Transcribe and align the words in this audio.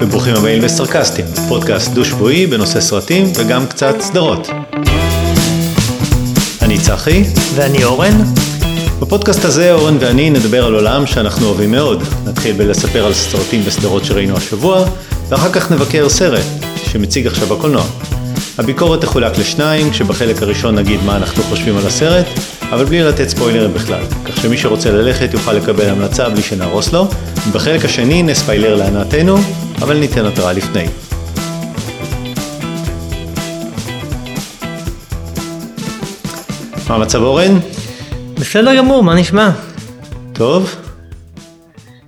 וברוכים 0.00 0.34
הבאים 0.34 0.62
לסרקסטים, 0.62 1.24
פודקאסט 1.48 1.92
דו-שבועי 1.92 2.46
בנושא 2.46 2.80
סרטים 2.80 3.32
וגם 3.36 3.66
קצת 3.66 4.00
סדרות. 4.00 4.48
אני 6.62 6.78
צחי. 6.78 7.24
ואני 7.54 7.84
אורן. 7.84 8.22
בפודקאסט 9.00 9.44
הזה 9.44 9.72
אורן 9.72 9.96
ואני 10.00 10.30
נדבר 10.30 10.64
על 10.64 10.74
עולם 10.74 11.06
שאנחנו 11.06 11.46
אוהבים 11.46 11.70
מאוד. 11.70 12.02
נתחיל 12.24 12.56
בלספר 12.56 13.06
על 13.06 13.14
סרטים 13.14 13.62
וסדרות 13.64 14.04
שראינו 14.04 14.36
השבוע, 14.36 14.84
ואחר 15.28 15.52
כך 15.52 15.72
נבקר 15.72 16.08
סרט 16.08 16.44
שמציג 16.84 17.26
עכשיו 17.26 17.46
בקולנוע. 17.46 17.84
הביקורת 18.58 19.00
תחולק 19.00 19.38
לשניים, 19.38 19.90
כשבחלק 19.90 20.42
הראשון 20.42 20.74
נגיד 20.74 21.00
מה 21.06 21.16
אנחנו 21.16 21.42
חושבים 21.42 21.76
על 21.76 21.86
הסרט, 21.86 22.26
אבל 22.70 22.84
בלי 22.84 23.02
לתת 23.02 23.28
ספוילרים 23.28 23.74
בכלל, 23.74 24.02
כך 24.24 24.42
שמי 24.42 24.58
שרוצה 24.58 24.90
ללכת 24.90 25.32
יוכל 25.32 25.52
לקבל 25.52 25.88
המלצה 25.88 26.28
בלי 26.28 26.42
שנהרוס 26.42 26.92
לו, 26.92 27.08
ובחלק 27.48 27.84
השני 27.84 28.22
נספיילר 28.22 28.76
להנאתנו, 28.76 29.38
אבל 29.82 29.98
ניתן 29.98 30.24
התראה 30.26 30.52
לפני. 30.52 30.86
מה 36.88 36.94
המצב 36.94 37.22
אורן? 37.22 37.58
בסדר 38.34 38.76
גמור, 38.76 39.02
מה 39.02 39.14
נשמע? 39.14 39.50
טוב. 40.32 40.74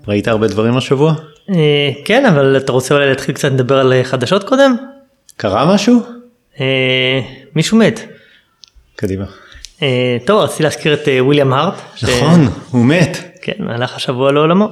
ראית 0.08 0.28
הרבה 0.28 0.48
דברים 0.48 0.76
השבוע? 0.76 1.14
אה, 1.50 1.90
כן, 2.04 2.26
אבל 2.26 2.56
אתה 2.56 2.72
רוצה 2.72 2.94
אולי 2.94 3.06
להתחיל 3.08 3.34
קצת 3.34 3.52
לדבר 3.52 3.78
על 3.78 3.92
אה, 3.92 4.04
חדשות 4.04 4.44
קודם? 4.44 4.76
קרה 5.36 5.74
משהו? 5.74 6.02
אה, 6.60 7.20
מישהו 7.56 7.78
מת. 7.78 8.00
קדימה. 8.96 9.24
אה, 9.82 10.16
טוב, 10.26 10.40
רציתי 10.42 10.62
להזכיר 10.62 10.94
את 10.94 11.08
אה, 11.08 11.24
וויליאם 11.24 11.52
הארט. 11.52 11.74
ש- 11.96 12.04
נכון, 12.04 12.48
הוא 12.70 12.84
מת. 12.84 13.18
כן, 13.42 13.52
הלך 13.68 13.96
השבוע 13.96 14.32
לעולמו. 14.32 14.68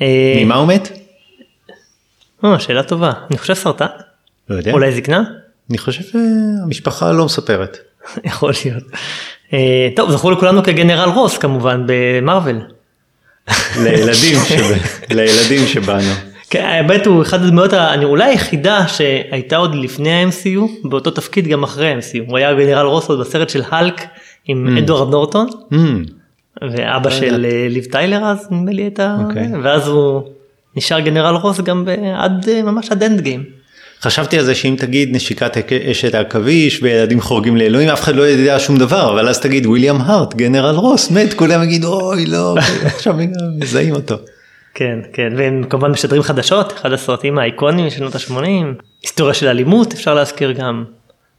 אה, 0.00 0.34
ממה 0.44 0.54
הוא 0.54 0.68
מת? 0.68 0.92
אה, 2.44 2.58
שאלה 2.58 2.82
טובה. 2.82 3.12
אני 3.30 3.38
חושב 3.38 3.54
סרטן? 3.54 3.86
לא 4.48 4.56
יודע. 4.56 4.72
אולי 4.72 4.92
זקנה? 4.92 5.22
אני 5.70 5.78
חושב 5.78 6.02
שהמשפחה 6.02 7.12
לא 7.12 7.24
מספרת. 7.24 7.78
יכול 8.24 8.52
להיות. 8.64 8.82
אה, 9.52 9.88
טוב, 9.96 10.10
זכור 10.10 10.32
לכולנו 10.32 10.62
כגנרל 10.62 11.08
רוס 11.08 11.38
כמובן 11.38 11.82
במרוויל. 11.86 12.60
לילדים, 13.82 14.38
שב... 14.48 14.74
לילדים 15.10 15.66
שבנו. 15.66 16.12
כן, 16.50 16.64
האמת 16.64 17.06
הוא 17.06 17.22
אחד 17.22 17.42
הדמויות, 17.42 17.74
אני 17.74 18.04
אולי 18.04 18.24
היחידה 18.24 18.88
שהייתה 18.88 19.56
עוד 19.56 19.74
לפני 19.74 20.10
ה-MCU, 20.12 20.88
באותו 20.88 21.10
תפקיד 21.10 21.48
גם 21.48 21.62
אחרי 21.62 21.92
ה-MCU. 21.92 22.22
הוא 22.26 22.36
היה 22.38 22.54
גנרל 22.54 22.86
רוס 22.86 23.08
עוד 23.08 23.20
בסרט 23.20 23.48
של 23.48 23.62
האלק 23.68 24.00
עם 24.44 24.78
אדוארד 24.78 25.10
נורטון, 25.10 25.46
Mm, 25.72 25.76
ואבא 26.62 27.10
לא 27.10 27.16
של. 27.16 27.46
אה, 27.50 27.66
ליב 27.70 27.84
טיילר 27.84 28.24
אז 28.24 28.46
נדמה 28.50 28.72
לי 28.72 28.82
הייתה, 28.82 29.16
אוקיי. 29.24 29.48
ואז 29.62 29.88
הוא 29.88 30.22
נשאר 30.76 31.00
גנרל 31.00 31.36
רוס 31.36 31.60
גם 31.60 31.84
עד 32.16 32.48
אה, 32.48 32.62
ממש 32.62 32.90
עד 32.90 33.02
אנד 33.02 33.20
גיים. 33.20 33.44
חשבתי 34.00 34.38
על 34.38 34.44
זה 34.44 34.54
שאם 34.54 34.74
תגיד 34.78 35.08
נשיקת 35.12 35.72
אשת 35.90 36.14
העכביש 36.14 36.82
וילדים 36.82 37.20
חורגים 37.20 37.56
לאלוהים 37.56 37.88
אף 37.88 38.00
אחד 38.00 38.14
לא 38.16 38.28
ידע 38.28 38.58
שום 38.58 38.78
דבר 38.78 39.12
אבל 39.12 39.28
אז 39.28 39.40
תגיד 39.40 39.66
וויליאם 39.66 40.00
הארט 40.00 40.34
גנרל 40.34 40.74
רוס 40.74 41.10
מת 41.10 41.34
כולם 41.34 41.62
יגידו 41.62 42.00
אוי 42.00 42.26
לא 42.26 42.54
עכשיו 42.84 43.14
מזהים 43.58 43.94
אותו. 43.94 44.16
כן, 44.74 44.98
כן, 45.12 45.32
והם 45.36 45.64
כמובן 45.70 45.90
משדרים 45.90 46.22
חדשות, 46.22 46.72
אחד 46.72 46.92
הסרטים 46.92 47.38
האיקונים 47.38 47.86
משנות 47.86 48.14
ה-80, 48.14 48.82
היסטוריה 49.02 49.34
של 49.34 49.48
אלימות 49.48 49.92
אפשר 49.92 50.14
להזכיר 50.14 50.52
גם, 50.52 50.84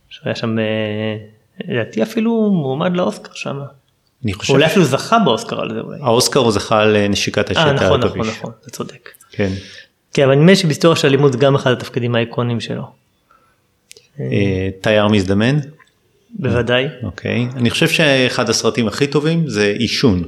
שהיה 0.09 0.36
שם, 0.36 0.59
אה, 0.59 0.63
לדעתי 1.67 2.03
אפילו 2.03 2.50
מועמד 2.52 2.97
לאוסקר 2.97 3.31
שם, 3.33 3.58
אני 4.25 4.33
חושב 4.33 4.53
אולי 4.53 4.66
אפילו 4.66 4.86
זכה 4.86 5.19
באוסקר 5.19 5.61
על 5.61 5.73
זה 5.73 5.80
אולי. 5.80 5.97
האוסקר 6.02 6.39
הוא 6.39 6.52
זכה 6.52 6.81
על 6.81 6.95
אה, 6.95 7.08
נשיקת 7.08 7.51
אשת 7.51 7.59
אה 7.59 7.72
נכון 7.72 8.00
נכון. 8.00 8.19
נכון, 8.19 8.51
אתה 8.62 8.69
צודק. 8.69 9.09
כן. 9.35 9.50
כן, 10.13 10.23
אבל 10.23 10.35
נדמה 10.35 10.51
לי 10.51 10.56
שבהיסטוריה 10.56 10.96
של 10.96 11.07
אלימות 11.07 11.31
זה 11.34 11.38
גם 11.38 11.56
אחד 11.56 11.72
התפקידים 11.72 12.16
האיקונים 12.16 12.59
שלו, 12.59 12.84
אה, 14.19 14.69
תייר 14.81 15.07
מזדמן 15.07 15.59
בוודאי. 16.40 16.88
אוקיי 17.03 17.47
אני 17.56 17.69
חושב 17.69 17.88
שאחד 17.88 18.50
הסרטים 18.50 18.88
הכי 18.88 19.07
טובים 19.07 19.47
זה 19.47 19.74
עישון. 19.78 20.24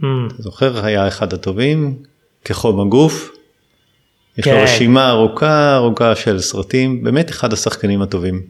Mm, 0.00 0.04
אתה 0.26 0.42
זוכר 0.42 0.84
היה 0.84 1.08
אחד 1.08 1.32
הטובים 1.32 1.96
כחום 2.44 2.80
הגוף. 2.80 3.30
יש 4.38 4.46
לו 4.46 4.52
כן. 4.52 4.62
רשימה 4.62 5.10
ארוכה 5.10 5.76
ארוכה 5.76 6.16
של 6.16 6.38
סרטים 6.38 7.04
באמת 7.04 7.30
אחד 7.30 7.52
השחקנים 7.52 8.02
הטובים. 8.02 8.42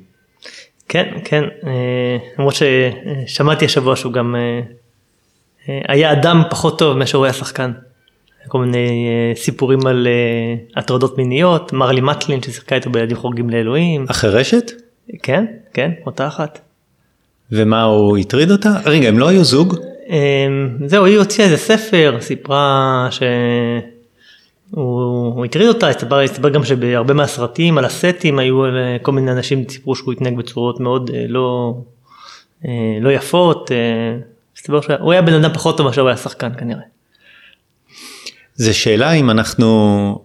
כן, 0.89 1.15
כן, 1.25 1.45
אה, 1.67 2.17
למרות 2.39 2.55
ששמעתי 2.55 3.65
השבוע 3.65 3.97
שהוא 3.97 4.13
גם 4.13 4.37
אה, 5.69 5.81
היה 5.89 6.13
אדם 6.13 6.43
פחות 6.51 6.79
טוב 6.79 6.97
מאשר 6.97 7.19
הוא 7.19 7.25
היה 7.25 7.33
שחקן. 7.33 7.73
כל 8.49 8.59
מיני 8.59 9.09
אה, 9.09 9.37
סיפורים 9.37 9.87
על 9.87 10.07
אה, 10.07 10.81
הטרדות 10.81 11.19
מיניות, 11.19 11.73
מרלי 11.73 12.01
מטלין 12.01 12.43
ששיחקה 12.43 12.75
איתו 12.75 12.91
בילדים 12.91 13.17
חורגים 13.17 13.51
לאלוהים, 13.51 14.07
אחרי 14.11 14.31
רשת? 14.31 14.73
כן, 15.23 15.45
כן, 15.73 15.91
אותה 16.07 16.27
אחת. 16.27 16.61
ומה 17.53 17.83
הוא 17.83 18.19
הטריד 18.19 18.51
אותה? 18.51 18.71
רגע 18.85 19.09
הם 19.09 19.19
לא 19.19 19.29
היו 19.29 19.45
זוג? 19.45 19.77
אה, 20.11 20.47
זהו, 20.87 21.05
היא 21.05 21.19
הוציאה 21.19 21.47
איזה 21.47 21.57
ספר, 21.57 22.17
סיפרה 22.21 23.09
שהוא 23.11 23.27
הוא 24.71 25.45
הטריד 25.45 25.69
אותה, 25.69 25.89
הסתבר, 25.89 26.21
הסתבר 26.21 26.49
גם 26.49 26.65
שבהרבה 26.65 27.15
מהסרטים 27.15 27.79
על 27.79 27.85
הסטים 27.85 28.39
היו 28.39 28.65
אה, 28.65 28.97
כל 29.03 29.13
מיני 29.13 29.33
אנשים 29.33 29.69
סיפרו 29.69 29.97
שהוא 29.97 30.13
התנהג 30.13 30.37
בצורות 30.37 30.81
מאוד 30.81 31.11
לא, 31.29 31.75
לא 33.01 33.11
יפות, 33.11 33.71
הסתבר 34.57 34.81
שהוא 34.81 35.13
היה 35.13 35.23
בן 35.23 35.33
אדם 35.33 35.53
פחות 35.55 35.77
טוב 35.77 35.87
מאשר 35.87 36.01
הוא 36.01 36.09
היה 36.09 36.17
שחקן 36.17 36.51
כנראה. 36.59 36.94
זה 38.55 38.73
שאלה 38.73 39.13
אם 39.13 39.31
אנחנו 39.31 40.19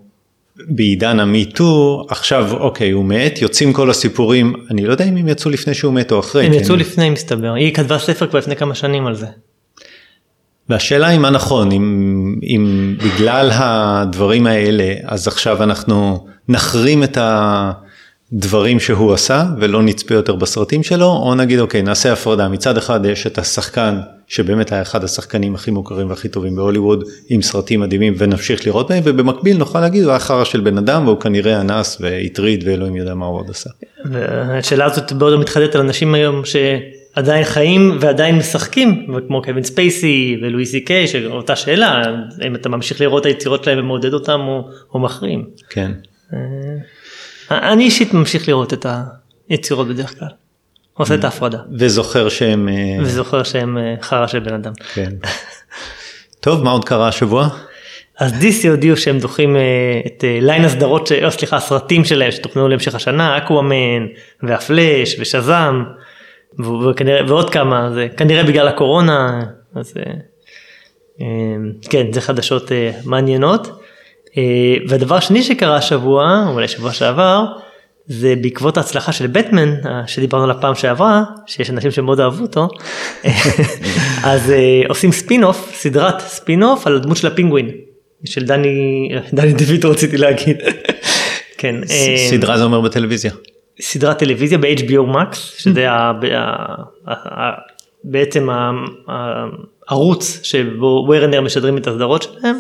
בעידן 0.68 1.20
המיטו 1.20 2.06
עכשיו 2.10 2.52
אוקיי 2.54 2.92
הוא 2.92 3.06
מת 3.06 3.42
יוצאים 3.42 3.74
כל 3.74 3.90
הסיפורים 3.90 4.54
אני 4.72 4.86
לא 4.86 4.92
יודע 4.92 5.06
אם 5.06 5.18
הם 5.18 5.28
יצאו 5.28 5.52
לפני 5.52 5.74
שהוא 5.74 5.94
מת 5.94 6.12
או 6.12 6.20
אחרי. 6.20 6.46
הם 6.46 6.52
כן? 6.52 6.58
יצאו 6.58 6.76
לפני 6.76 7.10
מסתבר, 7.10 7.54
היא 7.54 7.74
כתבה 7.74 8.00
ספר 8.00 8.28
כבר 8.28 8.40
לפני 8.40 8.56
כמה 8.56 8.76
שנים 8.76 9.08
על 9.08 9.16
זה. 9.16 9.28
והשאלה 10.70 11.08
היא 11.08 11.20
מה 11.20 11.30
נכון 11.30 11.72
אם, 11.72 12.36
אם 12.44 12.96
בגלל 13.04 13.50
הדברים 13.54 14.48
האלה 14.48 14.94
אז 15.04 15.28
עכשיו 15.28 15.64
אנחנו 15.64 16.28
נחרים 16.48 17.04
את 17.04 17.18
הדברים 17.22 18.80
שהוא 18.80 19.14
עשה 19.14 19.46
ולא 19.60 19.84
נצפה 19.84 20.14
יותר 20.14 20.36
בסרטים 20.36 20.84
שלו 20.84 21.06
או 21.06 21.36
נגיד 21.36 21.60
אוקיי 21.60 21.82
נעשה 21.82 22.14
הפרדה 22.14 22.48
מצד 22.48 22.78
אחד 22.78 23.06
יש 23.06 23.28
את 23.28 23.38
השחקן 23.38 24.00
שבאמת 24.30 24.72
היה 24.72 24.82
אחד 24.82 25.04
השחקנים 25.04 25.56
הכי 25.56 25.72
מוכרים 25.72 26.10
והכי 26.10 26.30
טובים 26.30 26.56
בהוליווד 26.56 27.04
עם 27.30 27.42
סרטים 27.42 27.80
מדהימים 27.80 28.14
ונמשיך 28.18 28.68
לראות 28.68 28.90
בהם 28.90 29.04
ובמקביל 29.06 29.58
נוכל 29.58 29.80
להגיד 29.80 30.04
הוא 30.04 30.10
היה 30.10 30.20
חרא 30.20 30.44
של 30.44 30.62
בן 30.62 30.78
אדם 30.78 31.08
והוא 31.08 31.20
כנראה 31.20 31.62
אנס 31.62 31.98
והטריד 32.02 32.64
ואלוהים 32.68 32.96
יודע 32.96 33.14
מה 33.14 33.26
הוא 33.26 33.40
עוד 33.40 33.50
עשה. 33.50 33.70
והשאלה 34.06 34.86
הזאת 34.86 35.12
מאוד 35.12 35.40
מתחדדת 35.40 35.76
על 35.76 35.82
אנשים 35.82 36.14
היום 36.14 36.42
שעדיין 36.46 37.44
חיים 37.44 37.98
ועדיין 38.00 38.38
משחקים, 38.38 39.08
כמו 39.28 39.42
קווין 39.42 39.64
ספייסי 39.64 40.38
ולואי 40.42 40.66
סי 40.66 40.82
קיי, 40.82 41.08
שאותה 41.08 41.56
שאלה, 41.56 42.04
אם 42.48 42.56
אתה 42.56 42.70
ממשיך 42.70 43.02
לראות 43.02 43.22
את 43.22 43.26
היצירות 43.26 43.64
שלהם 43.64 43.80
ומעודד 43.80 44.14
אותם 44.14 44.40
או, 44.40 44.70
או 44.94 45.00
מחרים. 45.00 45.46
כן. 45.70 45.92
אה, 46.34 47.72
אני 47.74 47.84
אישית 47.84 48.14
ממשיך 48.14 48.48
לראות 48.48 48.74
את 48.74 48.86
היצירות 49.50 49.88
בדרך 49.88 50.20
כלל, 50.20 50.30
עושה 51.00 51.16
את 51.16 51.24
ההפרדה, 51.24 51.58
וזוכר 51.80 52.30
שהם 52.30 52.70
אה, 52.70 52.74
וזוכר 53.02 53.44
שהם 53.44 53.78
אה, 53.78 53.96
חרא 54.02 54.28
של 54.28 54.40
בן 54.40 54.54
אדם. 54.54 54.72
כן. 54.94 55.12
טוב 56.40 56.64
מה 56.64 56.72
עוד 56.72 56.86
קרה 56.86 57.08
השבוע? 57.08 57.48
אז 58.20 58.34
DC 58.34 58.68
הודיעו 58.70 58.98
שהם 58.98 59.20
דוחים 59.20 59.56
אה, 59.56 59.62
את 60.08 60.24
ליין 60.42 60.66
הסדרות, 60.66 61.08
ש- 61.08 61.12
או 61.12 61.32
סליחה, 61.32 61.56
הסרטים 61.58 62.06
שלהם 62.06 62.32
שתוכננו 62.32 62.68
להמשך 62.68 62.96
השנה, 62.96 63.38
אקוואמן 63.38 64.06
והפלאש 64.44 65.16
ושזאם 65.20 65.84
וכנראה, 66.90 67.22
ועוד 67.28 67.50
כמה, 67.50 67.90
זה 67.94 68.08
כנראה 68.18 68.44
בגלל 68.44 68.68
הקורונה, 68.68 69.44
אז 69.76 69.94
אה, 70.00 71.26
כן, 71.90 72.14
זה 72.14 72.22
חדשות 72.22 72.72
מעניינות. 73.06 73.72
והדבר 74.88 75.20
שני 75.20 75.44
שקרה 75.44 75.76
השבוע, 75.76 76.44
או 76.48 76.54
אולי 76.54 76.68
שבוע 76.68 76.92
שעבר, 76.94 77.46
זה 78.10 78.34
בעקבות 78.42 78.78
ההצלחה 78.78 79.12
של 79.12 79.28
בטמן, 79.28 79.76
שדיברנו 80.08 80.44
עליו 80.44 80.56
פעם 80.62 80.76
שעברה, 80.76 81.24
שיש 81.46 81.70
אנשים 81.70 81.92
שמאוד 81.92 82.20
אהבו 82.20 82.42
אותו, 82.42 82.68
אז 84.24 84.52
אה, 84.52 84.82
עושים 84.88 85.12
ספין 85.12 85.44
אוף, 85.44 85.72
סדרת 85.76 86.20
ספין 86.20 86.64
אוף 86.64 86.88
על 86.88 86.96
הדמות 86.96 87.18
של 87.18 87.28
הפינגווין, 87.28 87.70
של 88.26 88.46
דני, 88.46 89.10
דני 89.34 89.54
דויטו 89.54 89.90
רציתי 89.92 90.18
להגיד. 90.18 90.58
כן, 91.58 91.76
אה, 91.90 92.16
סדרה 92.30 92.58
זה 92.58 92.64
אומר 92.64 92.82
בטלוויזיה. 92.82 93.32
סדרת 93.82 94.20
טלוויזיה 94.20 94.58
ב-HBO 94.58 95.16
Max, 95.16 95.36
שזה 95.36 95.92
ה- 95.92 96.12
בעצם 98.04 98.48
הערוץ 99.88 100.40
שבו 100.44 101.04
וורנר 101.08 101.42
משדרים 101.42 101.78
את 101.78 101.88
הסדרות 101.88 102.24
שלהם, 102.24 102.56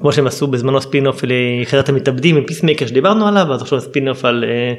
כמו 0.00 0.12
שהם 0.12 0.26
עשו 0.26 0.46
בזמנו 0.46 0.80
ספין 0.80 1.06
אוף 1.06 1.24
ליחידת 1.24 1.88
המתאבדים 1.88 2.36
עם 2.36 2.44
פיסמייקר 2.46 2.86
שדיברנו 2.86 3.28
עליו, 3.28 3.52
אז 3.52 3.62
עכשיו 3.62 3.80
ספין 3.80 4.08
אוף 4.08 4.24
על, 4.24 4.44
אה, 4.44 4.74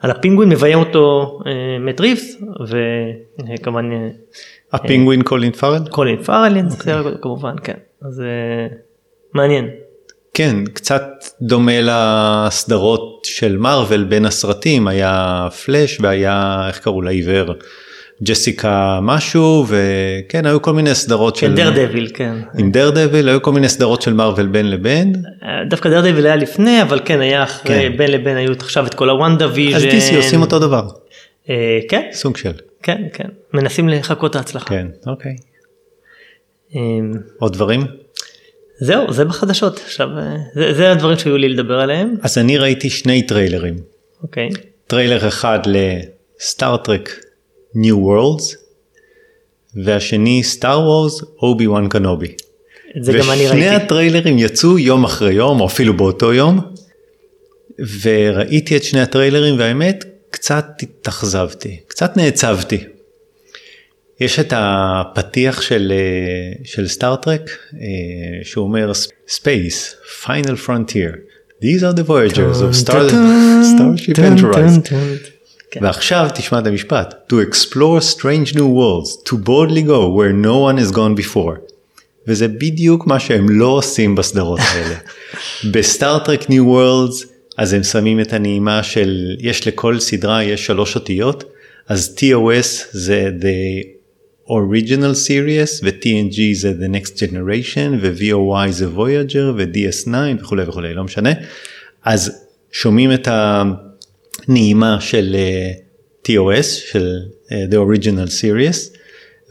על 0.00 0.10
הפינגווין, 0.10 0.48
מביים 0.48 0.78
אותו 0.78 1.38
אה, 1.46 1.78
מאט 1.78 2.00
ריבס, 2.00 2.36
וכמובן 2.68 3.92
אה, 3.92 4.08
הפינגווין 4.72 5.22
קולין 5.22 5.52
פארל? 5.52 5.88
קולין 5.90 6.22
פארל, 6.22 6.66
כמובן, 7.22 7.54
כן, 7.62 7.76
אז 8.02 8.20
אה, 8.20 8.76
מעניין. 9.34 9.70
כן, 10.34 10.64
קצת 10.64 11.04
דומה 11.42 11.72
לסדרות 11.82 13.24
של 13.24 13.56
מארוול 13.56 14.04
בין 14.04 14.24
הסרטים, 14.24 14.88
היה 14.88 15.48
פלאש 15.64 16.00
והיה, 16.00 16.64
איך 16.68 16.78
קראו 16.78 17.02
לה, 17.02 17.10
עיוור, 17.10 17.52
ג'סיקה 18.22 18.98
משהו, 19.02 19.66
וכן, 19.68 20.46
היו 20.46 20.62
כל 20.62 20.72
מיני 20.72 20.94
סדרות 20.94 21.36
של... 21.36 21.46
כן, 21.46 21.54
דרדביל, 21.54 22.10
כן. 22.14 22.34
עם 22.58 22.70
דרדביל, 22.70 23.28
היו 23.28 23.42
כל 23.42 23.52
מיני 23.52 23.68
סדרות 23.68 24.02
של 24.02 24.12
מארוול 24.12 24.46
בין 24.46 24.70
לבין. 24.70 25.12
דווקא 25.68 25.88
דרדביל 25.88 26.26
היה 26.26 26.36
לפני, 26.36 26.82
אבל 26.82 27.00
כן, 27.04 27.20
היה 27.20 27.42
אחרי, 27.42 27.88
כן. 27.90 27.96
בין 27.96 28.10
לבין 28.10 28.36
היו 28.36 28.52
עכשיו 28.52 28.86
את 28.86 28.94
כל 28.94 29.10
הוונדה 29.10 29.48
ויז'ן. 29.54 29.76
אז 29.76 29.82
DC 29.82 30.16
עושים 30.16 30.40
אותו 30.40 30.58
דבר, 30.58 30.88
אה, 31.50 31.78
כן, 31.88 32.08
סוג 32.12 32.36
של. 32.36 32.52
כן, 32.82 33.02
כן. 33.12 33.28
מנסים 33.54 33.88
לחקות 33.88 34.30
את 34.30 34.36
ההצלחה. 34.36 34.68
כן, 34.68 34.86
אוקיי. 35.06 35.36
אה, 36.76 36.80
עוד 37.38 37.52
דברים? 37.52 37.80
זהו, 38.80 39.12
זה 39.12 39.24
בחדשות. 39.24 39.80
עכשיו, 39.84 40.08
אה, 40.18 40.36
זה, 40.54 40.74
זה 40.74 40.92
הדברים 40.92 41.18
שהיו 41.18 41.36
לי 41.36 41.48
לדבר 41.48 41.80
עליהם. 41.80 42.14
אז 42.22 42.38
אני 42.38 42.58
ראיתי 42.58 42.90
שני 42.90 43.22
טריילרים. 43.22 43.74
אוקיי. 44.22 44.48
טריילר 44.86 45.28
אחד 45.28 45.58
ל 45.66 45.82
Star 45.82 46.45
Trek: 46.45 47.25
New 47.76 47.94
Worlds, 47.94 48.56
והשני 49.84 50.42
Star 50.42 50.80
Wars 50.80 51.22
אובי 51.42 51.66
וואן 51.66 51.88
קנובי. 51.88 52.34
זה 53.00 53.12
גם 53.12 53.30
אני 53.30 53.46
ושני 53.46 53.68
ראיתי. 53.68 53.84
הטריילרים 53.84 54.38
יצאו 54.38 54.78
יום 54.78 55.04
אחרי 55.04 55.32
יום, 55.32 55.60
או 55.60 55.66
אפילו 55.66 55.96
באותו 55.96 56.32
יום, 56.32 56.60
וראיתי 58.02 58.76
את 58.76 58.84
שני 58.84 59.00
הטריילרים 59.00 59.58
והאמת, 59.58 60.04
קצת 60.30 60.66
התאכזבתי, 60.82 61.80
קצת 61.86 62.16
נעצבתי. 62.16 62.84
יש 64.20 64.38
את 64.38 64.52
הפתיח 64.56 65.60
של, 65.60 65.92
אה, 65.96 66.64
של 66.64 66.88
Star 66.88 67.16
Trek, 67.16 67.50
אה, 67.74 67.86
שהוא 68.42 68.64
אומר 68.64 68.92
Space, 69.28 69.94
Final 70.24 70.66
Frontier, 70.66 71.16
These 71.60 71.82
are 71.82 71.94
the 71.94 72.04
Voyagers 72.04 72.60
of 72.60 72.74
Star, 72.76 73.08
Starship 73.08 74.18
Enterprise. 74.18 74.78
כן. 75.70 75.84
ועכשיו 75.84 76.28
תשמע 76.34 76.58
את 76.58 76.66
המשפט, 76.66 77.32
to 77.32 77.36
explore 77.36 78.16
strange 78.16 78.54
new 78.54 78.68
worlds, 78.78 79.28
to 79.28 79.32
boldly 79.32 79.82
go 79.86 80.08
where 80.08 80.32
no 80.44 80.58
one 80.58 80.78
has 80.78 80.96
gone 80.96 81.20
before. 81.22 81.58
וזה 82.28 82.48
בדיוק 82.48 83.06
מה 83.06 83.20
שהם 83.20 83.48
לא 83.48 83.66
עושים 83.66 84.14
בסדרות 84.14 84.60
האלה. 84.72 84.96
בסטארטרק 85.72 86.50
ניו 86.50 86.66
וורלדס 86.66 87.24
אז 87.56 87.72
הם 87.72 87.82
שמים 87.82 88.20
את 88.20 88.32
הנעימה 88.32 88.82
של 88.82 89.36
יש 89.40 89.68
לכל 89.68 90.00
סדרה 90.00 90.44
יש 90.44 90.66
שלוש 90.66 90.94
אותיות 90.94 91.44
אז 91.88 92.16
TOS 92.18 92.84
זה 92.90 93.30
the 93.40 93.86
original 94.48 95.14
series 95.28 95.82
ו-TNG 95.82 96.40
זה 96.54 96.72
the 96.80 96.96
next 96.96 97.10
generation 97.18 97.90
ו-VOY 98.00 98.70
זה 98.70 98.86
Voyager 98.96 99.52
ו-DS9 99.56 100.14
וכולי 100.40 100.62
וכולי 100.62 100.94
לא 100.94 101.04
משנה. 101.04 101.30
אז 102.04 102.42
שומעים 102.72 103.12
את 103.12 103.28
הנעימה 104.48 105.00
של 105.00 105.36
אה, 105.38 105.72
TOS 106.28 106.66
של 106.90 107.18
אה, 107.52 107.64
the 107.70 107.74
original 107.74 108.28
series 108.28 108.96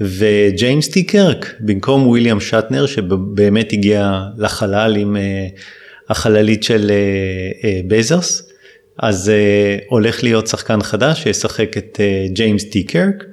וג'יימס 0.02 0.88
טי 0.88 1.04
קרק 1.04 1.56
במקום 1.60 2.08
וויליאם 2.08 2.40
שטנר 2.40 2.86
שבאמת 2.86 3.74
הגיע 3.74 4.22
לחלל 4.38 4.96
עם 4.96 5.18
אה, 5.18 5.48
החללית 6.10 6.64
של 6.64 6.92
בזוס 7.88 8.50
אז 8.98 9.30
אה, 9.30 9.78
הולך 9.90 10.24
להיות 10.24 10.48
שחקן 10.48 10.82
חדש 10.82 11.24
שישחק 11.24 11.78
את 11.78 12.00
ג'יימס 12.28 12.64
טי 12.64 12.84
קרק. 12.84 13.24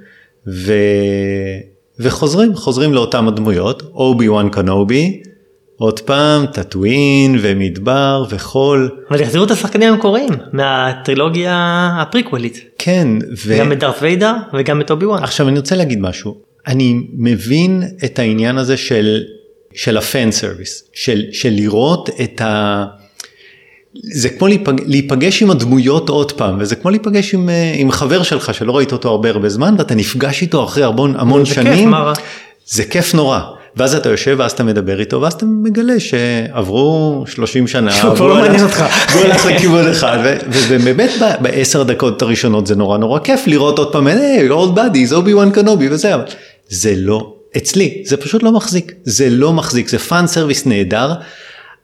וחוזרים 1.98 2.54
חוזרים 2.54 2.94
לאותם 2.94 3.28
הדמויות 3.28 3.82
אובי 3.82 4.28
וואן 4.28 4.48
קנובי 4.48 5.22
עוד 5.82 6.00
פעם 6.00 6.46
טאטווין 6.46 7.38
ומדבר 7.40 8.24
וחול 8.30 8.90
אבל 9.10 9.20
יחזירו 9.20 9.44
את 9.44 9.50
השחקנים 9.50 9.92
המקוריים 9.92 10.30
מהטרילוגיה 10.52 11.88
הפריקוולית. 12.00 12.60
כן 12.78 13.08
ו... 13.46 13.56
גם 13.58 13.72
את 13.72 13.78
דארט 13.78 13.96
ויידר 14.02 14.34
וגם 14.54 14.80
את 14.80 14.90
אובי 14.90 15.06
וואן. 15.06 15.22
עכשיו 15.22 15.48
אני 15.48 15.58
רוצה 15.58 15.76
להגיד 15.76 16.00
משהו 16.00 16.36
אני 16.66 16.94
מבין 17.12 17.82
את 18.04 18.18
העניין 18.18 18.58
הזה 18.58 18.76
של 18.76 19.22
של 19.74 19.96
ה 19.96 20.05
fan 20.05 20.30
service 20.30 20.84
של 20.92 21.24
של 21.32 21.50
לראות 21.50 22.10
את 22.24 22.40
ה... 22.40 22.84
זה 23.94 24.28
כמו 24.28 24.48
להיפג... 24.48 24.74
להיפגש 24.86 25.42
עם 25.42 25.50
הדמויות 25.50 26.08
עוד 26.08 26.32
פעם 26.32 26.56
וזה 26.60 26.76
כמו 26.76 26.90
להיפגש 26.90 27.34
עם, 27.34 27.48
אה, 27.48 27.72
עם 27.76 27.90
חבר 27.90 28.22
שלך 28.22 28.54
שלא 28.54 28.76
ראית 28.76 28.92
אותו 28.92 29.08
הרבה 29.08 29.30
הרבה 29.30 29.48
זמן 29.48 29.74
ואתה 29.78 29.94
נפגש 29.94 30.42
איתו 30.42 30.64
אחרי 30.64 30.84
המון, 30.84 31.14
המון 31.16 31.44
זה 31.44 31.54
כיף, 31.54 31.64
שנים 31.64 31.94
רע? 31.94 32.12
זה 32.66 32.84
כיף 32.84 33.14
נורא 33.14 33.40
ואז 33.76 33.94
אתה 33.94 34.08
יושב 34.08 34.36
ואז 34.38 34.52
אתה 34.52 34.64
מדבר 34.64 35.00
איתו 35.00 35.20
ואז 35.20 35.32
אתה 35.32 35.46
מגלה 35.46 36.00
שעברו 36.00 37.24
30 37.26 37.66
שנה 37.66 37.92
שהוא 37.96 38.14
כבר 38.14 38.26
לא 38.26 38.34
מעניין 38.34 38.64
אותך. 38.64 38.84
והוא 39.12 39.24
הלך 39.24 39.46
לכיוון 39.46 39.90
אחד 39.90 40.18
ובאמת 40.68 41.10
בעשר 41.40 41.82
דקות 41.82 42.22
הראשונות 42.22 42.66
זה 42.66 42.76
נורא 42.76 42.98
נורא 42.98 43.18
כיף 43.18 43.46
לראות 43.46 43.78
עוד 43.78 43.92
פעם 43.92 44.06
hey 44.06 44.50
old 44.50 44.74
buddies 44.74 45.12
אובי 45.12 45.34
וואן 45.34 45.50
קנובי 45.50 45.88
וזה 45.88 46.14
אבל 46.14 46.24
זה 46.68 46.92
לא 46.96 47.34
אצלי 47.56 48.02
זה 48.06 48.16
פשוט 48.16 48.42
לא 48.42 48.52
מחזיק 48.52 48.92
זה 49.04 49.30
לא 49.30 49.52
מחזיק 49.52 49.88
זה 49.88 49.98
fan 49.98 50.26
service 50.26 50.66
נהדר. 50.66 51.12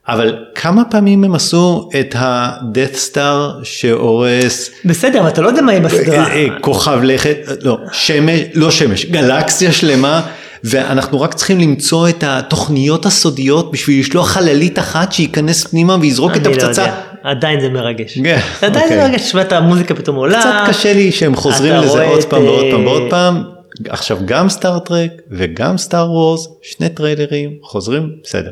אבל 0.07 0.35
כמה 0.55 0.83
פעמים 0.85 1.23
הם 1.23 1.35
עשו 1.35 1.89
את 1.99 2.15
ה-death 2.15 3.13
star 3.13 3.63
שהורס 3.63 4.69
בסדר, 4.85 5.19
אבל 5.19 5.27
אתה 5.27 5.41
לא 5.41 5.47
יודע 5.47 5.61
מה 5.61 5.71
יהיה 5.71 5.81
בסדרה. 5.81 6.27
אה, 6.27 6.35
אה, 6.35 6.47
כוכב 6.61 6.99
לכת, 7.03 7.37
לא, 7.61 7.77
שמש, 7.91 8.41
לא 8.53 8.71
שמש, 8.71 9.05
גלקסיה 9.05 9.71
שלמה, 9.71 10.21
ואנחנו 10.63 11.21
רק 11.21 11.33
צריכים 11.33 11.59
למצוא 11.59 12.09
את 12.09 12.23
התוכניות 12.27 13.05
הסודיות 13.05 13.71
בשביל 13.71 13.99
לשלוח 13.99 14.27
חללית 14.31 14.79
אחת 14.79 15.11
שייכנס 15.11 15.67
פנימה 15.67 15.97
ויזרוק 16.01 16.31
את 16.35 16.47
אני 16.47 16.57
לא 16.57 16.63
הפצצה. 16.63 16.81
יודע. 16.81 16.95
עדיין 17.23 17.59
זה 17.59 17.69
מרגש. 17.69 18.17
כן, 18.23 18.39
עדיין 18.61 18.87
זה 18.89 18.95
אוקיי. 18.95 19.09
מרגש, 19.09 19.21
תשמע 19.21 19.41
את 19.41 19.51
המוזיקה 19.51 19.95
פתאום 19.95 20.15
עולה. 20.15 20.39
קצת 20.39 20.53
קשה 20.67 20.93
לי 20.93 21.11
שהם 21.11 21.35
חוזרים 21.35 21.73
לזה 21.73 22.05
עוד 22.05 22.23
פעם 22.23 22.43
ועוד 22.45 22.65
פעם 22.71 22.81
אה, 22.81 22.87
ועוד 22.87 23.03
פעם. 23.09 23.43
עכשיו 23.89 24.17
גם 24.25 24.49
Star 24.49 24.80
Trek 24.80 25.11
וגם 25.31 25.77
Star 25.77 26.11
Wars, 26.11 26.47
שני 26.61 26.89
טריילרים, 26.89 27.57
חוזרים, 27.61 28.09
בסדר. 28.23 28.51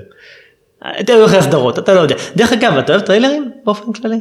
אתה 1.00 1.14
הולך 1.14 1.34
לסדרות, 1.34 1.80
אתה 1.80 1.94
לא 1.94 2.00
יודע. 2.00 2.16
דרך 2.36 2.54
אגב, 2.54 2.78
אתה 2.78 2.94
אוהב 2.94 3.04
טריילרים 3.06 3.52
באופן 3.66 3.94
כללי? 3.94 4.16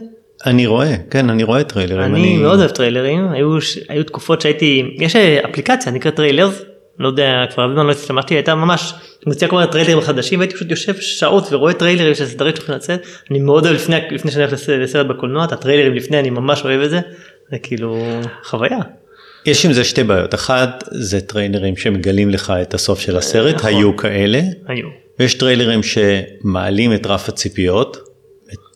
אני 0.46 0.66
רואה, 0.66 0.94
כן, 1.10 1.30
אני 1.30 1.44
רואה 1.44 1.64
טריילרים. 1.64 2.14
אני 2.14 2.36
מאוד 2.36 2.58
אוהב 2.58 2.70
טריילרים, 2.70 3.28
היו 3.32 3.56
היו 3.88 4.04
תקופות 4.04 4.40
שהייתי, 4.40 4.82
יש 4.98 5.16
אה, 5.16 5.38
אפליקציה 5.50 5.92
נקראת 5.92 6.14
Trailers, 6.16 6.62
לא 6.98 7.08
יודע, 7.08 7.44
כבר 7.54 7.62
הרבה 7.62 7.74
זמן 7.74 7.86
לא 7.86 7.92
השתמשתי, 7.92 8.34
הייתה 8.34 8.54
ממש 8.54 8.94
מוציאה 9.26 9.50
כל 9.50 9.56
מיני 9.56 9.70
טריילרים 9.70 10.00
חדשים, 10.00 10.38
והייתי 10.38 10.54
פשוט 10.54 10.70
יושב 10.70 10.94
שעות 11.00 11.44
ורואה 11.52 11.72
טריילרים 11.72 12.14
של 12.14 12.26
סדרים 12.26 12.56
שהולכים 12.56 12.74
לצאת, 12.74 13.00
אני 13.30 13.38
מאוד 13.38 13.66
אוהב 13.66 13.76
לפני 13.76 13.96
לפני 14.10 14.30
שאני 14.30 14.42
הולך 14.44 14.52
לס- 14.54 14.68
לסרט 14.68 15.06
בקולנוע, 15.06 15.44
את 15.44 15.52
הטריילרים 15.52 15.94
לפני 15.94 16.18
אני 16.18 16.30
ממש 16.30 16.62
אוהב 16.64 16.80
את 16.80 16.90
זה, 16.90 17.00
זה 17.50 17.58
כאילו 17.62 17.98
חוויה. 18.44 18.78
יש 19.46 19.66
עם 19.66 19.72
זה 19.72 19.84
שתי 19.84 20.04
בעיות, 20.04 20.34
אחת 20.34 20.84
זה 20.92 21.20
טריילרים 21.20 21.76
שמגלים 21.76 22.30
לך 22.30 22.52
את 22.62 22.74
הסוף 22.74 23.00
של 23.00 23.16
הסרט, 23.16 23.54
נכון. 23.54 23.70
היו 23.70 23.96
כאלה, 23.96 24.40
היו. 24.68 24.86
ויש 25.18 25.34
טריילרים 25.34 25.80
שמעלים 25.82 26.94
את 26.94 27.06
רף 27.06 27.28
הציפיות, 27.28 27.96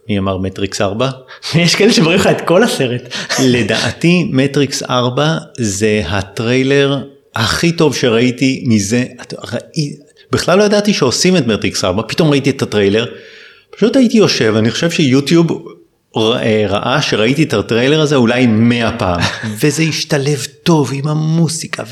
מי 0.09 0.19
אמר 0.19 0.39
מטריקס 0.39 0.81
4? 0.81 1.11
יש 1.55 1.75
כאלה 1.75 1.93
שמראים 1.93 2.19
לך 2.19 2.27
את 2.27 2.41
כל 2.41 2.63
הסרט. 2.63 3.03
לדעתי 3.45 4.31
מטריקס 4.33 4.83
4 4.83 5.37
זה 5.59 6.03
הטריילר 6.07 6.99
הכי 7.41 7.73
טוב 7.73 7.95
שראיתי 7.95 8.65
מזה, 8.67 9.05
ראי- 9.53 9.97
בכלל 10.33 10.59
לא 10.59 10.65
ידעתי 10.65 10.95
שעושים 10.95 11.37
את 11.37 11.47
מטריקס 11.47 11.85
4, 11.85 12.03
פתאום 12.09 12.31
ראיתי 12.31 12.51
את 12.51 12.63
הטריילר, 12.63 13.07
פשוט 13.77 13.97
הייתי 13.97 14.17
יושב, 14.19 14.55
אני 14.59 14.71
חושב 14.71 14.91
שיוטיוב 14.91 15.47
ר- 16.17 16.37
אה, 16.37 16.65
ראה 16.69 17.03
שראיתי 17.03 17.43
את 17.43 17.55
הטריילר 17.55 18.01
הזה 18.01 18.17
אולי 18.17 18.47
100 18.47 18.93
פעם, 18.99 19.21
וזה 19.61 19.83
השתלב 19.83 20.47
טוב 20.63 20.91
עם 20.95 21.09
המוסיקה, 21.09 21.83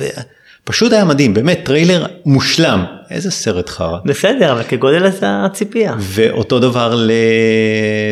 ופשוט 0.64 0.92
היה 0.92 1.04
מדהים, 1.04 1.34
באמת 1.34 1.60
טריילר 1.64 2.06
מושלם, 2.26 2.84
איזה 3.10 3.30
סרט 3.30 3.68
חרא. 3.68 3.98
בסדר, 4.04 4.52
אבל 4.52 4.62
כגודל 4.62 5.10
הציפייה. 5.22 5.94
ואותו 5.98 6.58
דבר 6.60 7.04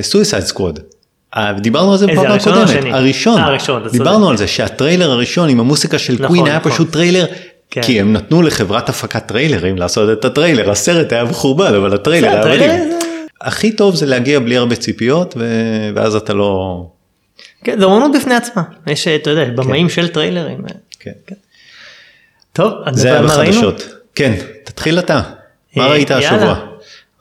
ל 0.01 0.06
Suicide 0.06 0.43
Squad. 0.45 0.81
דיברנו 1.61 1.93
על 1.93 1.99
זה 1.99 2.07
בפעם 2.07 2.33
הקודמת? 2.33 2.85
הראשון, 2.93 3.39
אה, 3.39 3.47
הראשון, 3.47 3.83
דיברנו. 3.93 4.31
על 4.31 4.37
זה 4.37 4.47
שהטריילר 4.47 5.11
הראשון 5.11 5.49
עם 5.49 5.61
המוסיקה 5.61 5.99
של 5.99 6.13
נכון, 6.13 6.27
Queen 6.27 6.47
היה 6.47 6.57
נכון. 6.59 6.73
פשוט 6.73 6.93
טריילר, 6.93 7.27
כן. 7.71 7.83
כי 7.83 8.01
הם 8.01 8.13
נתנו 8.13 8.43
לחברת 8.43 8.89
הפקת 8.89 9.27
טריילרים 9.27 9.77
לעשות 9.77 10.19
את 10.19 10.25
הטריילר, 10.25 10.71
הסרט 10.71 11.13
היה 11.13 11.25
מחורבן 11.25 11.75
אבל 11.75 11.95
הטריילר 11.95 12.29
היה 12.29 12.57
מדהים. 12.57 12.91
הכי 13.41 13.73
טוב 13.73 13.95
זה 13.95 14.07
להגיע 14.07 14.41
בלי 14.41 14.57
הרבה 14.57 14.77
ציפיות 14.77 15.35
ואז 15.95 16.15
אתה 16.15 16.35
לא... 16.35 16.83
כן, 17.65 17.79
זה 17.79 17.85
אומנות 17.85 18.11
בפני 18.17 18.35
עצמה. 18.35 18.63
יש, 18.87 19.09
אתה 19.09 19.31
יודע, 19.31 19.45
במאים 19.45 19.89
של 19.89 20.09
טריילרים. 20.09 20.59
כן. 21.01 21.11
טוב, 22.53 22.73
זה 22.93 23.13
היה? 23.13 23.23
בחדשות. 23.23 23.89
כן, 24.15 24.35
תתחיל 24.65 24.99
אתה. 24.99 25.21
מה 25.77 25.85
אה, 25.85 25.89
ראית. 25.91 26.11
השבוע? 26.11 26.61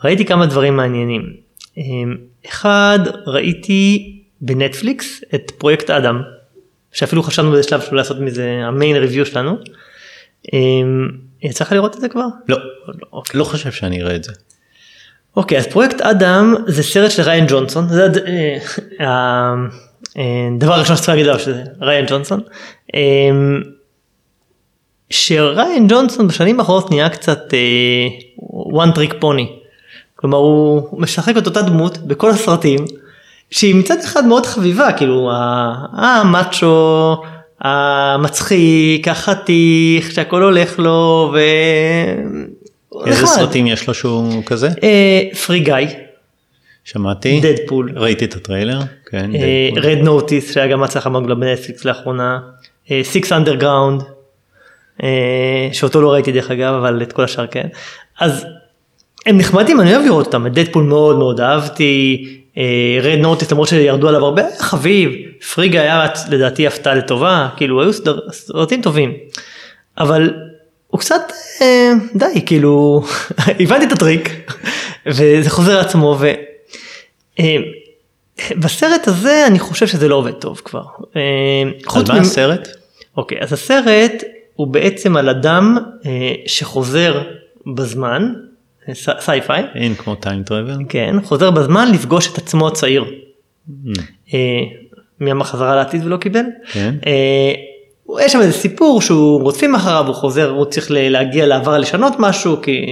ראיתי 0.04 0.26
כמה 0.26 0.46
דברים 0.46 0.78
מעניינים. 0.78 1.22
אה, 2.46 2.50
אחד, 2.50 3.00
ראיתי 3.28 4.12
בנטפליקס 4.42 5.22
את 5.36 5.52
פרויקט 5.58 5.90
אדם, 5.90 6.22
שאפילו 6.92 7.24
חשבנו 7.24 7.52
באיזה 7.52 7.68
שלב 7.70 7.82
שלו 7.82 7.98
לעשות 7.98 8.20
מזה 8.20 8.60
המיין 8.64 8.96
ריוויו 8.96 9.26
שלנו. 9.26 9.58
אה, 10.54 10.60
יצא 11.44 11.64
לך 11.64 11.72
לראות 11.72 11.96
את 11.96 12.02
זה 12.02 12.10
כבר? 12.10 12.26
לא, 12.48 12.58
לא, 12.88 12.96
אוקיי. 13.14 13.40
לא 13.40 13.44
חושב 13.44 13.72
שאני 13.72 14.02
אראה 14.02 14.16
את 14.16 14.24
זה. 14.24 14.32
אוקיי, 15.36 15.58
אז 15.58 15.68
פרויקט 15.68 16.02
אדם 16.02 16.56
זה 16.68 16.84
סרט 16.84 17.12
של 17.12 17.24
ריין 17.24 17.46
ג'ונסון, 17.48 17.88
זה 17.90 18.06
הד- 18.06 18.18
אה, 18.18 18.58
ה- 19.08 19.54
אה, 20.18 20.24
הדבר 20.56 20.74
הראשון 20.74 20.96
שצריך 20.96 21.10
להגיד 21.10 21.26
עליו 21.28 21.40
שזה 21.40 21.64
ריין 21.82 22.06
ג'ונסון. 22.10 22.42
אה, 22.96 23.02
שריין 25.10 25.88
ג'ונסון 25.88 26.28
בשנים 26.28 26.60
האחרונות 26.60 26.92
נהיה 26.92 27.10
קצת 27.10 27.54
אה, 27.54 28.08
one 28.84 28.96
trick 28.98 29.14
pony. 29.22 29.65
כלומר 30.16 30.38
הוא 30.38 31.02
משחק 31.02 31.38
את 31.38 31.46
אותה 31.46 31.62
דמות 31.62 31.98
בכל 31.98 32.30
הסרטים 32.30 32.86
שהיא 33.52 33.76
מצד 33.76 33.98
אחד 34.06 34.26
מאוד 34.26 34.46
חביבה 34.46 34.92
כאילו 34.92 35.32
המאצ'ו 35.94 37.16
המצחיק 37.62 39.08
החתיך 39.08 40.12
שהכל 40.12 40.44
הולך 40.44 40.80
לו 40.80 41.32
ו... 41.34 41.40
איזה 43.06 43.24
נחמד. 43.24 43.36
סרטים 43.36 43.68
יש 43.68 43.88
לו 43.88 43.94
שהוא 43.94 44.44
כזה? 44.46 44.70
פרי 45.46 45.60
גיא, 45.60 45.76
שמעתי. 46.84 47.40
דדפול, 47.40 47.94
ראיתי 47.96 48.26
את 48.26 48.36
הטריילר. 48.36 48.80
כן. 49.06 49.36
אה. 49.36 49.70
רד 49.82 49.98
נוטיס 49.98 50.54
שהיה 50.54 50.68
גם 50.68 50.84
הצלחה 50.84 51.10
מאוד 51.10 51.24
גדולה 51.24 51.40
בנטפליקס 51.40 51.86
לאחרונה, 51.86 52.40
Six 53.04 53.32
Underground, 53.32 54.04
שאותו 55.72 56.02
לא 56.02 56.14
ראיתי 56.14 56.32
דרך 56.32 56.52
אגב 56.52 56.74
אבל 56.74 57.02
את 57.02 57.14
כל 57.14 57.24
השאר 57.24 57.48
כן, 57.48 57.68
אז 58.20 58.46
הם 59.26 59.38
נחמדים 59.38 59.82
אני 59.82 59.96
אוהב 59.96 60.06
לראות 60.06 60.26
אותם, 60.26 60.48
את 60.48 60.54
Deadpool 60.54 60.84
מאוד 60.84 61.18
מאוד 61.18 61.42
אהבתי, 61.42 62.26
Red 63.02 63.20
Notice 63.20 63.52
למרות 63.52 63.68
שירדו 63.68 64.08
עליו 64.08 64.26
הרבה, 64.26 64.42
חביב, 64.60 65.12
Free 65.54 65.70
Guy 65.70 65.82
היה 65.82 66.06
לדעתי 66.30 66.68
הפתעה 66.68 66.96
לטובה, 66.96 67.50
כאילו 67.58 67.82
היו 67.82 67.94
סדר- 67.94 68.20
סרטים 68.32 68.82
טובים, 68.82 69.14
אבל 69.98 70.34
הוא 70.88 71.00
קצת 71.00 71.22
אה, 71.62 71.92
די 72.16 72.46
כאילו 72.46 73.04
הבנתי 73.60 73.86
את 73.86 73.92
הטריק 73.92 74.52
וזה 75.06 75.50
חוזר 75.50 75.78
לעצמו 75.78 76.18
ו... 76.20 76.32
אה, 77.40 77.56
בסרט 78.52 79.08
הזה 79.08 79.48
אני 79.48 79.60
חושב 79.60 79.88
שזה 79.88 80.08
לא 80.08 80.16
עובד 80.16 80.32
טוב 80.32 80.62
כבר. 80.66 80.84
אה, 81.16 81.22
על 81.96 82.04
מה 82.08 82.20
הסרט? 82.20 82.68
אוקיי, 83.18 83.38
אז 83.42 83.54
הסרט 83.54 84.24
הוא 84.56 84.68
בעצם 84.68 85.18
על 85.18 85.30
אדם 85.30 85.78
אה, 86.06 86.12
שחוזר 86.48 87.22
בזמן, 87.76 88.34
אה, 88.36 88.40
sci-fi, 88.94 89.64
אין 89.76 89.96
כמו 89.96 90.16
time 90.16 90.44
travel. 90.44 90.78
כן, 90.90 91.16
חוזר 91.24 91.52
בזמן 91.52 91.92
לפגוש 91.92 92.34
את 92.34 92.38
עצמו 92.38 92.68
הצעיר. 92.68 93.04
Mm. 93.04 94.00
אה, 94.34 94.40
מי 95.20 95.32
אמר 95.32 95.44
חזרה 95.46 95.76
לעתיד 95.76 96.06
ולא 96.06 96.18
קיבל? 96.18 96.44
כן. 96.72 96.96
אה, 97.06 97.54
יש 98.22 98.32
שם 98.32 98.40
איזה 98.42 98.54
סיפור 98.54 99.02
שהוא 99.02 99.42
רודפים 99.42 99.76
אחריו, 99.76 100.08
הוא 100.08 100.16
חוזר, 100.16 100.50
הוא 100.50 100.66
צריך 100.66 100.88
להגיע 100.90 101.46
לעבר 101.46 101.78
לשנות 101.78 102.14
משהו, 102.20 102.62
כי 102.62 102.86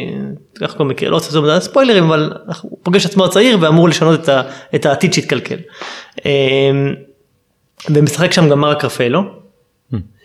איך 0.61 0.71
קוראים 0.71 0.87
מכיר, 0.87 1.09
לא 1.09 1.15
רוצה 1.15 1.39
לעשות 1.39 1.71
ספוילרים, 1.71 2.03
אבל 2.03 2.33
הוא 2.61 2.77
פוגש 2.83 3.05
את 3.05 3.09
עצמו 3.09 3.25
הצעיר 3.25 3.57
ואמור 3.61 3.89
לשנות 3.89 4.19
את, 4.19 4.29
ה, 4.29 4.41
את 4.75 4.85
העתיד 4.85 5.13
שהתקלקל. 5.13 5.57
אה, 6.25 6.31
ומשחק 7.89 8.31
שם 8.31 8.49
גם 8.49 8.59
מרק 8.59 8.85
רפאלו, 8.85 9.21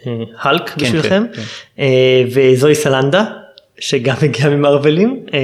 אה, 0.06 0.12
הלק 0.40 0.68
כן, 0.70 0.84
בשבילכם, 0.84 1.24
כן. 1.34 1.42
אה, 1.78 2.22
וזוהי 2.34 2.74
סלנדה, 2.74 3.24
שגם 3.80 4.16
הגיעה 4.22 4.50
ממרווילים, 4.50 5.20
אה, 5.34 5.38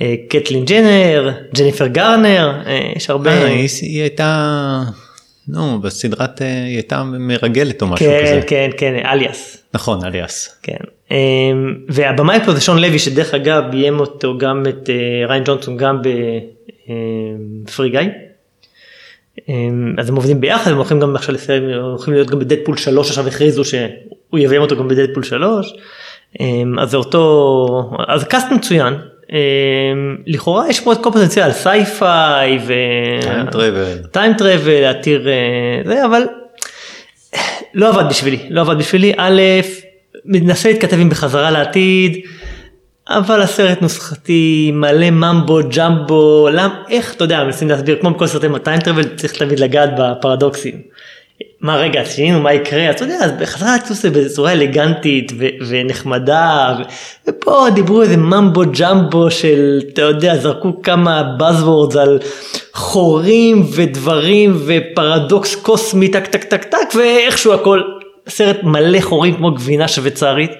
אה, 0.00 0.14
קטלין 0.28 0.64
ג'נר, 0.64 1.30
ג'ניפר 1.54 1.86
גארנר, 1.86 2.52
אה, 2.66 2.92
יש 2.96 3.10
הרבה... 3.10 3.30
אה, 3.30 3.46
היא 3.82 4.00
הייתה, 4.00 4.82
נו, 5.48 5.80
בסדרת, 5.80 6.40
היא 6.40 6.74
הייתה 6.74 7.02
מרגלת 7.04 7.82
או 7.82 7.86
משהו 7.86 8.06
כן, 8.06 8.22
כזה. 8.22 8.40
כן, 8.46 8.70
כן, 8.76 8.94
אליאס. 9.04 9.62
נכון, 9.74 10.04
Alias. 10.04 10.56
כן. 10.62 10.76
אמ, 11.10 11.74
והבמאי 11.88 12.38
פה 12.44 12.52
זה 12.52 12.60
שון 12.60 12.78
לוי 12.78 12.98
שדרך 12.98 13.34
אגב 13.34 13.62
ביים 13.70 14.00
אותו 14.00 14.38
גם 14.38 14.62
את 14.68 14.90
ריין 15.28 15.44
ג'ונסון 15.44 15.76
גם 15.76 16.02
ב 17.64 17.69
Free 17.69 17.90
Guy. 17.90 18.00
אמ, 19.48 19.94
אז 19.98 20.08
הם 20.08 20.16
עובדים 20.16 20.40
ביחד 20.40 20.70
הם 20.70 20.76
הולכים 20.76 21.00
גם 21.00 21.16
עכשיו 21.16 21.34
לסיים 21.34 21.62
הם 21.62 21.80
הולכים 21.80 22.14
להיות 22.14 22.30
גם 22.30 22.38
ב 22.38 22.42
Deadpool 22.42 22.76
3 22.76 23.08
עכשיו 23.08 23.28
הכריזו 23.28 23.64
שהוא 23.64 24.38
יביים 24.38 24.62
אותו 24.62 24.76
גם 24.76 24.88
ב 24.88 24.92
Deadpool 24.92 25.22
3. 25.22 25.74
אמ, 26.40 26.78
אז 26.78 26.90
זה 26.90 26.96
אותו 26.96 27.90
אז 28.08 28.24
קאסט 28.24 28.46
מצוין. 28.52 28.94
אמ, 29.32 30.16
לכאורה 30.26 30.68
יש 30.68 30.80
פה 30.80 30.92
את 30.92 31.02
כל 31.02 31.10
פוטנציאל 31.12 31.52
sci-fi 31.52 32.58
ו... 32.66 32.72
time 33.22 33.46
travel. 33.50 33.98
time 34.12 34.34
travel 34.34 34.84
אה, 34.84 35.80
זה 35.84 36.04
אבל 36.06 36.22
לא 37.74 37.88
עבד 37.88 38.08
בשבילי 38.10 38.38
לא 38.50 38.60
עבד 38.60 38.78
בשבילי 38.78 39.12
א' 39.18 39.40
מנסה 40.24 40.68
להתכתב 40.68 40.96
עם 41.00 41.10
בחזרה 41.10 41.50
לעתיד 41.50 42.16
אבל 43.08 43.42
הסרט 43.42 43.82
נוסחתי 43.82 44.70
מלא 44.74 45.10
mumbo 45.10 45.58
jumbo 45.76 46.48
למ 46.52 46.70
איך 46.88 47.14
אתה 47.14 47.24
יודע 47.24 47.44
מנסים 47.44 47.68
להסביר 47.68 47.98
כמו 48.00 48.10
בכל 48.10 48.26
סרטי 48.26 48.46
time 48.64 48.80
travel 48.80 49.16
צריך 49.16 49.32
תמיד 49.32 49.60
לגעת 49.60 49.90
בפרדוקסים. 49.98 50.82
מה 51.60 51.76
רגע 51.76 52.04
שינינו 52.04 52.40
מה 52.40 52.52
יקרה 52.52 52.90
אתה 52.90 53.04
יודע 53.04 53.14
אז 53.14 53.32
בחזרה 53.40 53.72
לעתיד 53.72 53.90
עושה 53.90 54.10
בצורה 54.10 54.52
אלגנטית 54.52 55.32
ו- 55.38 55.46
ונחמדה 55.68 56.76
ו- 56.78 56.82
ופה 57.30 57.66
דיברו 57.74 58.02
איזה 58.02 58.16
mumbo 58.16 58.62
jumbo 58.80 59.30
של 59.30 59.80
אתה 59.92 60.02
יודע 60.02 60.36
זרקו 60.36 60.82
כמה 60.82 61.22
buzzwords 61.38 61.98
על 61.98 62.18
חורים 62.72 63.66
ודברים 63.74 64.58
ופרדוקס 64.66 65.54
קוסמי 65.54 66.08
טק 66.08 66.26
טק 66.26 66.44
טק 66.44 66.64
טק 66.64 66.94
ואיכשהו 66.94 67.52
הכל 67.52 67.82
סרט 68.28 68.56
מלא 68.62 69.00
חורים 69.00 69.36
כמו 69.36 69.50
גבינה 69.50 69.88
שוויצרית. 69.88 70.50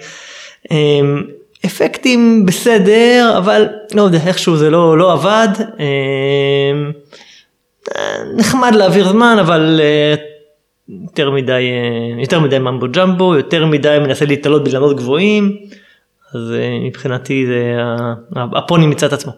אמ, 0.71 1.23
אפקטים 1.67 2.47
בסדר 2.47 3.35
אבל 3.39 3.69
לא 3.95 4.03
יודע 4.03 4.19
איכשהו 4.27 4.57
זה 4.57 4.71
לא 4.71 4.99
לא 4.99 5.13
עבד 5.13 5.49
אמ, 5.79 6.93
נחמד 8.37 8.75
להעביר 8.75 9.09
זמן 9.09 9.37
אבל 9.41 9.81
אה, 9.83 10.15
יותר 11.03 11.31
מדי 11.31 11.53
אה, 11.53 12.21
יותר 12.21 12.41
מדי 12.41 12.59
ממבו 12.59 12.87
ג'מבו 12.93 13.35
יותר 13.35 13.67
מדי 13.67 13.99
מנסה 14.01 14.25
להתעלות 14.25 14.65
באילנות 14.65 14.97
גבוהים 14.97 15.57
אז 16.35 16.53
אה, 16.53 16.79
מבחינתי 16.87 17.47
זה 17.47 17.77
הפוני 18.57 18.87
מצד 18.87 19.15
עצמו. 19.15 19.33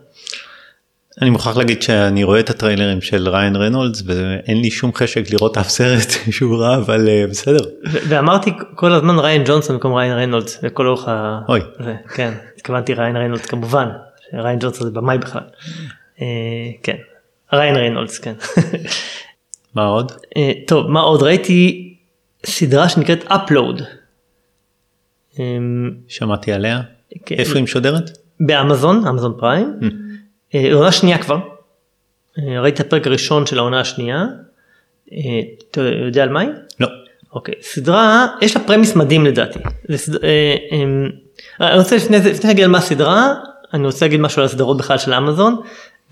אני 1.23 1.31
מוכרח 1.31 1.57
להגיד 1.57 1.83
שאני 1.83 2.25
רואה 2.25 2.41
את 2.41 2.51
הטריילרים 2.51 3.01
של 3.01 3.29
ריין 3.29 3.57
רנולדס 3.57 4.03
ואין 4.07 4.61
לי 4.61 4.71
שום 4.71 4.95
חשק 4.95 5.31
לראות 5.31 5.59
אף 5.59 5.69
סרט 5.69 6.09
שהוא 6.37 6.57
רע 6.57 6.77
אבל 6.77 7.09
אה, 7.09 7.25
בסדר. 7.31 7.65
ואמרתי 8.09 8.51
כל 8.75 8.93
הזמן 8.93 9.19
ריין 9.19 9.43
ג'ונסון 9.47 9.77
במקום 9.77 9.95
ריין 9.95 10.13
ריינולדס 10.13 10.63
לכל 10.63 10.87
אורך 10.87 11.09
ה... 11.09 11.41
אוי. 11.49 11.61
זה, 11.85 11.95
כן, 12.15 12.33
התכוונתי 12.57 12.95
ריין 12.95 13.17
ריינולדס 13.17 13.47
כמובן, 13.47 13.89
ריין 14.35 14.59
ג'ונסון 14.59 14.87
זה 14.87 14.91
במאי 14.91 15.19
בכלל. 15.19 15.43
כן, 16.83 16.97
ריין 17.53 17.77
ריינולדס 17.77 18.19
כן. 18.19 18.33
מה 19.75 19.87
עוד? 19.87 20.13
אה, 20.37 20.53
טוב, 20.67 20.87
מה 20.87 21.01
עוד? 21.01 21.23
ראיתי 21.23 21.89
סדרה 22.47 22.89
שנקראת 22.89 23.25
Upload. 23.25 23.83
אה, 25.39 25.45
שמעתי 26.09 26.53
עליה. 26.53 26.81
כן. 27.27 27.35
איפה 27.39 27.55
היא 27.55 27.63
משודרת? 27.65 28.19
באמזון, 28.41 29.07
אמזון 29.07 29.35
פריים. 29.39 29.79
Mm. 29.81 29.85
אה, 30.55 30.75
עונה 30.75 30.93
שנייה 30.93 31.19
כבר. 31.19 31.39
אה, 32.39 32.61
ראיתי 32.61 32.83
את 32.83 32.87
הפרק 32.87 33.07
הראשון 33.07 33.47
של 33.47 33.59
העונה 33.59 33.81
השנייה. 33.81 34.25
אה, 35.13 35.19
אתה 35.71 35.81
יודע 35.81 36.23
על 36.23 36.29
מה 36.29 36.41
היא? 36.41 36.51
לא. 36.81 36.89
אוקיי, 37.33 37.55
סדרה, 37.63 38.27
יש 38.43 38.57
לה 38.57 38.63
פרמיס 38.63 38.97
מדהים 38.97 39.25
לדעתי. 39.27 39.59
זה 39.89 39.99
סד... 39.99 40.25
אה, 40.25 40.57
אה, 40.73 41.69
אני 41.71 41.79
רוצה 41.79 41.97
לפני 41.97 42.21
זה, 42.21 42.31
לפני 42.31 42.49
להגיד 42.49 42.65
על 42.65 42.71
מה 42.71 42.79
הסדרה, 42.79 43.35
אני 43.75 43.87
רוצה 43.87 44.05
להגיד 44.05 44.21
משהו 44.21 44.41
על 44.43 44.47
הסדרות 44.47 44.77
בכלל 44.77 44.99
של 44.99 45.15
אמזון. 45.15 45.61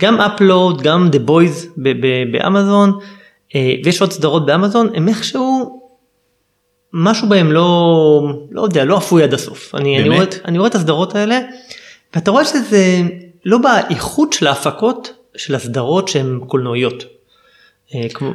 גם 0.00 0.20
אפלוד, 0.20 0.82
גם 0.82 1.08
The 1.12 1.28
Boys 1.28 1.66
ב- 1.76 2.06
ב- 2.06 2.32
באמזון, 2.32 2.98
אה, 3.00 3.06
ויש 3.54 4.00
עוד 4.00 4.12
סדרות 4.12 4.46
באמזון, 4.46 4.90
הם 4.94 5.08
איכשהו, 5.08 5.80
משהו 6.92 7.28
בהם 7.28 7.52
לא, 7.52 8.22
לא 8.50 8.62
יודע, 8.62 8.84
לא 8.84 8.98
אפוי 8.98 9.22
עד 9.22 9.34
הסוף. 9.34 9.74
אני, 9.74 9.98
אני, 9.98 10.08
רואה? 10.08 10.24
אני 10.44 10.58
רואה 10.58 10.70
את 10.70 10.74
הסדרות 10.74 11.14
האלה, 11.14 11.40
ואתה 12.14 12.30
רואה 12.30 12.44
שזה 12.44 13.00
לא 13.44 13.58
באיכות 13.58 14.32
של 14.32 14.46
ההפקות 14.46 15.12
של 15.36 15.54
הסדרות 15.54 16.08
שהן 16.08 16.40
קולנועיות. 16.46 17.04
אה, 17.94 18.08
כמו, 18.14 18.30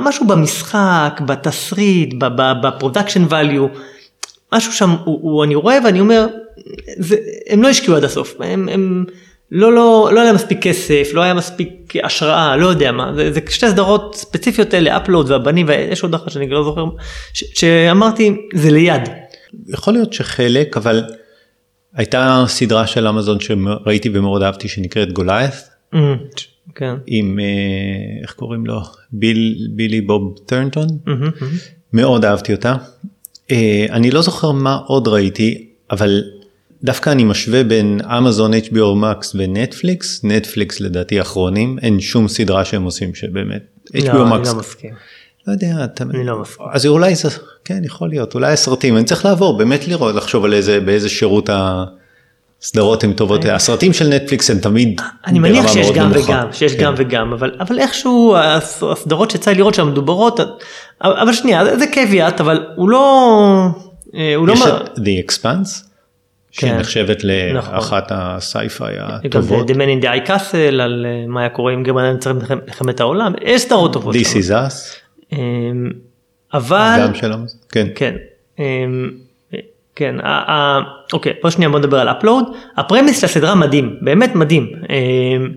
משהו 0.00 0.26
במשחק, 0.26 1.20
בתסריט, 1.26 2.14
ב 2.62 2.68
production 2.68 3.24
value, 3.24 3.78
משהו 4.52 4.72
שם, 4.72 4.90
הוא, 4.90 5.18
הוא, 5.22 5.44
אני 5.44 5.54
רואה 5.54 5.78
ואני 5.84 6.00
אומר, 6.00 6.26
זה, 6.98 7.16
הם 7.48 7.62
לא 7.62 7.68
השקיעו 7.68 7.96
עד 7.96 8.04
הסוף, 8.04 8.34
הם, 8.40 8.68
הם 8.68 9.04
לא, 9.54 9.72
לא, 9.72 10.10
לא 10.14 10.20
היה 10.20 10.32
מספיק 10.32 10.62
כסף, 10.62 11.10
לא 11.12 11.20
היה 11.20 11.34
מספיק 11.34 11.92
השראה, 12.04 12.56
לא 12.56 12.66
יודע 12.66 12.92
מה, 12.92 13.12
זה, 13.16 13.32
זה 13.32 13.40
שתי 13.50 13.68
סדרות 13.68 14.14
ספציפיות 14.14 14.74
אלה, 14.74 14.96
Upload 14.96 15.30
והבנים, 15.30 15.66
ויש 15.68 16.02
עוד 16.02 16.14
אחת 16.14 16.30
שאני 16.30 16.48
לא 16.48 16.64
זוכר, 16.64 16.84
ש, 17.32 17.44
שאמרתי, 17.54 18.36
זה 18.54 18.70
ליד. 18.70 19.02
יכול 19.68 19.92
להיות 19.92 20.12
שחלק 20.12 20.76
אבל 20.76 21.04
הייתה 21.94 22.44
סדרה 22.48 22.86
של 22.86 23.06
אמזון 23.06 23.38
שראיתי 23.40 24.10
ומאוד 24.12 24.42
אהבתי 24.42 24.68
שנקראת 24.68 25.12
Goliath 25.12 25.72
Mm, 25.94 25.96
כן. 26.74 26.94
עם 27.06 27.38
אה, 27.40 28.22
איך 28.22 28.32
קוראים 28.32 28.66
לו 28.66 28.80
ביל 29.12 29.56
בילי 29.70 30.00
בוב 30.00 30.38
טרנטון 30.46 30.86
מהמם, 31.06 31.20
מהמם. 31.20 31.52
מאוד 31.92 32.24
אהבתי 32.24 32.52
אותה. 32.54 32.74
אה, 33.50 33.86
אני 33.90 34.10
לא 34.10 34.22
זוכר 34.22 34.50
מה 34.50 34.74
עוד 34.86 35.08
ראיתי 35.08 35.68
אבל 35.90 36.22
דווקא 36.84 37.10
אני 37.10 37.24
משווה 37.24 37.64
בין 37.64 38.00
אמזון, 38.18 38.54
HBO 38.54 38.76
Max 39.02 39.26
ונטפליקס, 39.34 40.20
נטפליקס 40.24 40.80
לדעתי 40.80 41.20
אחרונים, 41.20 41.78
אין 41.82 42.00
שום 42.00 42.28
סדרה 42.28 42.64
שהם 42.64 42.82
עושים 42.82 43.14
שבאמת, 43.14 43.62
HBO 43.88 43.92
לא, 44.12 44.22
אני 44.36 44.44
Max, 44.44 44.48
לא 44.48 44.54
מסכים. 44.58 44.90
לא 45.46 45.52
יודע, 45.52 45.84
אתה, 45.84 46.04
אני 46.14 46.24
לא 46.26 46.40
מסכים. 46.40 46.66
אז 46.72 46.86
אולי 46.86 47.14
זה, 47.14 47.28
כן 47.64 47.80
יכול 47.84 48.08
להיות, 48.08 48.34
אולי 48.34 48.52
הסרטים, 48.52 48.96
אני 48.96 49.04
צריך 49.04 49.24
לעבור, 49.24 49.58
באמת 49.58 49.88
לראות, 49.88 50.14
לחשוב 50.14 50.44
על 50.44 50.54
איזה, 50.54 50.80
באיזה 50.80 51.08
שירות 51.08 51.50
הסדרות 52.62 53.04
הן 53.04 53.12
טובות, 53.12 53.44
הסרטים 53.44 53.92
של 53.92 54.08
נטפליקס 54.08 54.50
הם 54.50 54.58
תמיד 54.58 55.00
אני 55.26 55.38
מניח 55.38 55.56
ברמה 55.64 55.68
שיש 55.72 55.86
מאוד 55.86 55.96
גם 55.98 56.10
נמוכה. 56.12 56.32
וגם, 56.32 56.52
שיש 56.52 56.72
כן. 56.74 56.82
גם 56.82 56.94
וגם, 56.96 57.32
אבל, 57.32 57.50
אבל 57.60 57.78
איכשהו 57.78 58.36
הס- 58.36 58.82
הסדרות 58.92 59.30
שיצא 59.30 59.50
לי 59.50 59.56
לראות 59.58 59.74
שם 59.74 59.88
מדוברות, 59.88 60.40
אבל 61.00 61.32
שנייה, 61.32 61.78
זה- 61.78 61.86
quiet, 61.94 62.40
אבל 62.40 62.66
הוא 62.76 62.88
לא... 62.90 63.66
אה, 64.14 64.34
הוא 64.36 64.48
לא... 64.48 64.52
יש 64.52 64.60
את 64.66 64.98
The 64.98 65.30
Expanse, 65.30 65.91
שהיא 66.52 66.70
כן. 66.70 66.78
נחשבת 66.78 67.24
נכון. 67.54 67.74
לאחת 67.74 68.06
הסייפיי 68.10 68.94
הטובות, 68.98 69.70
The 69.70 69.74
Man 69.74 69.76
in 70.00 70.04
the 70.04 70.06
High 70.06 70.28
Castle, 70.28 70.82
על 70.82 71.06
אה, 71.08 71.24
מה 71.26 71.40
היה 71.40 71.48
קורה 71.48 71.74
אם 71.74 71.82
גרמניה 71.82 72.12
ניצחה 72.12 72.50
במלחמת 72.50 73.00
העולם, 73.00 73.32
יש 73.42 73.62
סדרות 73.62 73.92
טובות. 73.92 74.14
This 74.14 74.18
is 74.18 74.50
us, 74.50 75.02
אמ, 75.32 75.90
אבל... 76.54 76.96
גם 77.00 77.14
של 77.14 77.32
אמזון, 77.32 77.60
כן. 77.68 77.86
כן. 77.94 78.14
אמ, 78.58 79.10
כן, 79.96 80.16
אוקיי, 81.12 81.32
בוא 81.42 81.50
שנייה 81.50 81.70
בוא 81.70 81.78
נדבר 81.78 82.00
על 82.00 82.08
אפלואוד. 82.08 82.44
הפרמיס 82.76 83.20
של 83.20 83.26
הסדרה 83.26 83.54
מדהים, 83.54 83.96
באמת 84.00 84.34
מדהים. 84.34 84.72
אמ, 84.90 85.52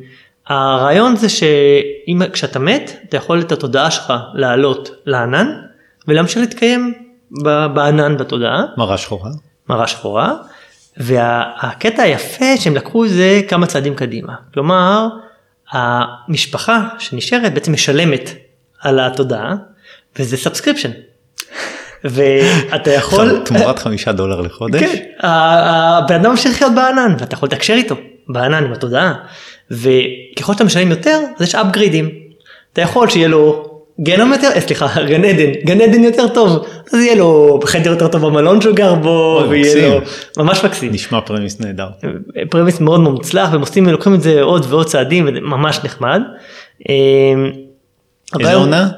הרעיון 0.47 1.15
זה 1.15 1.29
שאם 1.29 2.21
כשאתה 2.33 2.59
מת, 2.59 2.91
אתה 3.09 3.17
יכול 3.17 3.39
את 3.39 3.51
התודעה 3.51 3.91
שלך 3.91 4.13
לעלות 4.33 4.89
לענן 5.05 5.47
ולהמשיך 6.07 6.37
להתקיים 6.37 6.93
בענן 7.73 8.17
בתודעה, 8.17 8.63
מראה 8.77 8.97
שחורה. 8.97 9.29
מראה 9.69 9.87
שחורה. 9.87 10.33
והקטע 10.97 12.03
היפה 12.03 12.57
שהם 12.57 12.75
לקחו 12.75 13.07
זה 13.07 13.41
כמה 13.47 13.65
צעדים 13.65 13.95
קדימה. 13.95 14.33
כלומר, 14.53 15.07
המשפחה 15.71 16.87
שנשארת 16.99 17.53
בעצם 17.53 17.73
משלמת 17.73 18.29
על 18.81 18.99
התודעה, 18.99 19.55
וזה 20.19 20.37
subscription. 20.37 20.91
ואתה 22.03 22.91
יכול... 22.91 23.41
תמורת 23.45 23.79
חמישה 23.79 24.11
דולר 24.11 24.41
לחודש. 24.41 24.79
כן, 24.79 25.03
הבן 25.19 26.15
אדם 26.15 26.31
ממשיך 26.31 26.51
לחיות 26.51 26.75
בענן 26.75 27.15
ואתה 27.19 27.33
יכול 27.33 27.47
לתקשר 27.47 27.73
איתו 27.73 27.95
בענן 28.27 28.63
עם 28.63 28.73
התודעה 28.73 29.13
וככל 29.71 30.53
שאתה 30.53 30.63
משלם 30.63 30.91
יותר 30.91 31.19
אז 31.35 31.41
יש 31.41 31.55
upgradeים. 31.55 32.09
אתה 32.73 32.81
יכול 32.81 33.09
שיהיה 33.09 33.27
לו 33.27 33.74
גנום 34.01 34.33
יותר, 34.33 34.47
אה, 34.55 34.61
סליחה, 34.61 35.03
גן 35.03 35.23
עדן, 35.23 35.51
גן 35.65 35.81
עדן 35.81 36.03
יותר 36.03 36.27
טוב, 36.27 36.65
אז 36.93 36.99
יהיה 36.99 37.15
לו 37.15 37.59
חדר 37.65 37.89
יותר 37.89 38.07
טוב 38.07 38.25
במלון 38.25 38.61
שהוא 38.61 38.75
גר 38.75 38.95
בו, 38.95 39.43
ויהיה 39.49 39.89
לו. 39.89 39.99
ממש 40.37 40.63
מקסים. 40.65 40.91
נשמע 40.91 41.21
premise 41.21 41.59
נהדר. 41.59 41.87
premise 42.49 42.79
מאוד 42.79 42.99
מוצלח 42.99 43.49
והם 43.51 43.61
עושים, 43.61 43.89
לוקחים 43.89 44.13
את 44.13 44.21
זה 44.21 44.41
עוד 44.41 44.65
ועוד 44.69 44.85
צעדים, 44.85 45.25
וזה 45.27 45.39
ממש 45.41 45.79
נחמד. 45.83 46.21
אה, 46.89 46.95
איזה 48.39 48.55
עונה? 48.55 48.89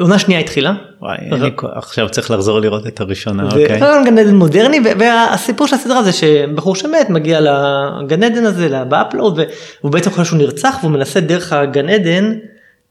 עונה 0.00 0.18
שנייה 0.18 0.40
התחילה. 0.40 0.72
וואי, 1.00 1.16
אין 1.20 1.42
לי 1.42 1.50
כוח, 1.56 1.70
עכשיו 1.74 2.08
צריך 2.08 2.30
לחזור 2.30 2.60
לראות 2.60 2.86
את 2.86 3.00
הראשונה, 3.00 3.44
אוקיי. 3.44 3.80
גן 4.04 4.18
עדן 4.18 4.34
מודרני 4.34 4.80
והסיפור 4.98 5.66
של 5.66 5.74
הסדרה 5.74 6.02
זה 6.02 6.12
שבחור 6.12 6.76
שמת 6.76 7.10
מגיע 7.10 7.40
לגן 7.40 8.22
עדן 8.22 8.44
הזה 8.44 8.84
ב 8.88 8.95
upload 8.95 9.40
והוא 9.80 9.92
בעצם 9.92 10.10
חושב 10.10 10.24
שהוא 10.24 10.38
נרצח 10.38 10.76
והוא 10.80 10.92
מנסה 10.92 11.20
דרך 11.20 11.52
הגן 11.52 11.88
עדן. 11.88 12.32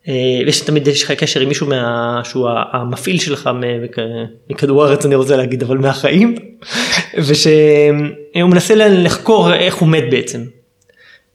אה, 0.07 0.13
יש 0.47 0.61
תמיד 0.61 0.87
יש 0.87 1.03
לך 1.03 1.11
קשר 1.11 1.39
עם 1.39 1.47
מישהו 1.47 1.67
מה, 1.67 2.21
שהוא 2.23 2.49
המפעיל 2.71 3.19
שלך 3.19 3.49
מכדור 4.49 4.83
הארץ 4.83 5.05
אני 5.05 5.15
רוצה 5.15 5.35
להגיד 5.35 5.63
אבל 5.63 5.77
מהחיים 5.77 6.35
ושהוא 7.27 8.49
מנסה 8.49 8.75
לחקור 8.75 9.53
איך 9.53 9.75
הוא 9.75 9.89
מת 9.89 10.03
בעצם. 10.11 10.41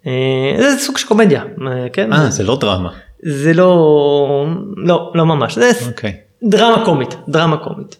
אה, 0.07 0.55
זה 0.59 0.79
סוג 0.79 0.99
של 0.99 1.07
קומדיה 1.09 1.43
אה, 1.43 1.87
כן 1.93 2.13
אה, 2.13 2.31
זה 2.31 2.45
לא 2.45 2.59
דרמה. 2.61 2.91
זה 3.23 3.53
לא 3.53 4.47
לא 4.77 5.13
לא 5.15 5.27
ממש 5.27 5.59
זה 5.59 5.71
אוקיי. 5.87 6.17
דרמה 6.43 6.85
קומית, 6.85 7.15
דרמה 7.29 7.57
קומית. 7.57 7.97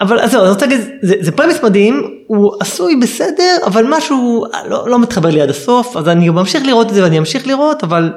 אבל 0.00 0.20
אז 0.20 0.30
זהו, 0.30 0.42
אני 0.42 0.50
רוצה 0.50 0.66
להגיד, 0.66 0.80
זה, 1.02 1.14
זה 1.20 1.32
premise 1.32 1.62
מדהים, 1.62 2.20
הוא 2.26 2.56
עשוי 2.60 2.96
בסדר, 2.96 3.56
אבל 3.66 3.84
משהו 3.88 4.46
לא, 4.68 4.88
לא 4.88 4.98
מתחבר 4.98 5.30
לי 5.30 5.40
עד 5.40 5.50
הסוף, 5.50 5.96
אז 5.96 6.08
אני 6.08 6.28
ממשיך 6.28 6.66
לראות 6.66 6.88
את 6.88 6.94
זה 6.94 7.02
ואני 7.02 7.18
אמשיך 7.18 7.46
לראות, 7.46 7.84
אבל 7.84 8.12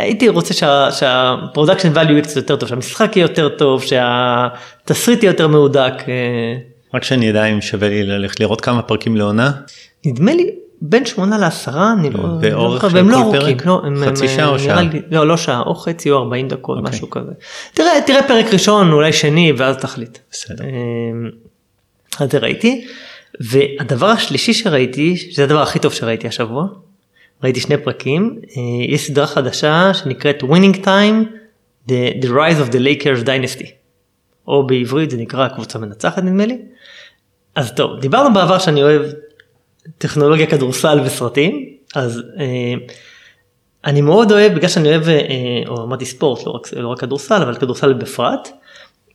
הייתי 0.00 0.28
רוצה 0.28 0.54
שה- 0.54 0.92
שה 0.92 1.15
production 1.15 1.92
value 1.96 2.10
יהיה 2.10 2.22
קצת 2.22 2.36
יותר 2.36 2.56
טוב, 2.56 2.68
שהמשחק 2.68 3.16
יהיה 3.16 3.24
יותר 3.24 3.48
טוב, 3.48 3.82
שהתסריט 3.82 5.22
יהיה 5.22 5.30
יותר 5.30 5.48
מהודק. 5.48 5.92
אה, 6.08 6.14
רק 6.94 7.04
שאני 7.04 7.30
אדע 7.30 7.44
אם 7.44 7.60
שווה 7.60 7.88
לי 7.88 8.02
ללכת 8.02 8.40
לראות 8.40 8.60
כמה 8.60 8.82
פרקים 8.82 9.16
לעונה. 9.16 9.50
נדמה 10.06 10.34
לי 10.34 10.50
בין 10.82 11.06
שמונה 11.06 11.38
לעשרה, 11.38 11.92
אני 11.98 12.10
לא... 12.10 12.20
באורך 12.40 12.84
לא- 12.84 12.90
של 12.90 12.96
והם 12.96 13.10
לא 13.10 13.16
כל 13.32 13.38
פרק? 13.38 13.66
לא, 13.66 13.82
הם- 13.84 14.04
חצי 14.06 14.28
שעה 14.28 14.48
או 14.48 14.58
שעה? 14.58 14.82
לי- 14.82 15.02
לא, 15.10 15.26
לא 15.26 15.36
שעה, 15.36 15.60
או 15.60 15.74
חצי 15.74 16.10
או 16.10 16.18
40 16.18 16.48
דקות, 16.48 16.78
אוקיי. 16.78 16.90
משהו 16.90 17.10
כזה. 17.10 17.30
תראה, 17.74 17.90
תראה 18.06 18.22
פרק 18.28 18.46
ראשון, 18.52 18.92
אולי 18.92 19.12
שני, 19.12 19.52
ואז 19.56 19.76
תחליט. 19.76 20.18
בסדר. 20.30 20.64
אמ, 20.64 21.30
אז 22.20 22.30
זה 22.30 22.38
ראיתי. 22.38 22.84
והדבר 23.40 24.06
השלישי 24.06 24.52
שראיתי, 24.54 25.16
שזה 25.16 25.44
הדבר 25.44 25.62
הכי 25.62 25.78
טוב 25.78 25.92
שראיתי 25.92 26.28
השבוע, 26.28 26.66
ראיתי 27.42 27.60
שני 27.60 27.76
פרקים, 27.76 28.40
אה, 28.56 28.62
יש 28.88 29.06
סדרה 29.06 29.26
חדשה 29.26 29.94
שנקראת 29.94 30.42
Winning 30.42 30.84
Time, 30.84 31.26
The, 31.88 32.22
the 32.22 32.28
Rise 32.28 32.68
of 32.68 32.72
the 32.72 32.78
Lakers 32.78 33.26
Dynasty, 33.26 33.66
או 34.48 34.66
בעברית 34.66 35.10
זה 35.10 35.16
נקרא 35.16 35.48
קבוצה 35.48 35.78
מנצחת 35.78 36.22
נדמה 36.22 36.46
לי. 36.46 36.58
אז 37.54 37.72
טוב, 37.74 38.00
דיברנו 38.00 38.34
בעבר 38.34 38.58
שאני 38.58 38.82
אוהב 38.82 39.02
טכנולוגיה, 39.98 40.46
כדורסל 40.46 41.00
וסרטים, 41.04 41.66
אז 41.94 42.22
אה, 42.38 42.74
אני 43.84 44.00
מאוד 44.00 44.32
אוהב, 44.32 44.54
בגלל 44.54 44.68
שאני 44.68 44.88
אוהב, 44.88 45.08
אה, 45.08 45.18
או 45.68 45.82
אמרתי 45.82 46.06
ספורט, 46.06 46.46
לא 46.46 46.52
רק, 46.52 46.68
לא 46.76 46.88
רק 46.88 47.00
כדורסל, 47.00 47.42
אבל 47.42 47.54
כדורסל 47.54 47.92
בפרט, 47.92 48.48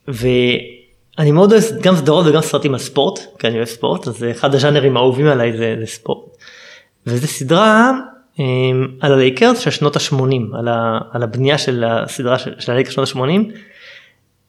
ואני 0.08 1.32
מאוד 1.32 1.52
אוהב 1.52 1.64
גם 1.80 1.96
סדרות 1.96 2.26
וגם 2.26 2.40
סרטים 2.40 2.74
על 2.74 2.80
ספורט, 2.80 3.20
כי 3.38 3.46
אני 3.46 3.56
אוהב 3.56 3.68
ספורט, 3.68 4.08
אז 4.08 4.24
אחד 4.30 4.54
הז'אנרים 4.54 4.96
האהובים 4.96 5.26
עליי 5.26 5.52
זה, 5.52 5.76
זה 5.80 5.86
ספורט. 5.86 6.36
וזו 7.06 7.26
סדרה 7.26 7.92
על 9.00 9.12
הלייקרס 9.12 9.58
של 9.58 9.70
שנות 9.70 9.96
ה-80, 9.96 10.56
על, 10.58 10.68
ה, 10.68 10.98
על 11.12 11.22
הבנייה 11.22 11.58
של 11.58 11.84
הסדרה 11.84 12.38
של, 12.38 12.54
של 12.58 12.72
הלייקרס 12.72 12.94
של 12.94 13.04
שנות 13.04 13.28
ה-80. 13.28 13.52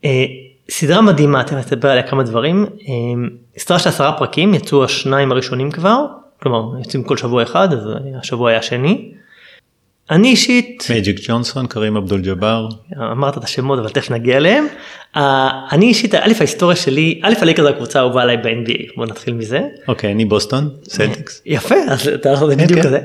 אה, 0.05 0.25
סדרה 0.69 1.01
מדהימה, 1.01 1.43
תכף 1.43 1.55
נספר 1.55 1.87
עליה 1.87 2.03
כמה 2.03 2.23
דברים. 2.23 2.65
אה, 2.65 3.27
סדרה 3.57 3.79
של 3.79 3.89
עשרה 3.89 4.11
פרקים, 4.11 4.53
יצאו 4.53 4.83
השניים 4.83 5.31
הראשונים 5.31 5.71
כבר, 5.71 6.05
כלומר 6.41 6.79
יוצאים 6.79 7.03
כל 7.03 7.17
שבוע 7.17 7.43
אחד, 7.43 7.73
אז 7.73 7.79
השבוע 8.19 8.49
היה 8.49 8.61
שני. 8.61 9.11
אני 10.11 10.27
אישית, 10.27 10.87
מג'יק 10.95 11.19
ג'ונסון, 11.27 11.67
קרים 11.67 11.97
אבדול 11.97 12.21
ג'אבר. 12.21 12.67
אמרת 13.11 13.37
את 13.37 13.43
השמות 13.43 13.79
אבל 13.79 13.89
תכף 13.89 14.11
נגיע 14.11 14.37
אליהם. 14.37 14.67
אה, 15.15 15.49
אני 15.71 15.85
אישית, 15.85 16.15
א' 16.15 16.31
ההיסטוריה 16.39 16.75
שלי, 16.75 17.21
א' 17.23 17.33
הלייקרס 17.41 17.65
זה 17.65 17.69
הקבוצה 17.69 17.99
האהובה 17.99 18.21
עליי 18.21 18.37
ב-NBA, 18.37 18.95
בוא 18.95 19.05
נתחיל 19.05 19.33
מזה. 19.33 19.61
אוקיי, 19.87 20.11
אני 20.11 20.25
בוסטון, 20.25 20.69
סלטיקס. 20.83 21.41
יפה, 21.45 21.75
אז 21.89 22.07
אתה 22.07 22.35
זה 22.35 22.55
בדיוק 22.55 22.79
כן. 22.79 22.83
כזה. 22.83 22.99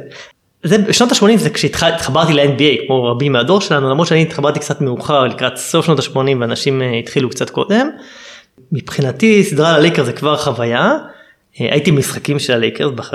זה 0.64 0.78
בשנות 0.78 1.12
ה-80 1.12 1.36
זה 1.36 1.50
כשהתחברתי 1.50 2.32
ל-NBA 2.32 2.86
כמו 2.86 3.04
רבים 3.04 3.32
מהדור 3.32 3.60
שלנו 3.60 3.90
למרות 3.90 4.06
שאני 4.08 4.22
התחברתי 4.22 4.58
קצת 4.60 4.80
מאוחר 4.80 5.24
לקראת 5.24 5.56
סוף 5.56 5.86
שנות 5.86 5.98
ה-80 5.98 6.16
ואנשים 6.40 6.82
אה, 6.82 6.98
התחילו 6.98 7.30
קצת 7.30 7.50
קודם. 7.50 7.90
מבחינתי 8.72 9.44
סדרה 9.44 9.70
על 9.70 9.74
הלייקרס 9.74 10.04
זה 10.04 10.12
כבר 10.12 10.36
חוויה. 10.36 10.92
אה, 11.60 11.68
הייתי 11.70 11.92
במשחקים 11.92 12.38
של 12.38 12.52
הלייקרס 12.52 12.92
בח- 12.94 13.14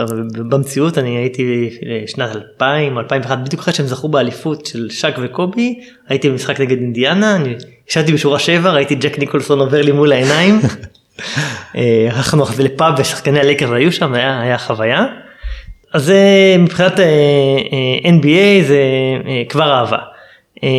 במציאות 0.49 0.97
אני 0.97 1.17
הייתי 1.17 1.69
אה, 1.85 2.03
שנת 2.07 2.35
2000 2.35 2.95
או 2.95 2.99
2001 3.01 3.37
בדיוק 3.45 3.61
אחרי 3.61 3.73
שהם 3.73 3.85
זכו 3.87 4.07
באליפות 4.07 4.65
של 4.65 4.89
שק 4.89 5.15
וקובי 5.21 5.79
הייתי 6.07 6.29
במשחק 6.29 6.59
נגד 6.59 6.77
אינדיאנה 6.77 7.35
אני 7.35 7.55
ישבתי 7.89 8.13
בשורה 8.13 8.39
7 8.39 8.71
ראיתי 8.71 8.95
ג'ק 8.95 9.19
ניקולסון 9.19 9.59
עובר 9.59 9.81
לי 9.81 9.91
מול 9.91 10.11
העיניים. 10.11 10.59
הלכנו 12.11 12.45
לפאב 12.59 12.93
ושחקני 12.97 13.39
הלייקרס 13.39 13.69
היו 13.71 13.91
שם 13.91 14.13
היה, 14.13 14.41
היה 14.41 14.57
חוויה. 14.57 15.05
אז 15.93 16.05
זה 16.05 16.55
מבחינת 16.59 16.99
אה, 16.99 17.05
אה, 17.05 18.09
NBA 18.09 18.67
זה 18.67 18.81
אה, 19.25 19.43
כבר 19.49 19.71
אהבה. 19.71 19.97
אה, 20.63 20.69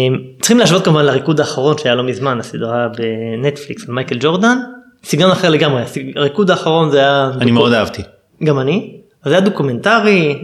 צריכים 0.41 0.59
להשוות 0.59 0.85
כמובן 0.85 1.05
לריקוד 1.05 1.41
האחרון 1.41 1.79
שהיה 1.79 1.95
לא 1.95 2.03
מזמן 2.03 2.41
הסדרה 2.41 2.89
בנטפליקס 2.89 3.89
על 3.89 3.95
מייקל 3.95 4.17
ג'ורדן. 4.21 4.57
סגנון 5.05 5.31
אחר 5.31 5.51
לגמרי 5.51 5.83
הריקוד 6.17 6.51
האחרון 6.51 6.91
זה 6.91 6.99
היה 6.99 7.31
אני 7.41 7.51
מאוד 7.51 7.73
אהבתי. 7.73 8.03
גם 8.45 8.61
אני. 8.61 8.97
אז 9.25 9.31
זה 9.31 9.39
היה 9.39 9.41
דוקומנטרי, 9.41 10.39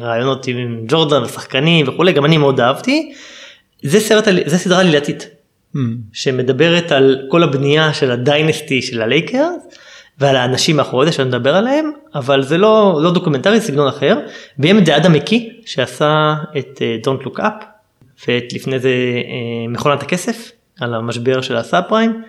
ראיונות 0.00 0.46
עם 0.46 0.84
ג'ורדן 0.88 1.22
ושחקנים 1.22 1.88
וכולי, 1.88 2.12
גם 2.12 2.24
אני 2.24 2.36
מאוד 2.36 2.60
אהבתי. 2.60 3.12
זה 3.82 4.00
סרט, 4.00 4.28
זה 4.46 4.58
סדרה 4.58 4.80
עלילתית 4.80 5.28
שמדברת 6.12 6.92
על 6.92 7.18
כל 7.28 7.42
הבנייה 7.42 7.92
של 7.92 8.10
ה 8.10 8.19
dynasty 8.19 8.82
של 8.82 9.02
הלייקרס 9.02 9.62
ועל 10.20 10.36
האנשים 10.36 10.76
מאחורי 10.76 11.06
זה 11.06 11.12
שאני 11.12 11.28
מדבר 11.28 11.56
עליהם, 11.56 11.90
אבל 12.14 12.42
זה 12.42 12.58
לא, 12.58 13.00
לא 13.02 13.12
דוקומנטרי, 13.12 13.60
סגנון 13.60 13.88
אחר. 13.88 14.18
ביים 14.58 14.78
את 14.78 14.86
זה 14.86 14.96
אדם 14.96 15.12
מקי 15.12 15.50
שעשה 15.66 16.34
את 16.58 16.82
אה, 16.82 16.96
Don't 17.04 17.26
Look 17.26 17.38
Up 17.38 17.64
ואת 18.28 18.52
לפני 18.52 18.78
זה 18.78 18.88
אה, 18.88 19.68
מכונת 19.68 20.02
הכסף 20.02 20.52
על 20.80 20.94
המשבר 20.94 21.40
של 21.40 21.56
הסאב 21.56 21.84
פריים. 21.88 22.22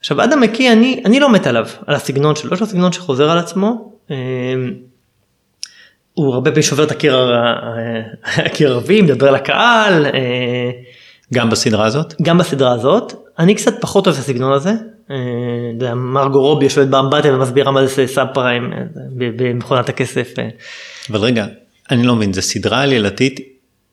עכשיו 0.00 0.24
אדם 0.24 0.40
מקי 0.40 0.72
אני 0.72 1.02
אני 1.04 1.20
לא 1.20 1.32
מת 1.32 1.46
עליו 1.46 1.66
על 1.86 1.94
הסגנון 1.94 2.36
שלו 2.36 2.54
יש 2.54 2.60
לו 2.60 2.66
סגנון 2.66 2.92
שחוזר 2.92 3.30
על 3.30 3.38
עצמו. 3.38 3.92
אה, 4.10 4.16
הוא 6.14 6.34
הרבה 6.34 6.50
פעמים 6.50 6.62
שובר 6.62 6.84
את 6.84 6.90
הקיר 6.90 7.32
הקיר 8.24 8.68
הערבי 8.68 9.02
מדבר 9.02 9.30
לקהל. 9.30 10.06
גם 11.34 11.50
בסדרה 11.50 11.86
הזאת? 11.86 12.14
גם 12.22 12.38
בסדרה 12.38 12.72
הזאת 12.72 13.12
אני 13.38 13.54
קצת 13.54 13.74
פחות 13.80 14.06
אוהב 14.06 14.16
את 14.16 14.22
הסגנון 14.22 14.52
הזה. 14.52 14.70
אה, 15.10 15.94
מרגו 15.94 16.40
רובי 16.40 16.64
יושבת 16.64 16.88
באמבטיה 16.88 17.34
ומסבירה 17.34 17.72
מה 17.72 17.86
זה 17.86 18.06
סאב 18.06 18.26
פריים 18.34 18.72
אה, 18.72 18.78
במכונת 19.36 19.88
הכסף. 19.88 20.34
אה. 20.38 20.48
אבל 21.10 21.20
רגע, 21.20 21.46
אני 21.90 22.02
לא 22.02 22.16
מבין, 22.16 22.32
זה 22.32 22.42
סדרה 22.42 22.82
עלילתית 22.82 23.40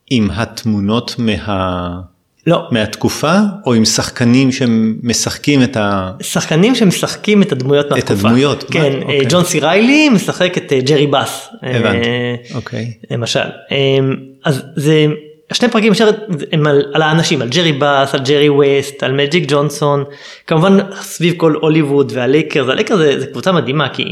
עם 0.10 0.30
התמונות 0.32 1.16
מה... 1.18 2.00
לא, 2.48 2.68
מהתקופה, 2.72 3.40
או 3.66 3.74
עם 3.74 3.86
שחקנים 3.86 4.52
שמשחקים 4.52 5.64
את 5.64 5.78
ה... 5.78 6.12
שחקנים 6.22 6.76
שמשחקים 6.76 7.42
את 7.42 7.52
הדמויות 7.52 7.92
מהתקופה. 7.92 8.28
הדמויות, 8.28 8.64
כן? 8.72 8.82
אה, 8.82 9.02
אוקיי. 9.02 9.26
ג'ון 9.30 9.44
סי 9.44 9.60
ריילי 9.60 10.10
משחק 10.10 10.58
את 10.58 10.74
ג'רי 10.86 11.08
באס. 11.08 11.50
הבנתי, 11.62 12.08
אוקיי. 12.56 12.94
למשל. 13.12 13.40
אה, 13.72 14.00
אז 14.46 14.64
זה 14.76 15.06
שני 15.54 15.70
פרקים 15.70 15.92
ישר 15.92 16.10
הם 16.52 16.68
על, 16.68 16.86
על 16.94 17.02
האנשים, 17.02 17.42
על 17.42 17.50
ג'רי 17.50 17.72
באס, 17.72 18.14
על 18.14 18.20
ג'רי 18.20 18.50
ווסט, 18.50 19.04
על 19.04 19.12
מג'יק 19.12 19.44
ג'ונסון, 19.48 20.04
כמובן 20.48 20.78
סביב 21.02 21.34
כל 21.38 21.54
הוליווד 21.62 22.12
והלייקרס, 22.16 22.70
הלייקרס 22.70 22.98
זה, 22.98 23.20
זה 23.20 23.28
קבוצה 23.28 23.52
מדהימה 23.52 23.90
כי 23.90 24.04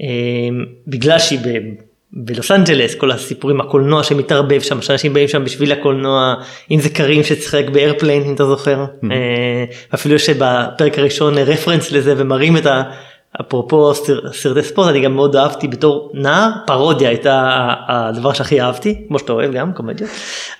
אה, 0.00 0.06
בגלל 0.86 1.18
שהיא 1.18 1.38
ב... 1.38 1.48
בלוס 2.12 2.50
אנג'לס 2.50 2.94
כל 2.94 3.10
הסיפורים 3.10 3.60
הקולנוע 3.60 4.04
שמתערבב 4.04 4.60
שם 4.60 4.82
שאנשים 4.82 5.12
באים 5.12 5.28
שם 5.28 5.44
בשביל 5.44 5.72
הקולנוע 5.72 6.34
אם 6.70 6.80
זה 6.80 6.88
קרים 6.88 7.22
ששיחק 7.22 7.64
ב 7.72 7.78
Airplane 7.78 8.22
אם 8.22 8.34
אתה 8.34 8.46
זוכר 8.46 8.84
אה, 9.10 9.64
אפילו 9.94 10.14
יש 10.14 10.30
בפרק 10.30 10.98
הראשון 10.98 11.38
reference 11.38 11.92
לזה 11.92 12.14
ומראים 12.16 12.56
את 12.56 12.66
ה... 12.66 12.82
אפרופו 13.40 13.94
סר- 13.94 14.32
סרטי 14.32 14.62
ספורט 14.62 14.88
אני 14.88 15.00
גם 15.00 15.14
מאוד 15.14 15.36
אהבתי 15.36 15.68
בתור 15.68 16.10
נער 16.14 16.50
פרודיה 16.66 17.08
הייתה 17.08 17.66
הדבר 17.88 18.32
שהכי 18.32 18.60
אהבתי 18.60 19.04
כמו 19.08 19.18
שאתה 19.18 19.32
אוהב 19.32 19.52
גם 19.52 19.72
קומדיות 19.72 20.10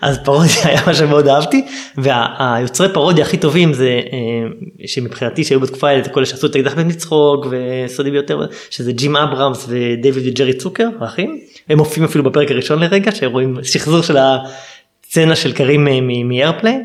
אז 0.00 0.18
פרודיה 0.24 0.52
היה 0.64 0.80
מה 0.86 0.94
שמאוד 0.94 1.28
אהבתי 1.28 1.66
והיוצרי 1.96 2.92
פרודיה 2.92 3.24
הכי 3.24 3.36
טובים 3.36 3.72
זה 3.72 4.00
אה, 4.12 4.86
שמבחינתי 4.86 5.44
שהיו 5.44 5.60
בתקופה 5.60 5.88
האלה 5.88 6.02
זה 6.04 6.10
כל 6.10 6.24
שעשו 6.24 6.46
את 6.46 6.54
האקדח 6.54 6.74
בן 6.74 6.86
מצחוק 6.88 7.46
וסודי 7.50 8.10
ביותר 8.10 8.46
שזה 8.70 8.92
ג'ים 8.92 9.16
אברהמס 9.16 9.66
ודייוויד 9.68 10.24
וג'רי 10.26 10.54
צוקר 10.54 10.86
האחים 11.00 11.40
הם 11.68 11.78
מופיעים 11.78 12.04
אפילו 12.04 12.24
בפרק 12.24 12.50
הראשון 12.50 12.78
לרגע 12.78 13.12
שרואים 13.12 13.58
שחזור 13.62 14.02
של 14.02 14.16
הסצנה 14.16 15.36
של 15.36 15.52
קרים 15.52 15.88
מאיירפליין. 16.28 16.84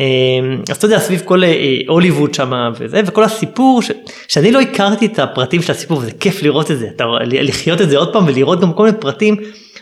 אה, 0.00 0.06
אז 0.70 0.76
אתה 0.76 0.86
יודע 0.86 0.98
סביב 0.98 1.22
כל 1.24 1.44
אה, 1.44 1.78
הוליווד 1.88 2.34
שם 2.34 2.72
וזה 2.78 3.00
וכל 3.06 3.24
הסיפור 3.24 3.82
ש... 3.82 3.90
שאני 4.28 4.52
לא 4.52 4.60
הכרתי 4.60 5.06
את 5.06 5.18
הפרטים 5.18 5.62
של 5.62 5.72
הסיפור 5.72 5.98
וזה 5.98 6.10
כיף 6.20 6.42
לראות 6.42 6.70
את 6.70 6.78
זה 6.78 6.88
אתה 6.96 7.04
לחיות 7.22 7.80
את 7.80 7.90
זה 7.90 7.98
עוד 7.98 8.12
פעם 8.12 8.24
ולראות 8.26 8.60
גם 8.60 8.72
כל 8.72 8.84
מיני 8.84 8.96
פרטים 9.00 9.36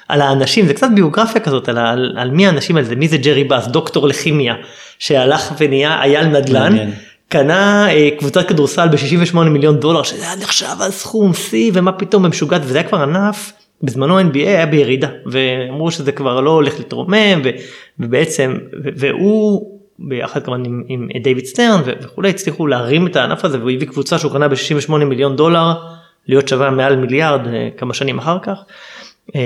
על 0.08 0.20
האנשים 0.20 0.66
זה 0.66 0.74
קצת 0.74 0.88
ביוגרפיה 0.94 1.40
כזאת 1.40 1.68
על, 1.68 1.78
על, 1.78 2.14
על 2.18 2.30
מי 2.30 2.46
האנשים 2.46 2.76
האלה 2.76 2.94
מי 2.94 3.08
זה 3.08 3.16
ג'רי 3.16 3.44
באס 3.44 3.66
דוקטור 3.66 4.08
לכימיה 4.08 4.54
שהלך 4.98 5.54
ונהיה 5.58 6.02
איל 6.02 6.26
נדל"ן. 6.26 6.76
קנה 7.28 7.90
אה, 7.90 8.08
קבוצת 8.18 8.48
כדורסל 8.48 8.88
ב-68 8.88 9.38
מיליון 9.38 9.80
דולר 9.80 10.02
שזה 10.02 10.24
היה 10.24 10.36
נחשב 10.36 10.76
על 10.80 10.90
סכום 10.90 11.34
שיא 11.34 11.70
ומה 11.74 11.92
פתאום 11.92 12.22
ומשוגע 12.22 12.60
וזה 12.64 12.78
היה 12.78 12.88
כבר 12.88 12.98
ענף 12.98 13.52
בזמנו 13.82 14.20
NBA 14.20 14.38
היה 14.38 14.66
בירידה 14.66 15.08
ואמרו 15.26 15.90
שזה 15.90 16.12
כבר 16.12 16.40
לא 16.40 16.50
הולך 16.50 16.78
להתרומם 16.78 17.40
ו- 17.44 17.50
ובעצם 17.98 18.56
ו- 18.84 18.88
והוא 18.96 19.71
ביחד 20.08 20.42
כמובן 20.42 20.64
עם, 20.64 20.82
עם 20.88 21.08
דייוויד 21.22 21.44
סטרן 21.44 21.80
וכולי 22.02 22.30
הצליחו 22.30 22.66
להרים 22.66 23.06
את 23.06 23.16
הענף 23.16 23.44
הזה 23.44 23.58
והוא 23.58 23.70
הביא 23.70 23.86
קבוצה 23.86 24.18
שהוא 24.18 24.32
קנה 24.32 24.48
ב-68 24.48 24.92
מיליון 24.92 25.36
דולר 25.36 25.72
להיות 26.26 26.48
שווה 26.48 26.70
מעל 26.70 26.96
מיליארד 26.96 27.46
אה, 27.46 27.68
כמה 27.76 27.94
שנים 27.94 28.18
אחר 28.18 28.38
כך. 28.42 28.58
אה, 29.36 29.40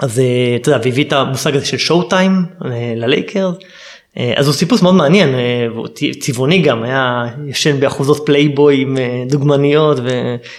אז 0.00 0.18
אה, 0.18 0.56
אתה 0.56 0.70
יודע, 0.70 0.80
והביא 0.84 1.04
את 1.04 1.12
המושג 1.12 1.56
הזה 1.56 1.66
של 1.66 1.78
Showtime 1.78 2.42
ללייקרס. 2.96 3.54
אז 4.36 4.46
הוא 4.46 4.54
טיפוס 4.54 4.82
מאוד 4.82 4.94
מעניין, 4.94 5.34
צבעוני 6.20 6.58
גם, 6.58 6.82
היה 6.82 7.24
ישן 7.46 7.80
באחוזות 7.80 8.26
פלייבוי 8.26 8.80
עם 8.80 8.96
דוגמניות 9.26 9.98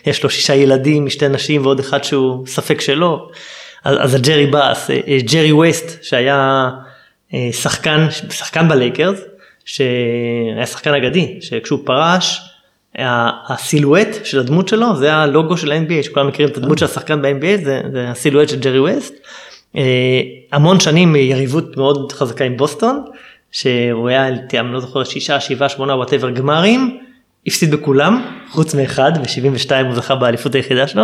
ויש 0.05 0.23
לו 0.23 0.29
שישה 0.29 0.55
ילדים 0.55 1.05
משתי 1.05 1.29
נשים 1.29 1.61
ועוד 1.65 1.79
אחד 1.79 2.03
שהוא 2.03 2.47
ספק 2.47 2.81
שלו. 2.81 3.29
אז, 3.83 3.97
אז 3.99 4.15
הג'רי 4.15 4.45
באס, 4.45 4.89
ג'רי 5.31 5.51
ווסט 5.51 6.03
שהיה 6.03 6.69
שחקן, 7.51 8.07
שחקן 8.29 8.67
בלייקרס, 8.67 9.21
שהיה 9.65 10.65
שחקן 10.65 10.93
אגדי, 10.93 11.37
שכשהוא 11.41 11.79
פרש, 11.85 12.41
הסילואט 13.49 14.07
של 14.23 14.39
הדמות 14.39 14.67
שלו 14.67 14.95
זה 14.95 15.13
הלוגו 15.13 15.57
של 15.57 15.71
ה-NBA 15.71 16.03
שכולם 16.03 16.27
מכירים 16.27 16.51
את 16.51 16.57
הדמות 16.57 16.77
של 16.77 16.85
השחקן 16.85 17.21
ב-NBA 17.21 17.63
זה, 17.63 17.81
זה 17.91 18.09
הסילואט 18.09 18.49
של 18.49 18.59
ג'רי 18.59 18.79
ווסט. 18.79 19.13
אה, 19.75 20.21
המון 20.51 20.79
שנים 20.79 21.15
יריבות 21.15 21.77
מאוד 21.77 22.11
חזקה 22.11 22.45
עם 22.45 22.57
בוסטון 22.57 23.03
שהוא 23.51 24.09
היה 24.09 24.27
אני 24.27 24.73
לא 24.73 24.79
זוכר 24.79 25.03
שישה 25.03 25.39
שבעה 25.39 25.69
שמונה 25.69 25.95
whatever 25.95 26.29
גמרים 26.29 26.97
הפסיד 27.47 27.71
בכולם 27.71 28.25
חוץ 28.49 28.75
מאחד 28.75 29.11
ב-72 29.17 29.85
הוא 29.85 29.95
זכה 29.95 30.15
באליפות 30.15 30.55
היחידה 30.55 30.87
שלו 30.87 31.03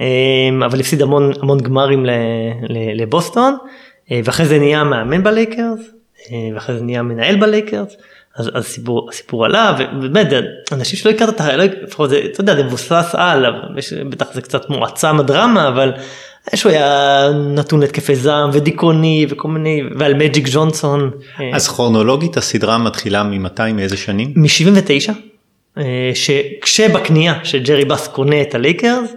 אה, 0.00 0.66
אבל 0.66 0.80
הפסיד 0.80 1.02
המון 1.02 1.32
המון 1.42 1.60
גמרים 1.60 2.06
לבוסטון 2.94 3.52
אה, 3.52 3.68
ואחרי 4.10 4.46
זה 4.46 4.58
נהיה 4.58 4.84
מאמן 4.84 5.22
בלייקרס 5.22 5.80
אה, 6.30 6.48
ואחרי 6.54 6.78
זה 6.78 6.84
נהיה 6.84 7.02
מנהל 7.02 7.36
בלייקרס. 7.36 7.96
אז, 8.36 8.50
אז 8.54 8.64
הסיפור, 8.64 9.08
הסיפור 9.10 9.44
עלה 9.44 9.76
ובאמת 9.78 10.26
אנשים 10.72 10.98
שלא 10.98 11.10
הכרת 11.10 11.28
את 11.28 11.40
ה... 11.40 11.56
לא, 11.56 11.64
לפחות 11.64 12.10
זה, 12.10 12.20
אתה 12.32 12.40
יודע 12.40 12.54
זה 12.54 12.62
מבוסס 12.62 13.10
על 13.12 13.46
יש, 13.78 13.92
בטח 13.92 14.26
זה 14.34 14.40
קצת 14.40 14.70
מועצם 14.70 15.20
הדרמה 15.20 15.68
אבל 15.68 15.92
שהוא 16.54 16.72
היה 16.72 17.28
נתון 17.54 17.80
להתקפי 17.80 18.16
זעם 18.16 18.50
ודיכאוני 18.52 19.26
וכל 19.30 19.48
מיני 19.48 19.82
ועל 19.98 20.14
מג'יק 20.14 20.48
ג'ונסון 20.52 21.10
אז 21.54 21.68
כרונולוגית 21.68 22.36
הסדרה 22.36 22.78
מתחילה 22.78 23.22
ממתי, 23.22 23.72
מאיזה 23.72 23.96
שנים? 23.96 24.32
מ-79 24.36 25.12
שכשבקנייה 26.14 27.34
שג'רי 27.44 27.84
באס 27.84 28.08
קונה 28.08 28.42
את 28.42 28.54
הלייקרס 28.54 29.10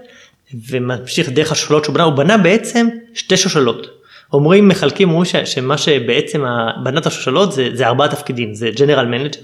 וממשיך 0.70 1.30
דרך 1.30 1.52
השושלות 1.52 1.86
שהוא 1.86 1.94
בנה 1.94 2.04
הוא 2.04 2.14
בנה 2.14 2.38
בעצם 2.38 2.88
שתי 3.14 3.38
שושלות. 3.38 3.88
אומרים 4.36 4.68
מחלקים 4.68 5.10
אומרים 5.10 5.26
ש- 5.26 5.36
שמה 5.36 5.78
שבעצם 5.78 6.44
בנה 6.84 6.97
את 6.97 7.06
השושלות 7.06 7.52
זה, 7.52 7.70
זה 7.74 7.88
ארבעה 7.88 8.08
תפקידים 8.08 8.54
זה 8.56 8.70
general 8.80 9.06
manager 9.06 9.40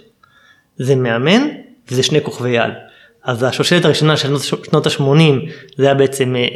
זה 0.77 0.95
מאמן 0.95 1.47
וזה 1.91 2.03
שני 2.03 2.21
כוכבי 2.21 2.57
על. 2.57 2.71
אז 3.23 3.43
השושלת 3.43 3.85
הראשונה 3.85 4.17
של 4.17 4.37
שנות- 4.39 4.65
שנות 4.65 4.87
ה-80 4.87 5.49
זה 5.77 5.85
היה 5.85 5.93
בעצם 5.93 6.35
אה, 6.35 6.41
אה, 6.41 6.47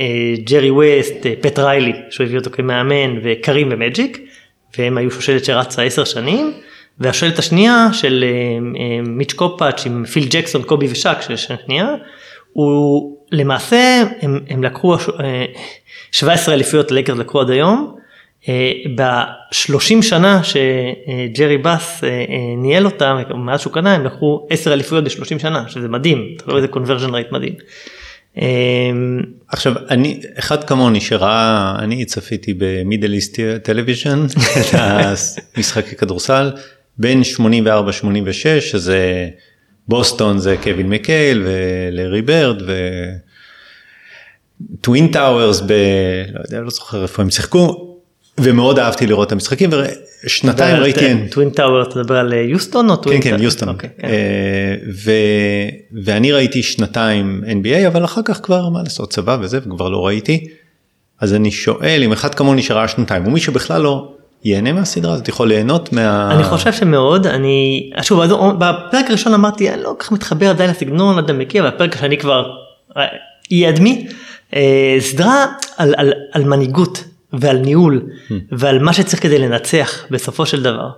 ג'רי 0.43 0.71
ווסט, 0.71 1.26
אה, 1.26 1.34
פט 1.41 1.60
ריילי 1.60 1.93
שהוא 2.10 2.26
הביא 2.26 2.38
אותו 2.38 2.50
כמאמן 2.50 3.19
וקרים 3.24 3.69
ומג'יק 3.71 4.21
והם 4.78 4.98
היו 4.98 5.12
שושלת 5.12 5.45
שרצה 5.45 5.84
עשר 5.84 6.04
שנים 6.04 6.54
והשושלת 7.00 7.39
השנייה 7.39 7.88
של 7.93 8.24
אה, 8.28 8.30
אה, 8.82 9.02
מיץ' 9.08 9.34
קופאץ' 9.34 9.86
עם 9.86 10.06
פיל 10.06 10.26
ג'קסון 10.30 10.63
קובי 10.63 10.88
ושאק 10.91 11.21
של 11.21 11.36
שנייה 11.36 11.88
הוא 12.54 13.17
למעשה 13.32 14.04
הם, 14.21 14.39
הם 14.50 14.63
לקחו 14.63 14.93
אה, 14.95 15.00
17 16.12 16.54
אליפויות 16.54 16.91
לייקרס 16.91 17.17
לקחו 17.17 17.41
עד 17.41 17.50
היום 17.50 17.95
ב-30 18.95 20.01
שנה 20.01 20.41
שג'רי 20.43 21.58
באס 21.58 22.03
אה, 22.03 22.10
אה, 22.10 22.25
ניהל 22.58 22.86
אותם, 22.86 23.17
מאז 23.36 23.62
שהוא 23.62 23.73
קנה, 23.73 23.93
הם 23.95 24.05
לקחו 24.05 24.47
10 24.49 24.73
אליפויות 24.73 25.03
ב-30 25.03 25.39
שנה, 25.39 25.63
שזה 25.67 25.88
מדהים, 25.88 26.27
אתה 26.38 26.45
רואה 26.45 26.58
איזה 26.58 26.67
conversion 26.73 27.10
rate 27.10 27.34
מדהים. 27.34 27.53
אה, 28.38 28.91
עכשיו 29.47 29.73
אני 29.89 30.19
אחד 30.39 30.63
כמוני 30.63 31.01
שראה 31.01 31.75
אני 31.79 32.05
צפיתי 32.05 32.53
ב-Middle 32.58 33.13
East 33.13 33.39
Television 33.63 34.25
את 34.60 34.73
המשחקי 34.73 35.95
כדורסל 35.95 36.51
בין 36.97 37.23
84 37.23 37.91
86 37.91 38.47
שזה 38.47 39.29
בוסטון 39.88 40.38
זה 40.38 40.55
קווין 40.63 40.89
מקייל 40.89 41.43
ולארי 41.45 42.21
בירד 42.21 42.62
וטווין 44.79 45.08
טאוורס 45.08 45.62
ב... 45.62 45.71
לא 46.34 46.39
יודע 46.45 46.60
לא 46.62 46.69
זוכר 46.69 47.03
איפה 47.03 47.21
הם 47.21 47.29
שיחקו 47.29 47.94
ומאוד 48.39 48.80
אהבתי 48.80 49.08
לראות 49.08 49.28
את 49.28 49.32
המשחקים 49.32 49.69
ושנתיים 50.26 50.78
ראיתי. 50.78 51.28
טווין 51.32 51.50
טאוור, 51.50 51.82
אתה 51.82 52.00
מדבר 52.00 52.17
על 52.17 52.34
יוסטון 52.34 52.89
או 52.89 52.95
טווין 52.95 53.21
כן 53.21 53.38
כן 53.38 53.43
יוסטון 53.43 53.69
אוקיי, 53.69 53.89
כן. 53.98 54.08
אה, 54.08 54.76
ואני 56.04 56.32
ראיתי 56.32 56.63
שנתיים 56.63 57.43
NBA 57.62 57.88
אבל 57.88 58.06
אחר 58.06 58.21
כך 58.26 58.39
כבר 58.43 58.69
מה 58.69 58.84
לעשות 58.84 59.10
צבא 59.10 59.38
וזה 59.41 59.60
וכבר 59.65 59.89
לא 59.89 60.06
ראיתי. 60.06 60.48
אז 61.21 61.34
אני 61.34 61.52
שואל 61.52 62.02
אם 62.06 62.12
אחד 62.12 62.36
כמוני 62.36 62.63
שראה 62.63 62.88
שנתיים 62.88 63.28
ומי 63.28 63.39
שבכלל 63.39 63.82
לא 63.82 64.12
ייהנה 64.43 64.74
מהסדרה 64.74 65.13
הזאת 65.13 65.28
יכול 65.28 65.48
ליהנות 65.48 65.93
מה... 65.93 66.32
אני 66.32 66.43
חושב 66.43 66.74
שמאוד, 66.74 67.28
אני, 67.28 67.89
שוב, 68.02 68.24
בפרק 68.60 69.06
הראשון 69.10 69.34
אמרתי, 69.34 69.69
אני 69.69 69.84
לא 69.84 69.95
כל 69.98 70.04
כך 70.04 70.12
מתחבר 70.12 70.50
עדיין 70.50 70.69
לסגנון, 70.69 71.15
לא 71.15 71.21
יודע 71.21 71.34
מכיר, 71.34 71.63
והפרק 71.63 71.95
השני 71.95 72.17
כבר, 72.17 72.45
אדמי, 73.69 74.08
אה, 74.56 74.98
סדרה 75.00 75.45
על, 75.78 75.93
על, 75.98 76.13
על 76.32 76.43
מנהיגות 76.43 77.04
ועל 77.33 77.57
ניהול 77.57 78.01
ועל 78.51 78.79
מה 78.79 78.93
שצריך 78.93 79.23
כדי 79.23 79.39
לנצח 79.39 80.05
בסופו 80.11 80.45
של 80.45 80.63
דבר. 80.63 80.89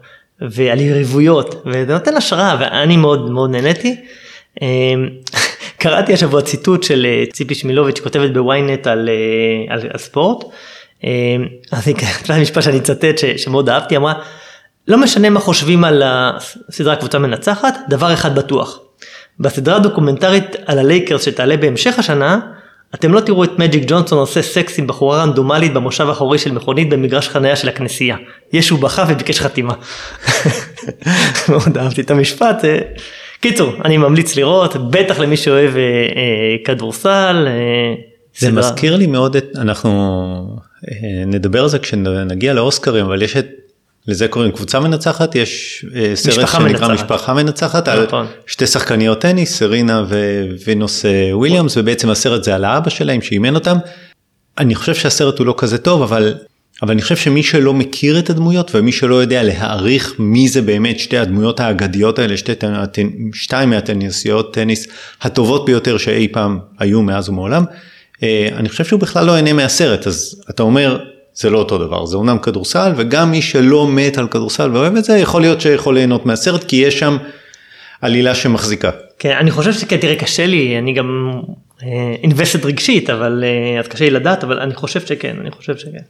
ועל 0.41 0.81
יריבויות, 0.81 1.63
וזה 1.65 1.93
נותן 1.93 2.17
השראה, 2.17 2.57
ואני 2.59 2.97
מאוד 2.97 3.31
מאוד 3.31 3.49
נהניתי. 3.49 3.95
אמ, 4.61 5.09
קראתי 5.81 6.13
השבוע 6.13 6.41
ציטוט 6.41 6.83
של 6.83 7.05
אה, 7.05 7.23
ציפי 7.31 7.55
שמילוביץ' 7.55 7.99
כותבת 7.99 8.31
בוויינט 8.31 8.87
על, 8.87 9.09
אה, 9.09 9.73
על, 9.73 9.81
על 9.93 9.99
ספורט. 9.99 10.45
אמ, 11.03 11.09
אז 11.71 11.85
זה 12.25 12.33
המשפט 12.33 12.63
שאני 12.63 12.77
אצטט 12.77 13.17
שמאוד 13.37 13.69
אהבתי, 13.69 13.97
אמרה, 13.97 14.13
לא 14.87 14.97
משנה 14.97 15.29
מה 15.29 15.39
חושבים 15.39 15.83
על 15.83 16.03
הסדרה 16.05 16.95
קבוצה 16.95 17.19
מנצחת, 17.19 17.77
דבר 17.89 18.13
אחד 18.13 18.35
בטוח. 18.35 18.79
בסדרה 19.39 19.75
הדוקומנטרית 19.75 20.55
על 20.65 20.79
הלייקרס 20.79 21.25
שתעלה 21.25 21.57
בהמשך 21.57 21.99
השנה, 21.99 22.39
אתם 22.95 23.13
לא 23.13 23.19
תראו 23.19 23.43
את 23.43 23.59
מג'יק 23.59 23.83
ג'ונסון 23.87 24.17
עושה 24.19 24.41
סקס 24.41 24.79
עם 24.79 24.87
בחורה 24.87 25.23
רנדומלית 25.23 25.73
במושב 25.73 26.09
האחורי 26.09 26.37
של 26.37 26.51
מכונית 26.51 26.89
במגרש 26.89 27.29
חניה 27.29 27.55
של 27.55 27.69
הכנסייה. 27.69 28.15
ישו 28.53 28.77
בכה 28.77 29.05
וביקש 29.09 29.39
חתימה. 29.39 29.73
מאוד 31.49 31.77
אהבתי 31.77 32.01
את 32.01 32.11
המשפט. 32.11 32.65
אה, 32.65 32.79
קיצור, 33.41 33.73
אני 33.85 33.97
ממליץ 33.97 34.35
לראות, 34.35 34.91
בטח 34.91 35.19
למי 35.19 35.37
שאוהב 35.37 35.75
אה, 35.75 35.81
אה, 35.81 36.55
כדורסל. 36.65 37.47
אה, 37.47 37.95
זה 38.37 38.47
סדרה. 38.47 38.59
מזכיר 38.59 38.95
לי 38.95 39.07
מאוד 39.07 39.35
את, 39.35 39.45
אנחנו 39.55 39.89
אה, 40.87 41.25
נדבר 41.25 41.63
על 41.63 41.69
זה 41.69 41.79
כשנגיע 41.79 42.53
לאוסקרים, 42.53 43.05
אבל 43.05 43.21
יש 43.21 43.37
את 43.37 43.47
לזה 44.07 44.27
קוראים 44.27 44.51
קבוצה 44.51 44.79
מנצחת, 44.79 45.35
יש 45.35 45.85
אה, 45.95 46.11
סרט 46.15 46.33
שנקרא 46.33 46.59
מנצחת. 46.59 46.89
משפחה 46.89 47.33
מנצחת 47.33 47.87
על 47.87 48.05
נכון. 48.05 48.25
שתי 48.47 48.67
שחקניות 48.67 49.21
טניס, 49.21 49.57
סרינה 49.57 50.03
ווינוס 50.65 51.05
וויליאמס, 51.31 51.77
ובעצם 51.77 52.09
הסרט 52.09 52.43
זה 52.43 52.55
על 52.55 52.65
האבא 52.65 52.89
שלהם 52.89 53.21
שאימן 53.21 53.55
אותם. 53.55 53.77
אני 54.57 54.75
חושב 54.75 54.95
שהסרט 54.95 55.39
הוא 55.39 55.47
לא 55.47 55.55
כזה 55.57 55.77
טוב, 55.77 56.01
אבל, 56.01 56.33
אבל 56.81 56.91
אני 56.91 57.01
חושב 57.01 57.15
שמי 57.15 57.43
שלא 57.43 57.73
מכיר 57.73 58.19
את 58.19 58.29
הדמויות 58.29 58.71
ומי 58.75 58.91
שלא 58.91 59.15
יודע 59.15 59.43
להעריך 59.43 60.15
מי 60.19 60.47
זה 60.47 60.61
באמת 60.61 60.99
שתי 60.99 61.17
הדמויות 61.17 61.59
האגדיות 61.59 62.19
האלה, 62.19 62.37
שתי, 62.37 62.51
שתיים 63.33 63.69
מהטניסיות 63.69 64.53
טניס 64.53 64.87
הטובות 65.21 65.65
ביותר 65.65 65.97
שאי 65.97 66.27
פעם 66.27 66.59
היו 66.79 67.01
מאז 67.01 67.29
ומעולם, 67.29 67.63
אה, 68.23 68.49
אני 68.55 68.69
חושב 68.69 68.85
שהוא 68.85 68.99
בכלל 68.99 69.25
לא 69.25 69.31
ייהנה 69.31 69.53
מהסרט, 69.53 70.07
אז 70.07 70.41
אתה 70.49 70.63
אומר, 70.63 70.99
זה 71.37 71.49
לא 71.49 71.57
אותו 71.57 71.77
דבר, 71.77 72.05
זה 72.05 72.17
אומנם 72.17 72.37
כדורסל 72.37 72.91
וגם 72.97 73.31
מי 73.31 73.41
שלא 73.41 73.87
מת 73.87 74.17
על 74.17 74.27
כדורסל 74.27 74.71
ואוהב 74.71 74.95
את 74.95 75.03
זה 75.03 75.17
יכול 75.17 75.41
להיות 75.41 75.61
שיכול 75.61 75.95
ליהנות 75.95 76.25
מהסרט 76.25 76.63
כי 76.63 76.75
יש 76.75 76.99
שם 76.99 77.17
עלילה 78.01 78.35
שמחזיקה. 78.35 78.91
כן, 79.19 79.35
אני 79.39 79.51
חושב 79.51 79.73
שכן, 79.73 79.97
תראה 79.97 80.15
קשה 80.15 80.45
לי, 80.45 80.77
אני 80.77 80.93
גם 80.93 81.31
invested 82.23 82.55
אה, 82.55 82.69
רגשית 82.69 83.09
אבל 83.09 83.43
אה, 83.43 83.79
אז 83.79 83.87
קשה 83.87 84.05
לי 84.05 84.11
לדעת 84.11 84.43
אבל 84.43 84.59
אני 84.59 84.75
חושב 84.75 85.05
שכן, 85.05 85.35
אני 85.41 85.51
חושב 85.51 85.77
שכן. 85.77 86.03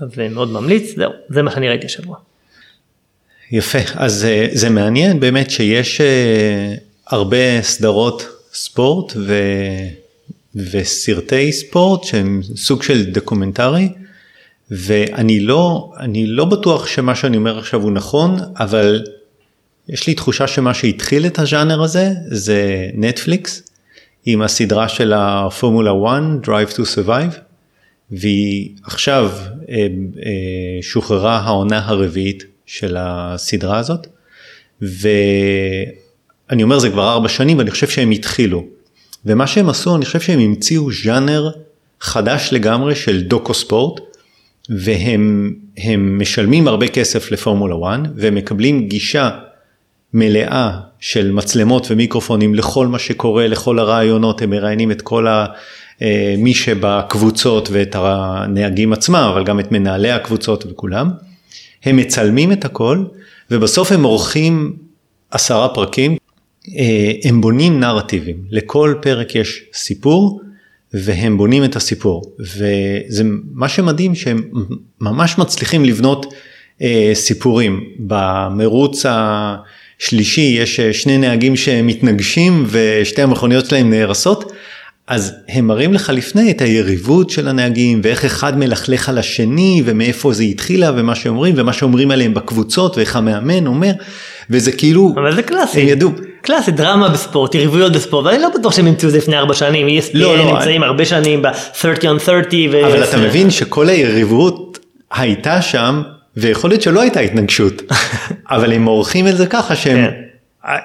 אז 0.00 0.18
אה, 0.18 0.28
מאוד 0.28 0.50
ממליץ, 0.50 0.96
זהו, 0.96 1.12
זה 1.28 1.42
מה 1.42 1.50
שאני 1.50 1.68
ראיתי 1.68 1.86
השבוע. 1.86 2.16
יפה, 3.52 3.78
אז 3.94 4.26
זה 4.52 4.70
מעניין 4.70 5.20
באמת 5.20 5.50
שיש 5.50 6.00
הרבה 7.06 7.62
סדרות 7.62 8.26
ספורט 8.52 9.12
ו... 9.16 9.34
וסרטי 10.54 11.52
ספורט 11.52 12.04
שהם 12.04 12.40
סוג 12.56 12.82
של 12.82 13.04
דוקומנטרי 13.04 13.88
ואני 14.70 15.40
לא, 15.40 15.92
אני 16.00 16.26
לא 16.26 16.44
בטוח 16.44 16.86
שמה 16.86 17.14
שאני 17.14 17.36
אומר 17.36 17.58
עכשיו 17.58 17.82
הוא 17.82 17.92
נכון, 17.92 18.36
אבל 18.58 19.04
יש 19.88 20.06
לי 20.06 20.14
תחושה 20.14 20.46
שמה 20.46 20.74
שהתחיל 20.74 21.26
את 21.26 21.38
הז'אנר 21.38 21.82
הזה 21.82 22.10
זה 22.26 22.90
נטפליקס 22.94 23.62
עם 24.26 24.42
הסדרה 24.42 24.88
של 24.88 25.12
הפורמולה 25.16 25.90
1, 25.90 26.22
Drive 26.46 26.72
to 26.74 26.80
Survive, 26.80 27.36
והיא 28.10 28.70
עכשיו 28.84 29.30
אה, 29.68 29.74
אה, 29.76 30.82
שוחררה 30.82 31.38
העונה 31.38 31.88
הרביעית 31.88 32.44
של 32.66 32.96
הסדרה 32.98 33.78
הזאת, 33.78 34.06
ואני 34.82 36.62
אומר 36.62 36.78
זה 36.78 36.90
כבר 36.90 37.12
ארבע 37.12 37.28
שנים 37.28 37.58
ואני 37.58 37.70
חושב 37.70 37.88
שהם 37.88 38.10
התחילו. 38.10 38.64
ומה 39.26 39.46
שהם 39.46 39.68
עשו, 39.68 39.96
אני 39.96 40.04
חושב 40.04 40.20
שהם 40.20 40.38
המציאו 40.40 40.92
ז'אנר 40.92 41.50
חדש 42.00 42.48
לגמרי 42.52 42.94
של 42.94 43.22
דוקו 43.22 43.54
ספורט, 43.54 44.00
והם 44.70 46.18
משלמים 46.18 46.68
הרבה 46.68 46.88
כסף 46.88 47.30
לפורמולה 47.30 47.74
1, 47.94 48.00
והם 48.16 48.34
מקבלים 48.34 48.88
גישה 48.88 49.30
מלאה 50.14 50.70
של 51.00 51.32
מצלמות 51.32 51.86
ומיקרופונים 51.90 52.54
לכל 52.54 52.86
מה 52.86 52.98
שקורה, 52.98 53.46
לכל 53.46 53.78
הרעיונות, 53.78 54.42
הם 54.42 54.50
מראיינים 54.50 54.90
את 54.90 55.02
כל 55.02 55.26
ה... 55.26 55.46
אה, 56.02 56.34
מי 56.38 56.54
שבקבוצות 56.54 57.68
ואת 57.72 57.96
הנהגים 57.98 58.92
עצמם, 58.92 59.30
אבל 59.32 59.44
גם 59.44 59.60
את 59.60 59.72
מנהלי 59.72 60.10
הקבוצות 60.10 60.66
וכולם. 60.66 61.10
הם 61.84 61.96
מצלמים 61.96 62.52
את 62.52 62.64
הכל, 62.64 63.04
ובסוף 63.50 63.92
הם 63.92 64.02
עורכים 64.02 64.76
עשרה 65.30 65.68
פרקים, 65.68 66.16
אה, 66.76 67.12
הם 67.24 67.40
בונים 67.40 67.80
נרטיבים, 67.80 68.36
לכל 68.50 68.94
פרק 69.02 69.34
יש 69.34 69.62
סיפור 69.72 70.40
והם 70.94 71.38
בונים 71.38 71.64
את 71.64 71.76
הסיפור. 71.76 72.36
וזה 72.38 73.24
מה 73.52 73.68
שמדהים 73.68 74.14
שהם 74.14 74.42
ממש 75.00 75.38
מצליחים 75.38 75.84
לבנות 75.84 76.34
אה, 76.82 77.10
סיפורים. 77.14 77.84
במרוץ 77.98 79.06
השלישי 79.08 80.56
יש 80.58 80.80
אה, 80.80 80.92
שני 80.92 81.18
נהגים 81.18 81.56
שמתנגשים 81.56 82.66
ושתי 82.70 83.22
המכוניות 83.22 83.66
שלהם 83.66 83.90
נהרסות. 83.90 84.52
אז 85.06 85.32
הם 85.48 85.66
מראים 85.66 85.92
לך 85.92 86.10
לפני 86.14 86.50
את 86.50 86.60
היריבות 86.60 87.30
של 87.30 87.48
הנהגים 87.48 88.00
ואיך 88.04 88.24
אחד 88.24 88.58
מלכלך 88.58 89.08
על 89.08 89.18
השני 89.18 89.82
ומאיפה 89.84 90.32
זה 90.32 90.42
התחילה 90.42 90.92
ומה 90.96 91.14
שאומרים 91.14 91.54
ומה 91.58 91.72
שאומרים 91.72 92.10
עליהם 92.10 92.34
בקבוצות 92.34 92.96
ואיך 92.96 93.16
המאמן 93.16 93.66
אומר. 93.66 93.92
וזה 94.50 94.72
כאילו 94.72 95.14
אבל 95.16 95.34
זה 95.34 95.42
קלאסי. 95.42 95.80
הם 95.80 95.88
ידעו 95.88 96.10
קלאסי 96.42 96.70
דרמה 96.70 97.08
בספורט 97.08 97.54
יריבויות 97.54 97.92
בספורט 97.92 98.26
ואני 98.26 98.38
לא 98.38 98.48
בטוח 98.58 98.72
שהם 98.72 98.86
המציאו 98.86 99.08
את 99.08 99.12
זה 99.12 99.18
לפני 99.18 99.36
ארבע 99.36 99.54
שנים 99.54 99.86
ESPN 99.86 100.10
לא, 100.14 100.38
לא, 100.38 100.52
נמצאים 100.52 100.82
אני... 100.82 100.88
הרבה 100.88 101.04
שנים 101.04 101.42
ב-30 101.42 102.02
on 102.02 102.24
30 102.24 102.70
ו... 102.72 102.86
אבל 102.86 103.04
אתה 103.04 103.16
מבין 103.16 103.50
שכל 103.50 103.88
היריבות 103.88 104.78
הייתה 105.10 105.62
שם 105.62 106.02
ויכול 106.36 106.70
להיות 106.70 106.82
שלא 106.82 107.00
הייתה 107.00 107.20
התנגשות 107.20 107.82
אבל 108.50 108.72
הם 108.72 108.84
עורכים 108.84 109.28
את 109.28 109.36
זה 109.36 109.46
ככה 109.46 109.76
שהם. 109.76 109.96
כן. 109.96 110.29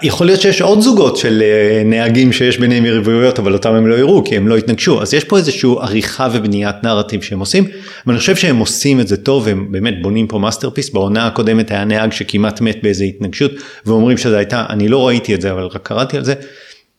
יכול 0.01 0.27
להיות 0.27 0.41
שיש 0.41 0.61
עוד 0.61 0.81
זוגות 0.81 1.17
של 1.17 1.41
אה, 1.41 1.83
נהגים 1.85 2.33
שיש 2.33 2.57
ביניהם 2.57 2.85
יריבויות 2.85 3.39
אבל 3.39 3.53
אותם 3.53 3.73
הם 3.73 3.87
לא 3.87 3.95
יראו 3.95 4.23
כי 4.23 4.37
הם 4.37 4.47
לא 4.47 4.57
התנגשו 4.57 5.01
אז 5.01 5.13
יש 5.13 5.23
פה 5.23 5.37
איזושהי 5.37 5.69
עריכה 5.81 6.27
ובניית 6.33 6.75
נרטיב 6.83 7.21
שהם 7.21 7.39
עושים 7.39 7.67
ואני 8.07 8.19
חושב 8.19 8.35
שהם 8.35 8.57
עושים 8.57 8.99
את 8.99 9.07
זה 9.07 9.17
טוב 9.17 9.47
הם 9.47 9.71
באמת 9.71 10.01
בונים 10.01 10.27
פה 10.27 10.39
masterpiece 10.39 10.89
בעונה 10.89 11.27
הקודמת 11.27 11.71
היה 11.71 11.85
נהג 11.85 12.11
שכמעט 12.11 12.61
מת 12.61 12.83
באיזה 12.83 13.03
התנגשות 13.03 13.51
ואומרים 13.85 14.17
שזה 14.17 14.37
הייתה 14.37 14.65
אני 14.69 14.87
לא 14.87 15.07
ראיתי 15.07 15.35
את 15.35 15.41
זה 15.41 15.51
אבל 15.51 15.63
רק 15.63 15.87
קראתי 15.87 16.17
על 16.17 16.23
זה 16.23 16.33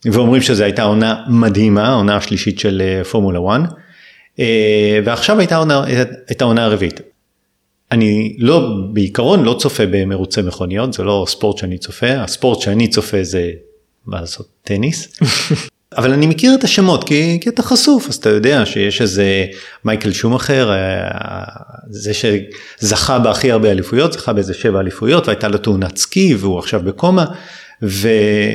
ואומרים 0.04 0.42
שזה 0.42 0.64
הייתה 0.64 0.82
עונה 0.82 1.16
מדהימה 1.28 1.88
העונה 1.88 2.16
השלישית 2.16 2.58
של 2.58 2.82
אה, 2.84 3.04
פורמולה 3.04 3.38
1 3.56 3.60
אה, 4.38 5.00
ועכשיו 5.04 5.38
הייתה 5.38 5.56
עונה, 5.56 5.84
את 6.30 6.42
העונה 6.42 6.64
הרביעית 6.64 7.00
אני 7.92 8.36
לא, 8.38 8.68
בעיקרון 8.92 9.42
לא 9.42 9.56
צופה 9.58 9.82
במרוצי 9.90 10.42
מכוניות, 10.42 10.92
זה 10.92 11.02
לא 11.02 11.24
ספורט 11.28 11.58
שאני 11.58 11.78
צופה, 11.78 12.12
הספורט 12.12 12.60
שאני 12.60 12.88
צופה 12.88 13.22
זה, 13.22 13.50
מה 14.06 14.20
לעשות, 14.20 14.48
טניס. 14.62 15.08
אבל 15.98 16.12
אני 16.12 16.26
מכיר 16.26 16.54
את 16.54 16.64
השמות 16.64 17.04
כי, 17.04 17.38
כי 17.40 17.48
אתה 17.48 17.62
חשוף, 17.62 18.08
אז 18.08 18.14
אתה 18.14 18.28
יודע 18.28 18.66
שיש 18.66 19.02
איזה 19.02 19.46
מייקל 19.84 20.12
שומאחר, 20.12 20.70
אה, 20.72 20.76
זה 21.90 22.12
שזכה 22.14 23.18
בהכי 23.18 23.50
הרבה 23.50 23.70
אליפויות, 23.70 24.12
זכה 24.12 24.32
באיזה 24.32 24.54
שבע 24.54 24.80
אליפויות 24.80 25.28
והייתה 25.28 25.48
לו 25.48 25.58
תאונת 25.58 25.96
סקי 25.96 26.34
והוא 26.34 26.58
עכשיו 26.58 26.80
בקומה. 26.84 27.24
ו, 27.82 28.08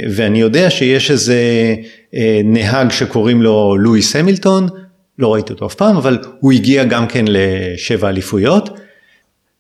ואני 0.10 0.42
יודע 0.42 0.70
שיש 0.70 1.12
איזה 1.12 1.76
אה, 2.16 2.42
נהג 2.44 2.92
שקוראים 2.92 3.42
לו 3.42 3.78
לואיס 3.78 4.16
המילטון, 4.16 4.68
לא 5.20 5.34
ראיתי 5.34 5.54
אותו 5.54 5.66
אף 5.66 5.76
פעם, 5.76 5.98
אבל 5.98 6.18
הוא 6.40 6.52
הגיע 6.52 6.84
גם 6.84 7.08
כן 7.08 7.26
לשבע 7.28 8.10
אליפויות. 8.10 8.70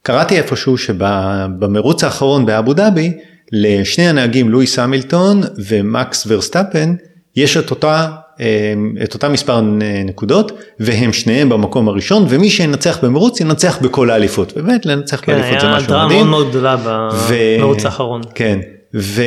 קראתי 0.03 0.37
איפשהו 0.37 0.77
שבמרוץ 0.77 2.03
האחרון 2.03 2.45
באבו 2.45 2.73
דאבי 2.73 3.11
לשני 3.51 4.07
הנהגים 4.07 4.49
לואיס 4.49 4.79
המילטון 4.79 5.41
ומקס 5.65 6.25
ורסטאפן 6.27 6.95
יש 7.35 7.57
את 7.57 7.71
אותה, 7.71 8.07
אה, 8.39 8.73
את 9.03 9.13
אותה 9.13 9.29
מספר 9.29 9.61
נקודות 10.05 10.51
והם 10.79 11.13
שניהם 11.13 11.49
במקום 11.49 11.87
הראשון 11.87 12.25
ומי 12.29 12.49
שינצח 12.49 13.03
במרוץ 13.03 13.39
ינצח 13.39 13.79
בכל 13.81 14.09
האליפות. 14.09 14.53
באמת 14.55 14.85
לנצח 14.85 15.21
כן, 15.21 15.31
באליפות 15.31 15.59
זה 15.61 15.67
משהו 15.67 15.93
מדהים. 15.93 16.09
היה 16.09 16.09
דרמה 16.09 16.23
מאוד 16.23 16.49
גדולה 16.49 16.77
במרוץ 17.29 17.85
האחרון. 17.85 18.21
כן. 18.35 18.59
ו, 18.95 19.23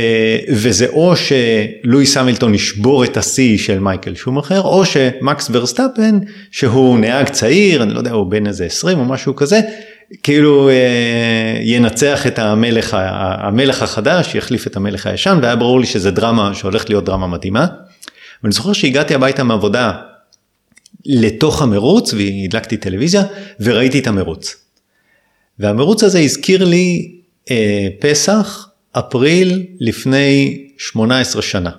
וזה 0.48 0.86
או 0.86 1.14
שלואיס 1.16 2.16
המילטון 2.16 2.54
ישבור 2.54 3.04
את 3.04 3.16
השיא 3.16 3.58
של 3.58 3.78
מייקל 3.78 4.14
שומאחר 4.14 4.60
או 4.60 4.84
שמקס 4.84 5.50
ורסטאפן 5.52 6.18
שהוא 6.50 6.98
נהג 6.98 7.28
צעיר 7.28 7.82
אני 7.82 7.94
לא 7.94 7.98
יודע 7.98 8.12
הוא 8.12 8.30
בן 8.30 8.46
איזה 8.46 8.64
20 8.64 8.98
או 8.98 9.04
משהו 9.04 9.36
כזה 9.36 9.60
כאילו 10.22 10.68
אה, 10.68 11.58
ינצח 11.62 12.26
את 12.26 12.38
המלך, 12.38 12.96
המלך 13.18 13.82
החדש, 13.82 14.34
יחליף 14.34 14.66
את 14.66 14.76
המלך 14.76 15.06
הישן, 15.06 15.38
והיה 15.42 15.56
ברור 15.56 15.80
לי 15.80 15.86
שזה 15.86 16.10
דרמה 16.10 16.54
שהולכת 16.54 16.90
להיות 16.90 17.04
דרמה 17.04 17.26
מדהימה. 17.26 17.66
ואני 18.42 18.52
זוכר 18.52 18.72
שהגעתי 18.72 19.14
הביתה 19.14 19.44
מעבודה 19.44 19.92
לתוך 21.06 21.62
המרוץ 21.62 22.14
והדלקתי 22.14 22.76
טלוויזיה 22.76 23.22
וראיתי 23.60 23.98
את 23.98 24.06
המרוץ. 24.06 24.56
והמרוץ 25.58 26.02
הזה 26.04 26.18
הזכיר 26.18 26.64
לי 26.64 27.12
אה, 27.50 27.88
פסח, 28.00 28.68
אפריל 28.92 29.66
לפני 29.80 30.64
18 30.78 31.42
שנה. 31.42 31.70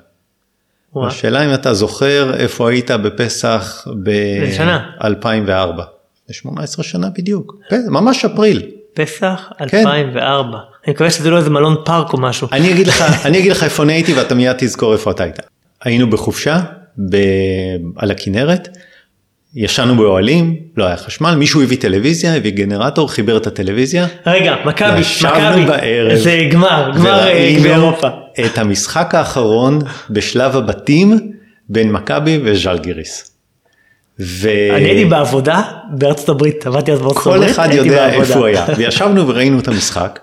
השאלה 1.04 1.46
אם 1.46 1.54
אתה 1.54 1.74
זוכר 1.74 2.36
איפה 2.38 2.70
היית 2.70 2.92
בפסח 2.92 3.88
איזה 4.08 4.56
שנה? 4.56 4.92
ב-2004. 5.02 5.95
זה 6.28 6.34
18 6.34 6.84
שנה 6.84 7.10
בדיוק, 7.10 7.56
ממש 7.88 8.26
אפריל. 8.26 8.62
פסח 8.94 9.52
כן. 9.68 9.78
2004. 9.78 10.58
אני 10.86 10.94
מקווה 10.94 11.10
שזה 11.10 11.30
לא 11.30 11.38
איזה 11.38 11.50
מלון 11.50 11.76
פארק 11.86 12.14
או 12.14 12.18
משהו. 12.22 12.48
אני 12.52 12.72
אגיד 12.72 12.88
לך, 12.88 13.02
אני 13.26 13.40
אגיד 13.40 13.52
לך 13.52 13.64
איפה 13.64 13.84
אני 13.84 13.94
הייתי 13.94 14.14
ואתה 14.14 14.36
מיד 14.36 14.56
תזכור 14.58 14.94
איפה 14.94 15.12
אתה 15.12 15.24
היית. 15.24 15.40
היינו 15.84 16.10
בחופשה 16.10 16.60
ב... 17.10 17.18
על 17.96 18.12
הכנרת, 18.12 18.68
ישנו 19.56 19.96
באוהלים, 19.96 20.56
לא 20.78 20.86
היה 20.86 20.98
חשמל, 20.98 21.36
מישהו 21.36 21.62
הביא 21.62 21.78
טלוויזיה, 21.78 22.36
הביא 22.36 22.52
גנרטור, 22.52 23.12
חיבר 23.12 23.38
את 23.38 23.48
הטלוויזיה. 23.48 24.08
רגע, 24.26 24.56
מכבי, 24.66 25.02
מכבי. 25.24 25.66
בערב. 25.66 26.16
זה 26.16 26.48
גמר, 26.52 26.92
גמר 26.96 27.20
אה, 27.20 27.26
וראינו 27.26 27.60
גביע 27.60 27.76
אירופה. 27.76 28.08
את 28.46 28.58
המשחק 28.58 29.16
האחרון 29.16 29.80
בשלב 30.10 30.56
הבתים 30.56 31.32
בין 31.70 31.92
מכבי 31.92 32.40
וז'לגיריס. 32.44 33.35
ו... 34.20 34.50
אני 34.76 34.86
הייתי 34.86 35.06
בעבודה 35.06 35.62
בארצות 35.92 36.30
הברית, 36.30 36.68
עבדתי 36.68 36.92
אז 36.92 37.00
בארצות 37.02 37.24
כל 37.24 37.36
הברית. 37.36 37.52
אחד 37.52 37.70
הייתי 37.70 37.88
יודע. 37.88 38.10
איפה 38.14 38.34
הוא 38.34 38.46
היה. 38.46 38.66
וישבנו 38.78 39.28
וראינו 39.28 39.60
את 39.60 39.68
המשחק, 39.68 40.20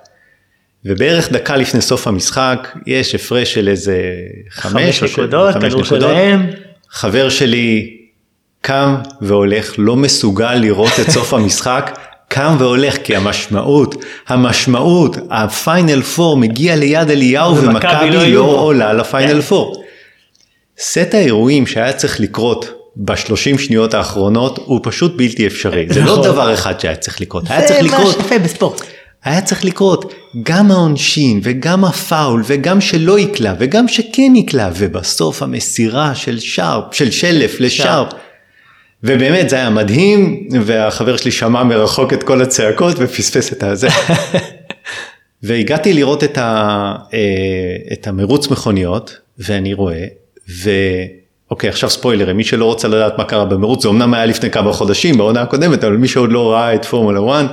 ובערך 0.84 1.32
דקה 1.32 1.56
לפני 1.56 1.80
סוף 1.80 2.06
המשחק 2.06 2.68
יש 2.86 3.14
הפרש 3.14 3.54
של 3.54 3.68
איזה 3.68 4.02
חמש, 4.50 5.00
חמש 5.00 5.12
נקודות, 5.12 5.54
חמש 5.54 5.74
נקודות. 5.74 5.86
שלהם. 5.88 6.46
חבר 6.90 7.28
שלי 7.28 7.96
קם 8.60 8.96
והולך, 9.20 9.74
לא 9.78 9.96
מסוגל 9.96 10.54
לראות 10.54 10.92
את 11.00 11.10
סוף 11.10 11.34
המשחק, 11.34 11.98
קם 12.28 12.56
והולך 12.58 12.96
כי 13.04 13.16
המשמעות, 13.16 14.04
המשמעות, 14.28 15.16
הפיינל 15.30 16.02
פור 16.02 16.36
מגיע 16.36 16.76
ליד 16.76 17.10
אליהו 17.10 17.56
ומכבי 17.56 18.10
לא 18.10 18.26
לא. 18.26 18.40
עולה 18.40 18.92
לפיינל 18.92 19.34
כן. 19.34 19.40
פור. 19.40 19.84
סט 20.78 21.14
האירועים 21.14 21.66
שהיה 21.66 21.92
צריך 21.92 22.20
לקרות 22.20 22.81
בשלושים 22.96 23.58
שניות 23.58 23.94
האחרונות 23.94 24.58
הוא 24.64 24.80
פשוט 24.82 25.16
בלתי 25.16 25.46
אפשרי. 25.46 25.86
זה 25.88 26.00
לא 26.00 26.12
נכון. 26.12 26.24
דבר 26.24 26.54
אחד 26.54 26.80
שהיה 26.80 26.96
צריך 26.96 27.20
לקרות, 27.20 27.44
היה 27.48 27.60
זה 27.60 27.66
צריך 27.66 27.80
מה 27.80 27.98
לקרות 27.98 28.16
שיפה 28.16 28.38
בספורט. 28.38 28.80
היה 29.24 29.40
צריך 29.40 29.64
לקרות 29.64 30.14
גם 30.42 30.70
העונשין 30.70 31.40
וגם 31.42 31.84
הפאול 31.84 32.42
וגם 32.46 32.80
שלא 32.80 33.18
יקלע 33.18 33.54
וגם 33.58 33.88
שכן 33.88 34.32
יקלע 34.36 34.70
ובסוף 34.76 35.42
המסירה 35.42 36.14
של 36.14 36.40
שרפ, 36.40 36.84
של 36.94 37.10
שלף 37.10 37.60
לשרפ. 37.60 38.12
ובאמת 39.04 39.50
זה 39.50 39.56
היה 39.56 39.70
מדהים 39.70 40.48
והחבר 40.62 41.16
שלי 41.16 41.30
שמע 41.30 41.62
מרחוק 41.62 42.12
את 42.12 42.22
כל 42.22 42.42
הצעקות 42.42 42.96
ופספס 42.98 43.52
את 43.52 43.62
הזה. 43.62 43.88
והגעתי 45.42 45.92
לראות 45.92 46.24
את, 46.24 46.38
ה, 46.38 46.94
אה, 47.14 47.18
את 47.92 48.06
המרוץ 48.06 48.48
מכוניות 48.48 49.18
ואני 49.38 49.74
רואה 49.74 50.04
ואוקיי 51.52 51.70
עכשיו 51.70 51.90
ספוילרים 51.90 52.36
מי 52.36 52.44
שלא 52.44 52.64
רוצה 52.64 52.88
לדעת 52.88 53.18
מה 53.18 53.24
קרה 53.24 53.44
במרוץ 53.44 53.82
זה 53.82 53.88
אמנם 53.88 54.14
היה 54.14 54.26
לפני 54.26 54.50
כמה 54.50 54.72
חודשים 54.72 55.18
בעונה 55.18 55.42
הקודמת 55.42 55.84
אבל 55.84 55.96
מי 55.96 56.08
שעוד 56.08 56.32
לא 56.32 56.52
ראה 56.52 56.74
את 56.74 56.84
פורמולה 56.84 57.44
1 57.44 57.50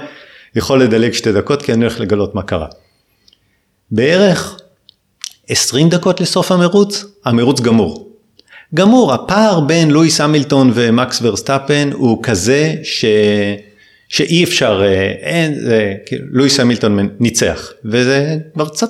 יכול 0.56 0.84
לדלג 0.84 1.14
שתי 1.14 1.32
דקות 1.32 1.62
כי 1.62 1.74
אני 1.74 1.82
הולך 1.82 2.00
לגלות 2.00 2.36
מה 2.36 2.44
קרה. 2.44 2.68
בערך 3.92 4.60
20 5.50 5.90
דקות 5.90 6.22
לסוף 6.22 6.52
המרוץ 6.52 7.06
המרוץ 7.26 7.62
גמור. 7.62 8.12
גמור 8.76 9.14
הפער 9.14 9.60
בין 9.60 9.92
לואיס 9.92 10.22
המילטון 10.22 10.72
ומקס 10.74 11.20
ורסטאפן 11.22 11.90
הוא 11.94 12.24
כזה 12.24 12.76
ש... 12.84 13.06
שאי 14.10 14.44
אפשר, 14.44 14.82
אה, 14.84 15.12
אין, 15.22 15.60
זה, 15.60 15.94
כאילו, 16.06 16.26
לואיס 16.30 16.60
המילטון 16.60 17.10
ניצח, 17.20 17.72
וזה 17.86 18.38
כבר 18.54 18.70
קצת 18.70 18.90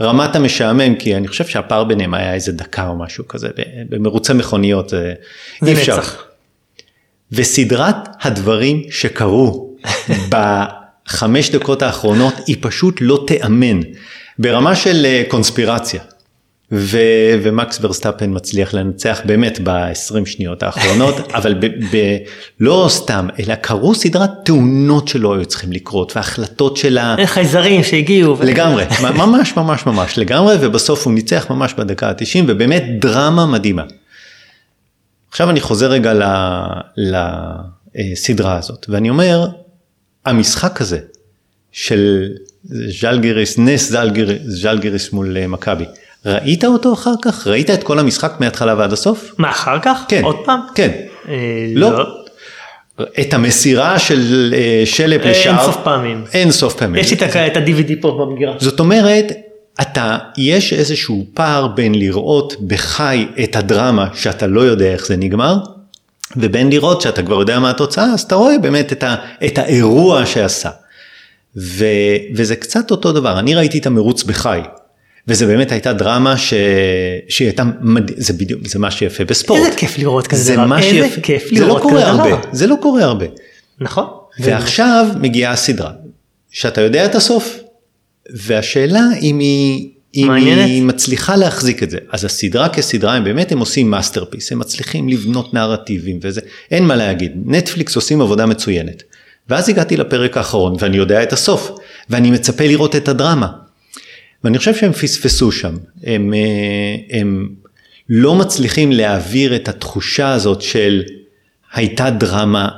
ברמת 0.00 0.36
המשעמם, 0.36 0.94
כי 0.94 1.16
אני 1.16 1.28
חושב 1.28 1.46
שהפער 1.46 1.84
ביניהם 1.84 2.14
היה 2.14 2.34
איזה 2.34 2.52
דקה 2.52 2.88
או 2.88 2.98
משהו 2.98 3.28
כזה, 3.28 3.48
במרוצי 3.88 4.32
מכוניות, 4.32 4.88
זה 4.88 5.14
זה 5.60 5.70
אי 5.70 5.74
אפשר. 5.74 5.98
נצח. 5.98 6.24
וסדרת 7.32 7.96
הדברים 8.20 8.82
שקרו 8.90 9.76
בחמש 10.32 11.50
דקות 11.50 11.82
האחרונות 11.82 12.34
היא 12.46 12.56
פשוט 12.60 12.98
לא 13.00 13.24
תיאמן, 13.26 13.80
ברמה 14.38 14.76
של 14.76 15.06
אה, 15.06 15.22
קונספירציה. 15.28 16.02
ו- 16.72 17.38
ומקס 17.42 17.78
ורסטאפן 17.82 18.36
מצליח 18.36 18.74
לנצח 18.74 19.20
באמת 19.24 19.58
ב-20 19.62 20.26
שניות 20.26 20.62
האחרונות, 20.62 21.14
אבל 21.38 21.54
ב- 21.54 21.66
ב- 21.66 22.16
לא 22.60 22.86
סתם, 22.88 23.28
אלא 23.38 23.54
קרו 23.54 23.94
סדרת 23.94 24.30
תאונות 24.44 25.08
שלא 25.08 25.34
היו 25.34 25.46
צריכים 25.46 25.72
לקרות, 25.72 26.16
והחלטות 26.16 26.76
של 26.76 26.98
ה... 26.98 27.16
חייזרים 27.24 27.82
שהגיעו. 27.82 28.36
לגמרי, 28.42 28.84
ממש 29.02 29.56
ממש 29.56 29.86
ממש 29.86 30.18
לגמרי, 30.18 30.56
ובסוף 30.60 31.06
הוא 31.06 31.14
ניצח 31.14 31.46
ממש 31.50 31.74
בדקה 31.74 32.08
ה-90, 32.08 32.44
ובאמת 32.46 32.84
דרמה 32.98 33.46
מדהימה. 33.46 33.84
עכשיו 35.30 35.50
אני 35.50 35.60
חוזר 35.60 35.90
רגע 35.90 36.12
לסדרה 36.96 38.56
הזאת, 38.56 38.86
ואני 38.88 39.10
אומר, 39.10 39.48
המשחק 40.26 40.80
הזה 40.80 40.98
של 41.72 42.28
ז'לגיריס, 43.00 43.58
נס 43.58 43.90
ז'לגיריס, 43.90 44.42
ז'לגיריס 44.44 45.12
מול 45.12 45.36
אה, 45.36 45.46
מכבי, 45.46 45.84
ראית 46.26 46.64
אותו 46.64 46.92
אחר 46.92 47.14
כך? 47.22 47.46
ראית 47.46 47.70
את 47.70 47.82
כל 47.82 47.98
המשחק 47.98 48.32
מההתחלה 48.40 48.74
ועד 48.78 48.92
הסוף? 48.92 49.34
מה 49.38 49.50
אחר 49.50 49.78
כך? 49.82 50.04
כן. 50.08 50.24
עוד 50.24 50.36
פעם? 50.44 50.60
כן. 50.74 50.90
אה, 51.28 51.34
לא. 51.74 52.02
את 53.20 53.34
המסירה 53.34 53.98
של 53.98 54.54
אה, 54.56 54.82
שלפ 54.84 55.20
אין 55.20 55.30
לשער? 55.30 55.64
סוף 55.64 55.76
פעמים. 55.84 56.24
אין 56.32 56.50
סוף 56.50 56.74
פעמים. 56.74 57.00
יש 57.00 57.10
לי 57.10 57.16
את 57.16 57.36
את 57.36 57.56
ה-DVD 57.56 57.92
פה 58.00 58.18
במגרש. 58.20 58.62
זאת 58.62 58.80
אומרת, 58.80 59.32
אתה, 59.80 60.18
יש 60.38 60.72
איזשהו 60.72 61.26
פער 61.34 61.66
בין 61.66 61.94
לראות 61.94 62.56
בחי 62.66 63.26
את 63.44 63.56
הדרמה 63.56 64.08
שאתה 64.14 64.46
לא 64.46 64.60
יודע 64.60 64.92
איך 64.92 65.06
זה 65.06 65.16
נגמר, 65.16 65.56
ובין 66.36 66.70
לראות 66.70 67.00
שאתה 67.00 67.22
כבר 67.22 67.40
יודע 67.40 67.58
מה 67.58 67.70
התוצאה, 67.70 68.04
אז 68.04 68.20
אתה 68.20 68.34
רואה 68.34 68.58
באמת 68.58 68.92
את, 68.92 69.02
ה, 69.02 69.16
את 69.46 69.58
האירוע 69.58 70.26
שעשה. 70.26 70.70
ו, 71.56 71.84
וזה 72.34 72.56
קצת 72.56 72.90
אותו 72.90 73.12
דבר, 73.12 73.38
אני 73.38 73.54
ראיתי 73.54 73.78
את 73.78 73.86
המרוץ 73.86 74.22
בחי, 74.22 74.60
וזה 75.30 75.46
באמת 75.46 75.72
הייתה 75.72 75.92
דרמה 75.92 76.36
ש, 76.36 76.54
שהיא 77.28 77.48
הייתה, 77.48 77.62
מד... 77.80 78.10
זה 78.16 78.32
בדיוק, 78.32 78.66
זה 78.66 78.78
מה 78.78 78.90
שיפה 78.90 79.24
בספורט. 79.24 79.60
איזה 79.60 79.76
כיף 79.76 79.98
לראות 79.98 80.26
כזה 80.26 80.42
זה 80.42 80.56
דבר. 80.56 80.76
איזה 80.78 81.08
שיפה, 81.08 81.20
כיף 81.20 81.54
זה 81.54 81.60
לא 81.60 81.66
לראות 81.66 81.82
קורה 81.82 81.94
כזה 81.94 82.06
הרבה, 82.06 82.28
דבר. 82.28 82.40
זה 82.52 82.66
לא 82.66 82.76
קורה 82.82 83.04
הרבה. 83.04 83.26
נכון. 83.80 84.04
ועכשיו 84.40 85.06
מגיעה 85.20 85.52
הסדרה, 85.52 85.90
שאתה 86.50 86.80
יודע 86.80 87.04
את 87.04 87.14
הסוף, 87.14 87.58
והשאלה 88.30 89.00
אם 89.22 89.38
היא, 89.38 89.88
אם 90.14 90.24
מעניינת. 90.28 90.66
היא 90.66 90.82
מצליחה 90.82 91.36
להחזיק 91.36 91.82
את 91.82 91.90
זה. 91.90 91.98
אז 92.12 92.24
הסדרה 92.24 92.68
כסדרה 92.68 93.14
הם 93.14 93.24
באמת 93.24 93.52
הם 93.52 93.58
עושים 93.58 93.90
masterpiece, 93.90 94.52
הם 94.52 94.58
מצליחים 94.58 95.08
לבנות 95.08 95.54
נרטיבים 95.54 96.18
וזה, 96.22 96.40
אין 96.70 96.84
מה 96.84 96.96
להגיד, 96.96 97.32
נטפליקס 97.46 97.96
עושים 97.96 98.20
עבודה 98.20 98.46
מצוינת. 98.46 99.02
ואז 99.48 99.68
הגעתי 99.68 99.96
לפרק 99.96 100.36
האחרון 100.36 100.76
ואני 100.78 100.96
יודע 100.96 101.22
את 101.22 101.32
הסוף, 101.32 101.70
ואני 102.10 102.30
מצפה 102.30 102.66
לראות 102.66 102.96
את 102.96 103.08
הדרמה. 103.08 103.48
ואני 104.44 104.58
חושב 104.58 104.74
שהם 104.74 104.92
פספסו 104.92 105.52
שם, 105.52 105.76
הם, 106.04 106.34
אה, 106.34 107.18
הם 107.18 107.48
לא 108.08 108.34
מצליחים 108.34 108.92
להעביר 108.92 109.56
את 109.56 109.68
התחושה 109.68 110.32
הזאת 110.32 110.62
של 110.62 111.02
הייתה 111.72 112.10
דרמה 112.10 112.68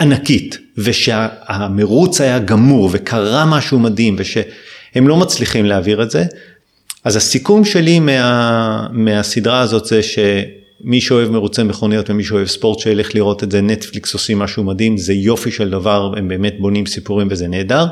ענקית 0.00 0.58
ושהמרוץ 0.78 2.20
היה 2.20 2.38
גמור 2.38 2.90
וקרה 2.92 3.44
משהו 3.44 3.78
מדהים 3.78 4.16
ושהם 4.18 5.08
לא 5.08 5.16
מצליחים 5.16 5.64
להעביר 5.64 6.02
את 6.02 6.10
זה. 6.10 6.24
אז 7.04 7.16
הסיכום 7.16 7.64
שלי 7.64 7.98
מה, 8.00 8.86
מהסדרה 8.92 9.60
הזאת 9.60 9.84
זה 9.84 10.00
שמי 10.02 11.00
שאוהב 11.00 11.30
מרוצי 11.30 11.62
מכוניות 11.62 12.10
ומי 12.10 12.24
שאוהב 12.24 12.46
ספורט 12.46 12.78
שילך 12.78 13.14
לראות 13.14 13.42
את 13.42 13.50
זה, 13.50 13.60
נטפליקס 13.60 14.14
עושים 14.14 14.38
משהו 14.38 14.64
מדהים, 14.64 14.96
זה 14.96 15.12
יופי 15.12 15.50
של 15.50 15.70
דבר, 15.70 16.12
הם 16.16 16.28
באמת 16.28 16.54
בונים 16.58 16.86
סיפורים 16.86 17.28
וזה 17.30 17.48
נהדר. 17.48 17.86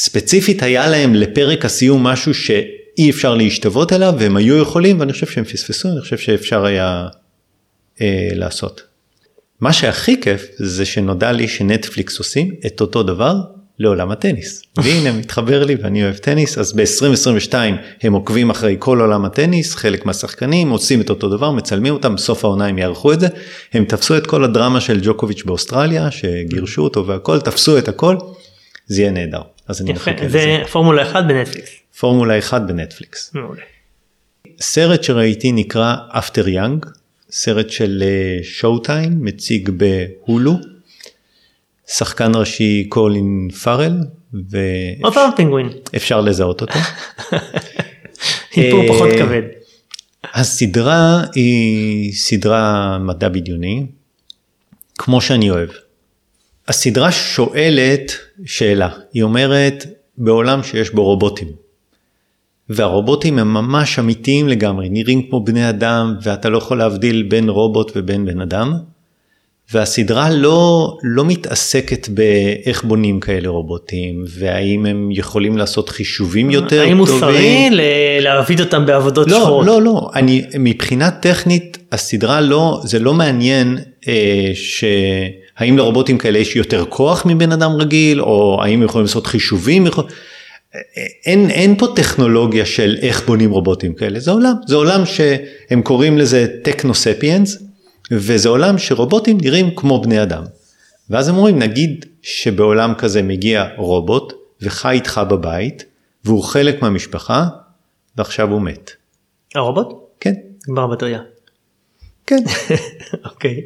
ספציפית 0.00 0.62
היה 0.62 0.88
להם 0.88 1.14
לפרק 1.14 1.64
הסיום 1.64 2.02
משהו 2.02 2.34
שאי 2.34 3.10
אפשר 3.10 3.34
להשתוות 3.34 3.92
אליו 3.92 4.14
והם 4.18 4.36
היו 4.36 4.56
יכולים 4.62 5.00
ואני 5.00 5.12
חושב 5.12 5.26
שהם 5.26 5.44
פספסו, 5.44 5.88
אני 5.88 6.00
חושב 6.00 6.18
שאפשר 6.18 6.64
היה 6.64 7.06
אה, 8.00 8.28
לעשות. 8.32 8.82
מה 9.60 9.72
שהכי 9.72 10.20
כיף 10.20 10.46
זה 10.56 10.84
שנודע 10.84 11.32
לי 11.32 11.48
שנטפליקס 11.48 12.18
עושים 12.18 12.54
את 12.66 12.80
אותו 12.80 13.02
דבר 13.02 13.34
לעולם 13.78 14.10
הטניס. 14.10 14.62
והנה 14.84 15.12
מתחבר 15.12 15.64
לי 15.64 15.74
ואני 15.82 16.04
אוהב 16.04 16.16
טניס 16.16 16.58
אז 16.58 16.72
ב-2022 16.72 17.54
הם 18.02 18.12
עוקבים 18.12 18.50
אחרי 18.50 18.76
כל 18.78 19.00
עולם 19.00 19.24
הטניס 19.24 19.74
חלק 19.74 20.06
מהשחקנים 20.06 20.70
עושים 20.70 21.00
את 21.00 21.10
אותו 21.10 21.28
דבר 21.28 21.50
מצלמים 21.50 21.92
אותם 21.92 22.14
בסוף 22.14 22.44
העונה 22.44 22.66
הם 22.66 22.78
יערכו 22.78 23.12
את 23.12 23.20
זה 23.20 23.28
הם 23.72 23.84
תפסו 23.84 24.16
את 24.16 24.26
כל 24.26 24.44
הדרמה 24.44 24.80
של 24.80 25.00
ג'וקוביץ' 25.02 25.42
באוסטרליה 25.42 26.10
שגירשו 26.10 26.82
אותו 26.82 27.06
והכל 27.06 27.40
תפסו 27.40 27.78
את 27.78 27.88
הכל 27.88 28.16
זה 28.86 29.02
יהיה 29.02 29.10
נהדר 29.10 29.42
אז 29.70 29.82
אני 29.82 29.90
יפה. 29.90 30.10
מחכה 30.10 30.24
לזה. 30.24 30.38
זה 30.38 30.62
פורמולה 30.72 31.02
1 31.02 31.24
בנטפליקס. 31.24 31.70
פורמולה 31.98 32.38
1 32.38 32.62
בנטפליקס. 32.62 33.30
מעולה. 33.34 33.60
סרט 34.60 35.02
שראיתי 35.02 35.52
נקרא 35.52 35.96
After 36.08 36.48
Yang, 36.48 36.86
סרט 37.30 37.70
של 37.70 38.02
Showtime, 38.42 39.24
מציג 39.24 39.70
ב-Hulu. 39.70 40.52
שחקן 41.86 42.32
ראשי 42.34 42.86
קולין 42.88 43.48
פארל, 43.64 43.96
עוד 45.02 45.14
פעם 45.14 45.30
פינגווין. 45.36 45.68
ואפשר 45.92 46.20
לזהות 46.20 46.60
אותו. 46.60 46.78
איפור 48.56 48.88
פחות 48.88 49.08
כבד. 49.18 49.42
הסדרה 50.24 51.24
היא 51.34 52.12
סדרה 52.12 52.98
מדע 52.98 53.28
בדיוני, 53.28 53.86
כמו 54.98 55.20
שאני 55.20 55.50
אוהב. 55.50 55.68
הסדרה 56.70 57.12
שואלת 57.12 58.12
שאלה, 58.46 58.88
היא 59.12 59.22
אומרת 59.22 59.86
בעולם 60.18 60.62
שיש 60.62 60.90
בו 60.90 61.04
רובוטים, 61.04 61.48
והרובוטים 62.68 63.38
הם 63.38 63.54
ממש 63.54 63.98
אמיתיים 63.98 64.48
לגמרי, 64.48 64.88
נראים 64.88 65.22
כמו 65.22 65.44
בני 65.44 65.68
אדם 65.68 66.14
ואתה 66.22 66.48
לא 66.48 66.58
יכול 66.58 66.78
להבדיל 66.78 67.22
בין 67.22 67.48
רובוט 67.48 67.92
ובין 67.96 68.24
בן 68.24 68.40
אדם, 68.40 68.72
והסדרה 69.72 70.30
לא, 70.30 70.96
לא 71.02 71.24
מתעסקת 71.24 72.08
באיך 72.08 72.84
בונים 72.84 73.20
כאלה 73.20 73.48
רובוטים, 73.48 74.24
והאם 74.28 74.86
הם 74.86 75.08
יכולים 75.12 75.56
לעשות 75.58 75.88
חישובים 75.88 76.50
יותר 76.50 76.80
האם 76.80 76.98
טובים. 76.98 77.14
מוסרי 77.14 77.68
ל- 77.70 77.80
להעביד 78.20 78.60
אותם 78.60 78.86
בעבודות 78.86 79.30
לא, 79.30 79.40
שחורות? 79.40 79.66
לא, 79.66 79.82
לא, 79.82 80.10
אני, 80.14 80.44
מבחינה 80.58 81.10
טכנית 81.10 81.78
הסדרה 81.92 82.40
לא, 82.40 82.80
זה 82.84 82.98
לא 82.98 83.14
מעניין 83.14 83.78
אה, 84.08 84.50
שהאם 85.58 85.78
לרובוטים 85.78 86.18
כאלה 86.18 86.38
יש 86.38 86.56
יותר 86.56 86.84
כוח 86.88 87.26
מבן 87.26 87.52
אדם 87.52 87.72
רגיל, 87.72 88.20
או 88.20 88.60
האם 88.62 88.82
יכולים 88.82 89.04
לעשות 89.06 89.26
חישובים, 89.26 89.86
יכול... 89.86 90.04
אין, 91.26 91.50
אין 91.50 91.78
פה 91.78 91.86
טכנולוגיה 91.96 92.66
של 92.66 92.96
איך 93.00 93.26
בונים 93.26 93.50
רובוטים 93.50 93.94
כאלה, 93.94 94.20
זה 94.20 94.30
עולם, 94.30 94.54
זה 94.66 94.76
עולם 94.76 95.06
שהם 95.06 95.82
קוראים 95.82 96.18
לזה 96.18 96.46
טכנוספיאנס, 96.62 97.62
וזה 98.10 98.48
עולם 98.48 98.78
שרובוטים 98.78 99.38
נראים 99.40 99.70
כמו 99.76 100.02
בני 100.02 100.22
אדם. 100.22 100.44
ואז 101.10 101.28
הם 101.28 101.36
אומרים, 101.36 101.58
נגיד 101.58 102.06
שבעולם 102.22 102.94
כזה 102.94 103.22
מגיע 103.22 103.68
רובוט 103.76 104.32
וחי 104.62 104.94
איתך 104.94 105.20
בבית, 105.30 105.84
והוא 106.24 106.42
חלק 106.42 106.82
מהמשפחה, 106.82 107.46
ועכשיו 108.16 108.50
הוא 108.50 108.62
מת. 108.62 108.90
הרובוט? 109.54 109.86
כן, 110.20 110.34
נגמר 110.68 110.84
הבטריה. 110.84 111.20
כן. 112.26 112.42
אוקיי. 113.30 113.60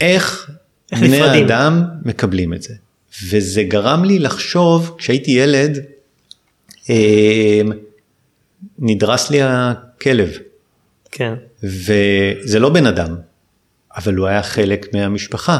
איך 0.00 0.50
איך 0.92 1.00
בני? 1.02 1.20
האדם 1.20 1.84
מקבלים 2.04 2.54
את 2.54 2.62
זה. 2.62 2.74
וזה 3.30 3.62
גרם 3.62 4.04
לי 4.04 4.18
לחשוב, 4.18 4.94
כשהייתי 4.98 5.30
ילד, 5.30 5.78
אה, 6.90 7.60
נדרס 8.78 9.30
לי 9.30 9.38
הכלב, 9.42 10.30
כן. 11.10 11.34
וזה 11.62 12.58
לא 12.58 12.68
בן 12.68 12.86
אדם, 12.86 13.16
אבל 13.96 14.14
הוא 14.14 14.26
היה 14.26 14.42
חלק 14.42 14.94
מהמשפחה, 14.94 15.58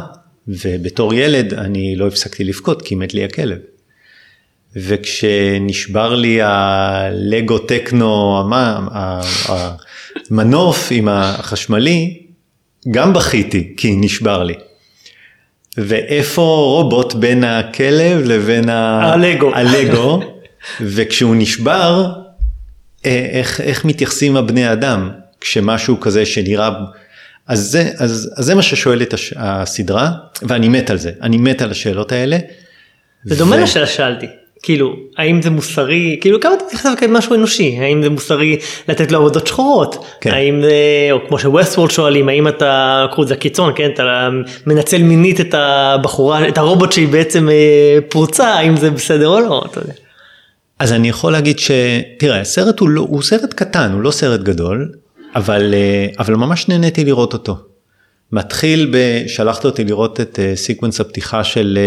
ובתור 0.49 1.15
ילד 1.15 1.55
אני 1.55 1.97
לא 1.97 2.09
הפסקתי 2.09 2.45
לבכות 2.45 2.83
כי 2.83 2.95
מת 2.95 3.15
לי 3.15 3.25
הכלב. 3.25 3.59
וכשנשבר 4.77 6.15
לי 6.15 6.39
הלגו 6.43 7.59
ה- 8.93 9.21
המנוף 10.31 10.89
עם 10.91 11.09
החשמלי, 11.09 12.23
גם 12.91 13.13
בכיתי 13.13 13.75
כי 13.77 13.97
נשבר 13.97 14.43
לי. 14.43 14.55
ואיפה 15.77 16.43
רובוט 16.43 17.15
בין 17.15 17.45
הכלב 17.45 18.21
לבין 18.25 18.69
הלגו. 18.69 19.55
הלגו, 19.55 20.23
וכשהוא 20.81 21.37
נשבר, 21.39 22.13
אה, 23.07 23.27
איך, 23.33 23.61
איך 23.61 23.85
מתייחסים 23.85 24.37
הבני 24.37 24.73
אדם 24.73 25.11
כשמשהו 25.41 26.01
כזה 26.01 26.27
שנראה, 26.27 26.71
אז 27.47 27.61
זה, 27.61 27.91
אז, 27.99 28.33
אז 28.37 28.45
זה 28.45 28.55
מה 28.55 28.63
ששואלת 28.63 29.15
הש, 29.15 29.35
הסדרה, 29.37 30.11
ואני 30.43 30.69
מת 30.69 30.91
על 30.91 30.99
זה, 30.99 31.13
אני 31.23 31.37
מת 31.37 31.63
על 31.63 31.71
השאלות 31.71 32.13
האלה. 32.13 32.39
זה 33.25 33.37
דומה 33.37 33.57
ו- 33.57 33.61
לשאלה 33.63 33.87
ששאלתי. 33.87 34.27
כאילו, 34.63 34.97
האם 35.17 35.43
זה 35.43 35.51
מוסרי, 35.51 36.19
כאילו 36.21 36.41
כמה 36.41 36.55
אתה 36.55 36.65
מתייחס 36.65 36.87
לזה 36.87 36.97
כמשהו 36.97 37.35
אנושי, 37.35 37.77
האם 37.81 38.03
זה 38.03 38.11
מוסרי 38.11 38.57
לתת 38.89 39.13
לו 39.13 39.19
עבודות 39.19 39.47
שחורות, 39.47 40.05
כן. 40.21 40.31
האם 40.31 40.63
זה, 40.63 41.09
או 41.11 41.19
כמו 41.29 41.39
שווסטוורלד 41.39 41.91
שואלים, 41.91 42.29
האם 42.29 42.49
אתה, 42.49 43.07
קחו 43.11 43.23
את 43.23 43.29
זה 43.29 43.37
קיצון, 43.37 43.73
כן, 43.77 43.91
אתה 43.95 44.29
מנצל 44.67 45.03
מינית 45.03 45.41
את 45.41 45.55
הבחורה, 45.55 46.49
את 46.49 46.59
הרובוט 46.59 46.93
שהיא 46.93 47.09
בעצם 47.09 47.49
אה, 47.49 47.99
פרוצה, 48.09 48.49
האם 48.49 48.77
זה 48.77 48.91
בסדר 48.91 49.29
או 49.29 49.41
לא, 49.41 49.65
אתה 49.71 49.81
יודע. 49.81 49.93
אז 50.79 50.93
אני 50.93 51.09
יכול 51.09 51.33
להגיד 51.33 51.59
ש... 51.59 51.71
תראה, 52.19 52.41
הסרט 52.41 52.81
הוא, 52.81 52.89
לא, 52.89 53.01
הוא 53.01 53.23
סרט 53.23 53.55
קטן, 53.55 53.93
הוא 53.93 54.03
לא 54.03 54.11
סרט 54.11 54.41
גדול, 54.41 54.93
אבל, 55.35 55.75
אה, 55.75 56.07
אבל 56.19 56.35
ממש 56.35 56.69
נהניתי 56.69 57.05
לראות 57.05 57.33
אותו. 57.33 57.57
מתחיל 58.33 58.91
ב... 58.93 58.97
שלחת 59.29 59.65
אותי 59.65 59.85
לראות 59.85 60.21
את 60.21 60.39
אה, 60.43 60.57
sequence 60.57 61.01
הפתיחה 61.01 61.45
של 61.45 61.79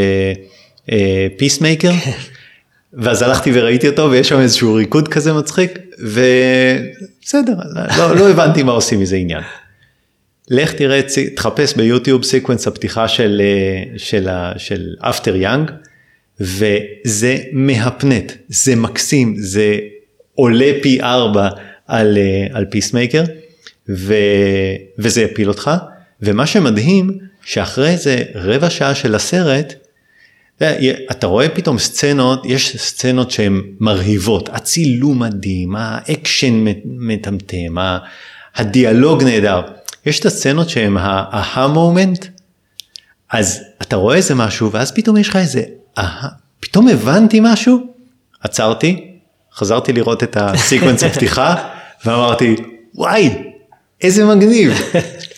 פיסמייקר, 1.38 1.91
ואז 2.98 3.22
הלכתי 3.22 3.52
וראיתי 3.54 3.88
אותו 3.89 4.12
ויש 4.12 4.30
שם 4.30 4.39
איזשהו 4.39 4.74
ריקוד 4.74 5.08
כזה 5.08 5.34
מצחיק, 5.34 5.80
ובסדר, 6.00 7.54
לא, 7.98 8.16
לא 8.16 8.30
הבנתי 8.30 8.64
מה 8.64 8.72
עושים 8.72 9.00
מזה 9.00 9.16
עניין. 9.16 9.41
לך 10.50 10.74
תראה, 10.74 11.02
תחפש 11.36 11.74
ביוטיוב 11.76 12.24
sequence 12.24 12.68
הפתיחה 12.68 13.08
של, 13.08 13.41
אה, 13.43 13.98
של, 13.98 14.28
ה- 14.30 14.54
של 14.58 14.88
After 14.99 15.36
Yang, 15.36 15.72
וזה 16.39 17.38
מהפנט, 17.52 18.32
זה 18.48 18.76
מקסים, 18.76 19.36
זה 19.38 19.78
עולה 20.36 20.72
פי 20.82 21.02
ארבע 21.02 21.50
על, 21.88 22.18
אה, 22.18 22.48
על 22.58 22.66
פיסמייקר, 22.66 23.24
ו, 23.89 24.14
וזה 25.00 25.22
יפיל 25.22 25.50
אותך, 25.50 25.72
ומה 26.22 26.46
שמדהים, 26.46 27.18
שאחרי 27.46 27.89
איזה 27.89 28.24
רבע 28.36 28.70
שעה 28.70 28.96
של 28.96 29.16
הסרט, 29.16 29.74
אתה 30.58 30.66
יודע, 30.66 30.97
אתה 31.12 31.28
רואה 31.28 31.49
פתאום 31.49 31.80
סצנות, 31.80 32.45
יש 32.45 32.78
סצנות 32.78 33.32
שהן 33.32 33.62
מרהיבות, 33.80 34.49
הצילום 34.49 35.20
מדהים, 35.20 35.76
האקשן 35.76 36.66
מטמטם, 36.86 37.76
הדיאלוג 38.56 39.24
נהדר. 39.24 39.62
יש 40.06 40.20
את 40.20 40.26
הסצנות 40.26 40.70
שהן 40.70 40.97
ה- 40.97 41.68
aha 41.68 41.85
moment, 41.85 42.26
אז 43.32 43.64
אתה 43.82 43.95
רואה 43.95 44.16
איזה 44.16 44.36
משהו 44.36 44.72
ואז 44.72 44.91
פתאום 44.91 45.18
יש 45.18 45.30
לך 45.30 45.36
איזה, 45.36 45.64
אהה, 45.97 46.30
פתאום 46.60 46.88
הבנתי 46.88 47.39
משהו, 47.43 47.80
עצרתי, 48.41 49.12
חזרתי 49.53 49.93
לראות 49.93 50.24
את 50.24 50.38
ה 50.39 50.47
sequence 50.47 51.03
הפתיחה 51.08 51.56
ואמרתי, 52.06 52.56
וואי, 52.95 53.30
איזה 54.01 54.26
מגניב. 54.26 54.74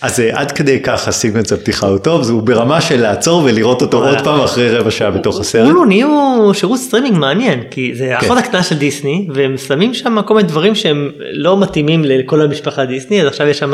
אז 0.01 0.19
אה, 0.19 0.39
עד 0.39 0.51
כדי 0.51 0.79
כך 0.83 1.07
ה 1.07 1.12
sequence 1.12 1.53
הפתיחה 1.53 1.87
הוא 1.87 1.97
טוב, 1.97 2.29
הוא 2.29 2.41
ברמה 2.41 2.81
של 2.81 3.01
לעצור 3.01 3.43
ולראות 3.45 3.81
אותו 3.81 4.07
עוד 4.09 4.17
פעם 4.23 4.39
אחרי 4.41 4.69
רבע 4.69 4.91
שעה 4.91 5.11
בתוך 5.11 5.39
הסרט. 5.39 5.65
הולו 5.67 5.85
נהיו 5.85 6.09
שירות 6.53 6.79
סטרימינג 6.79 7.17
מעניין 7.17 7.63
כי 7.71 7.91
זה 7.95 8.15
האחות 8.17 8.37
הקטנה 8.37 8.63
של 8.63 8.75
דיסני 8.77 9.27
והם 9.33 9.57
שמים 9.57 9.93
שם 9.93 10.21
כל 10.21 10.35
מיני 10.35 10.47
דברים 10.47 10.75
שהם 10.75 11.11
לא 11.31 11.59
מתאימים 11.59 12.05
לכל 12.05 12.41
המשפחה 12.41 12.85
דיסני 12.85 13.21
אז 13.21 13.27
עכשיו 13.27 13.47
יש 13.47 13.59
שם 13.59 13.73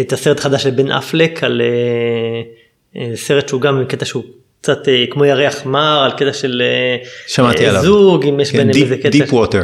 את 0.00 0.12
הסרט 0.12 0.38
החדש 0.38 0.62
של 0.62 0.70
בן 0.70 0.90
אפלק 0.92 1.44
על 1.44 1.60
אה, 1.64 1.70
אה, 3.00 3.16
סרט 3.16 3.48
שהוא 3.48 3.60
גם 3.60 3.84
קטע 3.88 4.04
שהוא 4.04 4.22
קצת 4.60 4.88
אה, 4.88 5.04
כמו 5.10 5.24
ירח 5.24 5.66
מר 5.66 6.02
על 6.04 6.10
קטע 6.10 6.32
של 6.32 6.62
אה, 6.64 6.96
אה. 7.44 7.82
זוג 7.82 8.26
אם 8.26 8.40
יש 8.40 8.52
ביניהם 8.52 8.82
איזה 8.82 8.96
קטע. 8.96 9.08
דיפ 9.08 9.32
ווטר. 9.32 9.62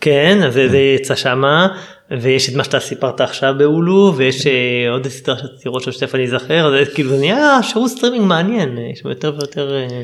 כן 0.00 0.38
אז 0.46 0.54
זה- 0.54 0.68
זה 0.68 0.78
יצא 0.78 1.14
שמה 1.14 1.68
ויש 2.10 2.48
את 2.48 2.54
מה 2.54 2.64
שאתה 2.64 2.80
סיפרת 2.80 3.20
עכשיו 3.20 3.54
בהולו 3.58 4.14
ויש 4.16 4.46
אה, 4.46 4.52
עוד 4.90 5.08
סדרה 5.08 5.80
של 5.80 5.92
שתכף 5.92 6.14
אני 6.14 6.24
אזכר 6.24 6.66
אז 6.66 6.86
זה 6.86 6.94
כאילו 6.94 7.16
נהיה 7.16 7.58
שירות 7.62 7.90
סטרימינג 7.90 8.24
מעניין 8.24 8.78
אה, 8.78 8.82
יש 8.92 9.02
יותר 9.04 9.34
ויותר. 9.38 9.74
אה, 9.74 10.02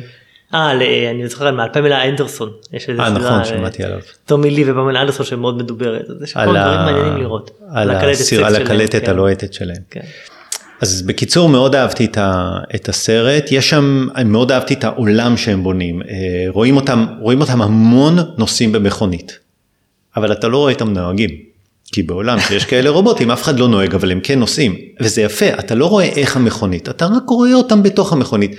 אה, 0.55 1.11
אני 1.11 1.29
זוכר 1.29 1.47
על 1.47 1.61
פמלה 1.73 2.09
אנדרסון 2.09 2.51
יש 2.73 2.89
איזה 2.89 3.03
אה 3.03 3.11
סדרה, 3.11 3.31
נכון, 3.31 3.45
שמעתי 3.45 3.85
עליו. 3.85 3.99
טומי 4.27 4.51
לי 4.51 4.71
ופמלה 4.71 5.01
אנדרסון 5.01 5.27
שמאוד 5.27 5.59
מדוברת 5.59 6.11
אז 6.11 6.23
יש 6.23 6.35
כל 6.35 6.41
דברים 6.41 6.79
מעניינים 6.79 7.17
לראות. 7.17 7.51
על 7.71 7.91
הקלטת 8.57 9.05
כן. 9.05 9.11
הלוהטת 9.11 9.53
שלהם. 9.53 9.83
כן. 9.91 10.01
אז 10.81 11.03
בקיצור 11.03 11.49
מאוד 11.49 11.75
אהבתי 11.75 12.07
את, 12.75 12.89
הסרט, 12.89 13.45
יש 13.51 13.71
שם, 13.71 14.09
מאוד 14.25 14.53
אהבתי 14.53 14.75
את 14.75 14.85
העולם 14.85 15.37
שהם 15.37 15.63
בונים, 15.63 16.03
רואים 16.49 16.77
אותם, 16.77 17.07
רואים 17.21 17.41
אותם 17.41 17.63
המון 17.63 18.19
נוסעים 18.39 18.73
במכונית, 18.73 19.39
אבל 20.17 20.33
אתה 20.33 20.49
לא 20.49 20.59
רואה 20.59 20.73
אותם 20.73 20.93
נוהגים, 20.93 21.31
כי 21.93 22.03
בעולם 22.03 22.41
שיש 22.41 22.65
כאלה 22.65 22.91
רובוטים 22.91 23.31
אף 23.31 23.43
אחד 23.43 23.59
לא 23.59 23.69
נוהג 23.69 23.95
אבל 23.95 24.13
הם 24.13 24.21
כן 24.21 24.39
נוסעים, 24.39 24.77
וזה 25.01 25.23
יפה, 25.23 25.49
אתה 25.49 25.75
לא 25.75 25.87
רואה 25.87 26.05
איך 26.05 26.37
המכונית, 26.37 26.89
אתה 26.89 27.07
רק 27.07 27.29
רואה 27.29 27.55
אותם 27.55 27.83
בתוך 27.83 28.13
המכונית. 28.13 28.51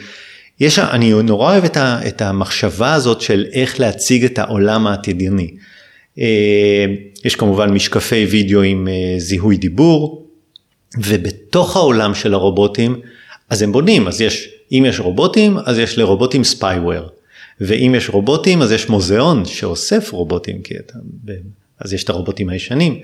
יש, 0.60 0.80
אני 0.80 1.14
נורא 1.24 1.52
אוהב 1.52 1.64
את, 1.64 1.78
ה, 1.78 2.00
את 2.08 2.22
המחשבה 2.22 2.94
הזאת 2.94 3.22
של 3.22 3.46
איך 3.54 3.80
להציג 3.80 4.26
את 4.26 4.40
העולם 4.40 4.88
העתידני. 4.88 5.52
אה, 6.20 6.86
יש 7.26 7.36
כמובן 7.36 7.70
משקפי 7.70 8.26
וידאו 8.26 8.62
עם 8.62 8.88
אה, 8.88 9.20
זיהוי 9.20 9.58
דיבור, 9.58 10.28
ובתוך 10.98 11.76
העולם 11.76 12.16
של 12.16 12.34
הרובוטים, 12.34 13.00
אז 13.50 13.62
הם 13.62 13.72
בונים, 13.72 14.08
אז 14.08 14.22
יש, 14.22 14.50
אם 14.72 14.84
יש 14.88 15.00
רובוטים, 15.00 15.58
אז 15.66 15.78
יש 15.78 15.98
לרובוטים 15.98 16.44
ספייוור, 16.44 17.10
ואם 17.62 17.94
יש 17.98 18.10
רובוטים, 18.10 18.62
אז 18.62 18.72
יש 18.72 18.90
מוזיאון 18.90 19.46
שאוסף 19.46 20.12
רובוטים, 20.12 20.62
כי 20.62 20.74
אתה, 20.78 20.94
אז 21.80 21.94
יש 21.94 22.04
את 22.04 22.10
הרובוטים 22.10 22.50
הישנים, 22.50 23.00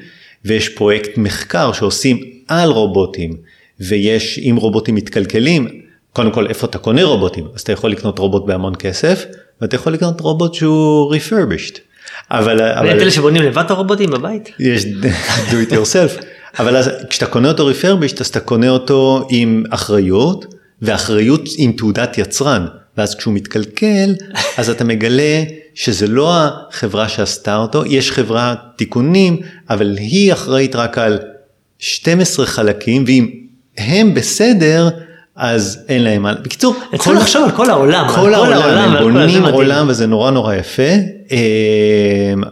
ויש 0.45 0.69
פרויקט 0.69 1.17
מחקר 1.17 1.73
שעושים 1.73 2.19
על 2.47 2.69
רובוטים, 2.69 3.37
ויש, 3.79 4.39
אם 4.39 4.55
רובוטים 4.59 4.95
מתקלקלים, 4.95 5.67
קודם 6.13 6.31
כל 6.31 6.47
איפה 6.47 6.67
אתה 6.67 6.77
קונה 6.77 7.03
רובוטים, 7.03 7.47
אז 7.55 7.61
אתה 7.61 7.71
יכול 7.71 7.91
לקנות 7.91 8.19
רובוט 8.19 8.45
בהמון 8.45 8.75
כסף, 8.75 9.25
ואתה 9.61 9.75
יכול 9.75 9.93
לקנות 9.93 10.21
רובוט 10.21 10.53
שהוא 10.53 11.15
refurbished. 11.15 11.79
אבל, 12.31 12.61
אבל 12.61 12.89
אלה 12.89 13.11
שבונים 13.11 13.41
לבד 13.41 13.63
את 13.65 13.71
הרובוטים 13.71 14.09
בבית? 14.09 14.49
יש 14.59 14.85
do 15.49 15.69
it 15.69 15.71
yourself, 15.71 16.23
אבל 16.59 16.77
אז 16.77 16.89
כשאתה 17.09 17.25
קונה 17.25 17.47
אותו 17.47 17.71
refurbished 17.71 18.17
אז 18.19 18.27
אתה 18.27 18.39
קונה 18.39 18.69
אותו 18.69 19.27
עם 19.29 19.63
אחריות, 19.69 20.45
ואחריות 20.81 21.41
עם 21.57 21.71
תעודת 21.71 22.17
יצרן, 22.17 22.65
ואז 22.97 23.15
כשהוא 23.15 23.33
מתקלקל, 23.33 24.13
אז 24.57 24.69
אתה 24.69 24.83
מגלה 24.83 25.43
שזה 25.75 26.07
לא 26.07 26.33
החברה 26.35 27.09
שעשתה 27.09 27.57
אותו, 27.57 27.85
יש 27.85 28.11
חברה 28.11 28.55
תיקונים, 28.75 29.37
אבל 29.69 29.97
היא 29.97 30.33
אחראית 30.33 30.75
רק 30.75 30.97
על 30.97 31.19
12 31.79 32.45
חלקים, 32.45 33.03
ואם 33.07 33.29
הם 33.77 34.13
בסדר, 34.13 34.89
אז 35.35 35.85
אין 35.89 36.03
להם 36.03 36.21
מה, 36.21 36.33
בקיצור, 36.33 36.75
צריך 36.97 37.17
לחשוב 37.17 37.43
על 37.43 37.51
כל 37.51 37.69
העולם, 37.69 38.07
כל, 38.07 38.15
כל 38.15 38.33
העולם, 38.33 38.61
העולם, 38.61 38.95
הם 38.95 39.03
בונים 39.03 39.45
עולם 39.45 39.87
וזה 39.89 40.07
נורא 40.07 40.31
נורא 40.31 40.55
יפה, 40.55 40.91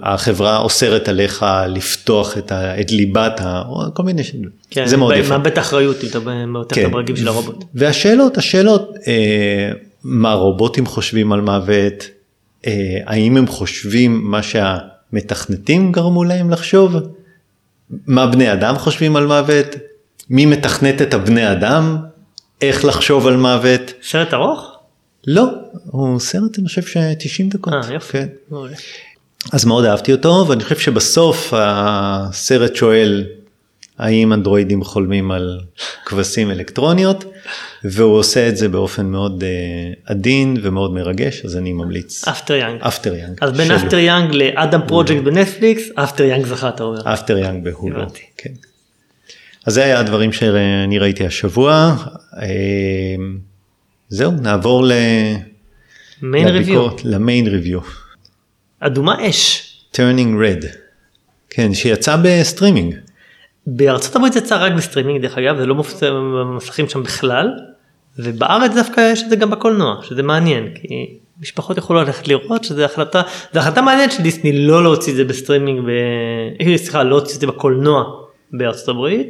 החברה 0.04 0.58
אוסרת 0.58 1.10
עליך 1.10 1.46
לפתוח 1.68 2.38
את, 2.38 2.52
ה, 2.52 2.82
את 2.82 2.92
ליבת, 2.92 3.40
ה, 3.42 3.64
כל 3.94 4.04
מיני, 4.04 4.24
כן, 4.70 4.86
זה 4.86 4.98
מאוד 4.98 5.14
יפה. 5.18 5.38
מאבד 5.38 5.58
האחריות, 5.58 5.98
אתה 6.04 6.20
מאותת 6.48 6.74
כן. 6.74 6.86
הברגים 6.86 7.16
של 7.16 7.28
הרובוט. 7.28 7.64
והשאלות, 7.76 8.38
השאלות, 8.38 8.94
מה 10.04 10.34
רובוטים 10.34 10.86
חושבים 10.86 11.32
על 11.32 11.42
מוות, 11.42 12.04
האם 13.06 13.38
הם 13.38 13.48
חושבים 13.48 14.22
מה 14.24 14.40
שהמתכנתים 14.44 15.92
גרמו 15.92 16.24
להם 16.24 16.50
לחשוב, 16.50 16.96
מה 18.08 18.28
בני 18.28 18.54
אדם 18.54 18.78
חושבים 18.78 19.16
על 19.16 19.28
מוות, 19.28 19.68
מי 20.30 20.46
מתכנת 20.46 21.02
את 21.02 21.14
הבני 21.14 21.52
אדם, 21.52 21.98
איך 22.62 22.86
לחשוב 22.86 23.28
על 23.28 23.38
מוות. 23.38 23.94
סרט 24.04 24.34
ארוך? 24.34 24.78
לא, 25.28 25.46
הוא 25.86 26.20
סרט 26.20 26.60
אני 26.60 26.68
חושב 26.68 26.82
ש-90 26.82 27.44
דקות. 27.50 27.74
אה 27.74 27.94
יופי. 27.94 28.18
כן. 28.18 28.28
אז 29.54 29.66
מאוד 29.66 29.86
אהבתי 29.86 30.12
אותו 30.12 30.46
ואני 30.48 30.64
חושב 30.64 30.78
שבסוף 30.78 31.54
הסרט 31.58 32.76
שואל 32.76 33.26
האם 33.98 34.34
אנדרואידים 34.34 34.84
חולמים 34.84 35.32
על 35.32 35.60
כבשים 36.06 36.52
אלקטרוניות 36.52 37.24
והוא 37.84 38.18
עושה 38.18 38.50
את 38.50 38.58
זה 38.58 38.70
באופן 38.70 39.06
מאוד 39.06 39.44
אה, 39.44 40.00
עדין 40.06 40.58
ומאוד 40.62 40.94
מרגש 40.94 41.46
אז 41.46 41.58
אני 41.58 41.74
ממליץ. 41.74 42.28
אפטר 42.28 42.56
יאנג. 42.56 42.82
אפטר 42.82 43.16
יאנג. 43.16 43.38
אז 43.42 43.52
בין 43.52 43.72
אפטר 43.72 43.98
יאנג 43.98 44.34
לאדם 44.34 44.82
פרוג'קט 44.88 45.24
בנטפליקס 45.24 45.84
אפטר 45.96 46.24
יאנג 46.24 46.46
זכה 46.46 46.70
אתה 46.70 46.84
אומר. 46.84 47.14
אפטר 47.14 47.38
יאנג 47.38 47.64
בהולו. 47.64 48.02
כן. 48.38 48.54
אז 49.66 49.74
זה 49.74 49.84
היה 49.84 50.00
הדברים 50.00 50.34
שאני 50.34 51.00
ראיתי 51.00 51.26
השבוע. 51.26 51.96
זהו, 54.10 54.32
נעבור 54.32 54.84
ל... 54.84 54.92
main 56.22 56.48
review. 56.48 56.88
ל 57.04 57.12
main 57.12 57.48
review. 57.48 57.80
אדומה 58.80 59.30
אש. 59.30 59.68
Turning 59.96 60.36
Red. 60.42 60.66
כן, 61.50 61.74
שיצא 61.74 62.18
בסטרימינג. 62.24 62.96
בארצות 63.68 64.16
הברית 64.16 64.36
יצא 64.36 64.64
רק 64.64 64.74
בסטרימינג 64.74 65.22
דרך 65.22 65.38
אגב, 65.38 65.58
זה 65.58 65.66
לא 65.66 65.76
מופץ 65.76 66.10
במסכים 66.12 66.90
שם 66.90 67.04
בכלל, 67.04 67.48
ובארץ 68.20 68.72
דווקא 68.76 69.12
יש 69.14 69.24
את 69.24 69.30
זה 69.30 69.36
גם 69.36 69.52
בקולנוע, 69.52 69.96
שזה 70.04 70.24
מעניין, 70.24 70.68
כי 70.76 71.18
משפחות 71.42 71.78
יוכלו 71.78 72.00
ללכת 72.00 72.28
לראות 72.28 72.64
שזה 72.64 72.86
החלטה, 72.86 73.22
זה 73.54 73.60
החלטה 73.60 73.82
מעניינת 73.82 74.12
של 74.12 74.24
דיסני 74.24 74.68
לא 74.68 74.84
להוציא 74.84 75.12
את 75.12 75.18
זה 75.18 75.24
בסטרימינג, 75.24 75.82
ב... 75.82 76.78
סליחה, 76.78 77.04
לא 77.04 77.10
להוציא 77.10 77.36
את 77.36 77.42
זה 77.42 77.48
בקולנוע 77.48 78.04
בארצות 78.52 78.90
הברית, 78.90 79.28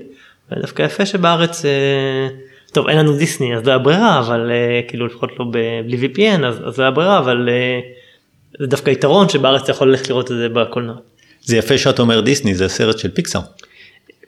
ודווקא 0.52 0.84
יפה 0.84 1.06
שבארץ, 1.06 1.66
אה, 1.66 2.28
טוב 2.72 2.88
אין 2.88 2.98
לנו 2.98 3.18
דיסני 3.18 3.56
אז 3.56 3.66
לא 3.66 3.72
היה 3.72 3.80
ברירה, 3.80 4.20
אבל 4.20 4.52
אה, 4.52 4.82
כאילו 4.88 5.08
לפחות 5.08 5.30
לא 5.40 5.46
בלי 5.86 5.98
VPN 5.98 6.46
אז, 6.46 6.62
אז 6.66 6.78
לא 6.78 6.84
היה 6.84 6.92
ברירה, 6.92 7.20
אבל 7.20 7.50
אה, 7.50 7.80
זה 8.60 8.68
דווקא 8.68 8.90
יתרון 8.90 9.30
שבארץ 9.30 9.70
יכול 9.70 9.90
ללכת 9.90 10.10
לראות 10.10 10.32
את 10.32 10.38
זה 10.38 10.50
בקולנוע. 10.50 10.96
זה 11.42 11.58
יפה 11.58 11.78
שאת 11.78 12.00
אומר 12.00 12.22
דיסני, 12.22 12.56
זה 12.56 12.68
סרט 12.68 12.98
של 12.98 13.10
פיקסאר. 13.12 13.42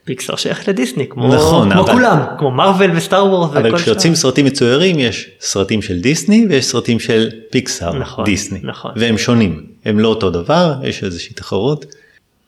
פיקסאר 0.06 0.36
שייך 0.36 0.68
לדיסני 0.68 1.08
כמו, 1.10 1.36
נכון, 1.36 1.72
כמו 1.72 1.82
אבל, 1.82 1.94
כולם 1.94 2.20
כמו 2.40 2.52
מרוויל 2.52 2.92
וסטאר 2.96 3.26
וורס. 3.26 3.50
אבל 3.50 3.78
כשיוצאים 3.78 4.16
סרטים 4.16 4.46
מצוירים 4.46 5.00
יש 5.00 5.30
סרטים 5.42 5.82
של 5.82 6.00
דיסני 6.00 6.46
ויש 6.50 6.66
סרטים 6.66 7.00
של 7.00 7.30
פיקסאר 7.50 7.94
נכון, 8.00 8.26
דיסני 8.26 8.60
נכון. 8.64 8.92
והם 8.96 9.18
שונים 9.18 9.66
הם 9.86 10.00
לא 10.00 10.08
אותו 10.08 10.30
דבר 10.30 10.74
יש 10.84 11.04
איזושהי 11.04 11.34
תחרות. 11.34 11.86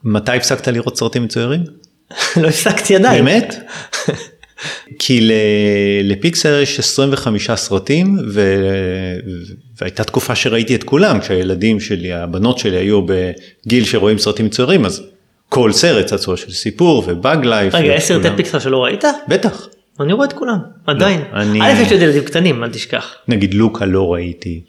מתי 0.04 0.32
הפסקת 0.32 0.68
לראות 0.68 0.98
סרטים 0.98 1.24
מצוירים? 1.24 1.64
לא 2.42 2.48
הפסקתי 2.48 2.96
עדיין. 2.96 3.26
באמת? 3.26 3.56
כי 5.00 5.30
לפיקסר 6.04 6.60
יש 6.60 6.80
25 6.80 7.52
סרטים 7.52 8.18
ו... 8.28 8.42
והייתה 9.82 10.04
תקופה 10.04 10.36
שראיתי 10.36 10.76
את 10.76 10.84
כולם 10.84 11.20
כשהילדים 11.20 11.80
שלי 11.80 12.14
הבנות 12.14 12.58
שלי 12.58 12.78
היו 12.78 13.02
בגיל 13.06 13.86
שרואים 13.86 14.18
סרטים 14.18 14.46
מצוירים 14.46 14.86
אז 14.86 15.04
כל 15.56 15.72
סרט 15.72 16.06
צעצוע 16.06 16.38
של 16.38 16.52
סיפור 16.52 17.04
ובאג 17.08 17.46
לייף. 17.46 17.76
רגע 17.76 17.94
יש 17.96 18.04
סרטי 18.04 18.28
פיקסר 18.36 18.60
שלא 18.60 18.84
ראית? 18.84 19.04
בטח. 19.28 19.68
אני 20.00 20.14
רואה 20.14 20.28
את 20.28 20.34
כולם 20.34 20.58
עדיין. 20.88 21.22
לא, 21.34 21.42
אני... 21.42 21.62
א' 21.62 21.82
יש 21.82 21.92
לי 21.92 22.04
ילדים 22.04 22.24
קטנים 22.24 22.64
אל 22.64 22.70
תשכח. 22.70 23.16
נגיד 23.28 23.54
לוקה 23.54 23.86
לא 23.86 24.14
ראיתי. 24.14 24.62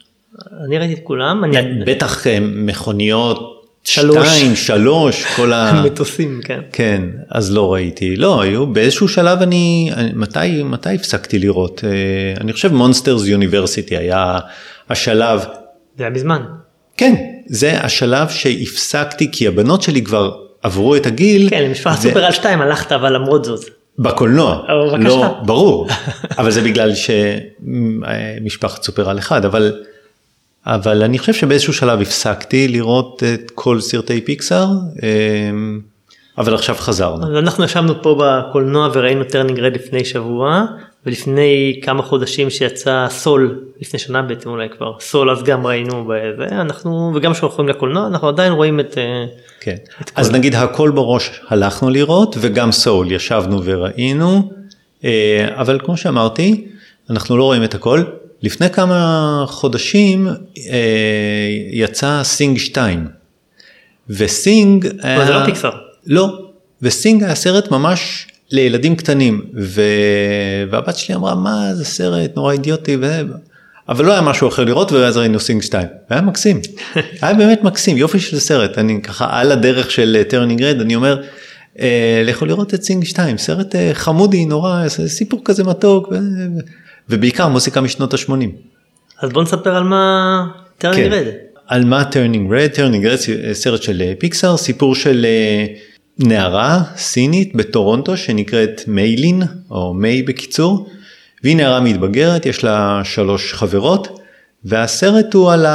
אני 0.65 0.77
ראיתי 0.77 0.93
את 0.93 0.99
כולם. 1.03 1.43
אני... 1.43 1.85
בטח 1.85 2.27
אה, 2.27 2.37
מכוניות 2.41 3.63
שלוש. 3.83 4.27
שתיים, 4.27 4.55
שלוש, 4.55 5.25
כל 5.25 5.53
ה... 5.53 5.73
מטוסים, 5.85 6.39
כן. 6.43 6.59
כן, 6.71 7.01
אז 7.29 7.53
לא 7.53 7.73
ראיתי. 7.73 8.15
לא, 8.15 8.41
היו, 8.41 8.67
באיזשהו 8.67 9.07
שלב 9.07 9.41
אני, 9.41 9.91
מתי, 10.13 10.63
מתי 10.63 10.95
הפסקתי 10.95 11.39
לראות? 11.39 11.81
אה, 11.83 12.41
אני 12.41 12.53
חושב 12.53 12.73
מונסטרס 12.73 13.27
יוניברסיטי 13.27 13.97
היה 13.97 14.39
השלב. 14.89 15.39
זה 15.97 16.03
היה 16.03 16.09
מזמן. 16.09 16.41
כן, 16.97 17.15
זה 17.47 17.81
השלב 17.81 18.29
שהפסקתי 18.29 19.31
כי 19.31 19.47
הבנות 19.47 19.81
שלי 19.81 20.01
כבר 20.01 20.46
עברו 20.61 20.95
את 20.95 21.05
הגיל. 21.05 21.49
כן, 21.49 21.63
למשפחת 21.63 21.97
ו... 21.97 22.01
סופר 22.01 22.25
על 22.25 22.31
שתיים 22.31 22.61
הלכת 22.61 22.91
אבל 22.91 23.13
למרות 23.13 23.45
זאת. 23.45 23.65
בקולנוע, 23.99 24.63
לא, 24.99 25.25
ברור, 25.45 25.87
אבל 26.39 26.51
זה 26.51 26.61
בגלל 26.61 26.91
שמשפחת 26.95 28.83
סופר 28.83 29.09
על 29.09 29.17
אחד, 29.17 29.45
אבל 29.45 29.73
אבל 30.67 31.03
אני 31.03 31.19
חושב 31.19 31.33
שבאיזשהו 31.33 31.73
שלב 31.73 32.01
הפסקתי 32.01 32.67
לראות 32.67 33.23
את 33.33 33.51
כל 33.55 33.81
סרטי 33.81 34.21
פיקסאר, 34.21 34.67
אמ, 35.03 35.79
אבל 36.37 36.53
עכשיו 36.53 36.75
חזרנו. 36.75 37.39
אנחנו 37.39 37.63
ישבנו 37.63 38.03
פה 38.03 38.21
בקולנוע 38.23 38.89
וראינו 38.93 39.23
Turning 39.23 39.59
Red 39.59 39.75
לפני 39.75 40.05
שבוע, 40.05 40.65
ולפני 41.07 41.79
כמה 41.83 42.03
חודשים 42.03 42.49
שיצא 42.49 43.07
סול, 43.09 43.59
לפני 43.81 43.99
שנה 43.99 44.21
בעצם 44.21 44.49
אולי 44.49 44.69
כבר, 44.77 44.93
סול 44.99 45.29
אז 45.29 45.43
גם 45.43 45.67
ראינו 45.67 46.05
בזה, 46.05 46.45
אנחנו, 46.51 47.11
וגם 47.15 47.33
כשאנחנו 47.33 47.63
לקולנוע, 47.63 48.07
אנחנו 48.07 48.27
עדיין 48.27 48.53
רואים 48.53 48.79
את... 48.79 48.97
אה, 48.97 49.25
כן, 49.59 49.75
את 50.01 50.11
אז 50.15 50.29
כל... 50.29 50.35
נגיד 50.37 50.55
הקול 50.55 50.91
בראש 50.91 51.41
הלכנו 51.47 51.89
לראות, 51.89 52.35
וגם 52.39 52.71
סול 52.71 53.11
ישבנו 53.11 53.61
וראינו, 53.63 54.51
אה, 55.03 55.47
אבל 55.55 55.79
כמו 55.83 55.97
שאמרתי, 55.97 56.67
אנחנו 57.09 57.37
לא 57.37 57.43
רואים 57.43 57.63
את 57.63 57.75
הכל. 57.75 58.03
לפני 58.41 58.69
כמה 58.69 59.43
חודשים 59.47 60.27
אה, 60.27 61.47
יצא 61.71 62.23
סינג 62.23 62.57
2 62.57 63.07
וסינג 64.09 64.87
היה... 65.01 65.25
זה 65.25 65.33
לא 65.33 65.45
פיקסר. 65.45 65.71
לא, 66.07 66.39
וסינג 66.81 67.23
היה 67.23 67.35
סרט 67.35 67.71
ממש 67.71 68.27
לילדים 68.51 68.95
קטנים 68.95 69.41
ו... 69.55 69.81
והבת 70.69 70.97
שלי 70.97 71.15
אמרה 71.15 71.35
מה 71.35 71.73
זה 71.73 71.85
סרט 71.85 72.35
נורא 72.35 72.51
אידיוטי 72.51 72.97
ו... 73.01 73.21
אבל 73.89 74.05
לא 74.05 74.11
היה 74.11 74.21
משהו 74.21 74.47
אחר 74.47 74.63
לראות 74.63 74.91
ואז 74.91 75.17
ראינו 75.17 75.39
סינג 75.39 75.61
2 75.61 75.87
היה 76.09 76.21
מקסים 76.21 76.61
היה 77.21 77.33
באמת 77.33 77.63
מקסים 77.63 77.97
יופי 77.97 78.19
של 78.19 78.39
סרט 78.39 78.77
אני 78.77 79.01
ככה 79.01 79.27
על 79.31 79.51
הדרך 79.51 79.91
של 79.91 80.23
Turning 80.27 80.63
Red 80.63 80.81
אני 80.81 80.95
אומר 80.95 81.21
אה, 81.79 82.21
לכו 82.25 82.45
לראות 82.45 82.73
את 82.73 82.83
סינג 82.83 83.03
2 83.03 83.37
סרט 83.37 83.75
אה, 83.75 83.89
חמודי 83.93 84.45
נורא 84.45 84.87
סיפור 84.87 85.41
כזה 85.45 85.63
מתוק. 85.63 86.07
ו... 86.11 86.15
ובעיקר 87.09 87.47
מוזיקה 87.47 87.81
משנות 87.81 88.13
ה-80. 88.13 88.31
אז 89.21 89.29
בוא 89.29 89.43
נספר 89.43 89.75
על 89.75 89.83
מה 89.83 90.45
Turning 90.77 91.13
Red. 91.13 91.25
על 91.67 91.85
מה 91.85 92.03
Turning 92.03 92.53
Red, 92.53 92.67
Turning 92.67 93.05
Red 93.05 93.17
סרט 93.53 93.81
של 93.81 94.13
פיקסאר, 94.19 94.57
סיפור 94.57 94.95
של 94.95 95.25
אה, 95.25 95.65
נערה 96.19 96.81
סינית 96.97 97.55
בטורונטו 97.55 98.17
שנקראת 98.17 98.81
מיילין 98.87 99.43
או 99.71 99.93
מיי 99.93 100.23
בקיצור, 100.23 100.89
והיא 101.43 101.55
נערה 101.55 101.79
מתבגרת, 101.79 102.45
יש 102.45 102.63
לה 102.63 103.01
שלוש 103.03 103.53
חברות, 103.53 104.19
והסרט 104.65 105.33
הוא 105.33 105.51
על 105.51 105.65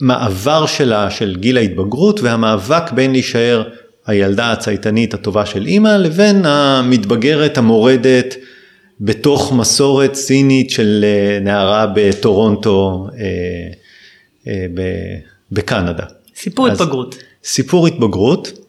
המעבר 0.00 0.66
שלה 0.66 1.10
של 1.10 1.36
גיל 1.40 1.56
ההתבגרות 1.56 2.20
והמאבק 2.20 2.92
בין 2.92 3.12
להישאר 3.12 3.62
הילדה 4.06 4.52
הצייתנית 4.52 5.14
הטובה 5.14 5.46
של 5.46 5.66
אימא 5.66 5.88
לבין 5.88 6.44
המתבגרת 6.46 7.58
המורדת 7.58 8.34
בתוך 9.00 9.52
מסורת 9.52 10.14
סינית 10.14 10.70
של 10.70 11.04
אה, 11.04 11.38
נערה 11.40 11.86
בטורונטו 11.94 13.08
אה, 13.18 13.24
אה, 14.46 14.66
בקנדה. 15.52 16.04
סיפור 16.36 16.68
התבגרות. 16.68 17.16
סיפור 17.44 17.86
התבגרות 17.86 18.63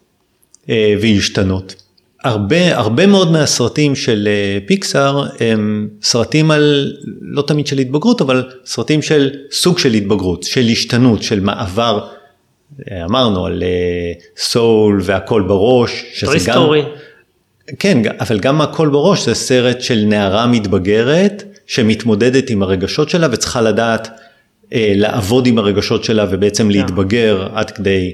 והשתנות. 1.02 1.76
הרבה, 2.24 2.78
הרבה 2.78 3.08
מאוד 3.08 3.32
מהסרטים 3.32 3.96
של 3.96 4.28
אה, 4.32 4.60
פיקסאר 4.66 5.28
הם 5.40 5.90
סרטים 6.02 6.52
על, 6.52 6.94
לא 7.22 7.42
תמיד 7.42 7.68
של 7.68 7.78
התבגרות, 7.78 8.22
אבל 8.22 8.44
סרטים 8.66 9.02
של 9.02 9.30
סוג 9.52 9.80
של 9.80 9.94
התבגרות, 9.94 10.44
של 10.44 10.62
השתנות, 10.72 11.24
של 11.24 11.40
מעבר, 11.40 12.08
אה, 12.92 13.06
אמרנו 13.06 13.46
על 13.46 13.64
סול 14.38 15.02
והכל 15.04 15.42
בראש, 15.42 16.06
שזה 16.14 16.32
גם... 16.32 16.40
סטורי. 16.40 16.82
כן, 17.80 18.02
אבל 18.20 18.40
גם 18.40 18.62
הכל 18.62 18.90
בראש 18.90 19.26
זה 19.26 19.34
סרט 19.34 19.82
של 19.82 20.04
נערה 20.08 20.48
מתבגרת 20.48 21.44
שמתמודדת 21.68 22.50
עם 22.50 22.64
הרגשות 22.64 23.10
שלה 23.10 23.28
וצריכה 23.32 23.62
לדעת 23.62 24.08
אה, 24.74 24.94
לעבוד 24.96 25.48
עם 25.48 25.58
הרגשות 25.58 26.04
שלה 26.04 26.26
ובעצם 26.30 26.70
yeah. 26.70 26.74
להתבגר 26.74 27.48
עד 27.54 27.72
כדי, 27.72 28.14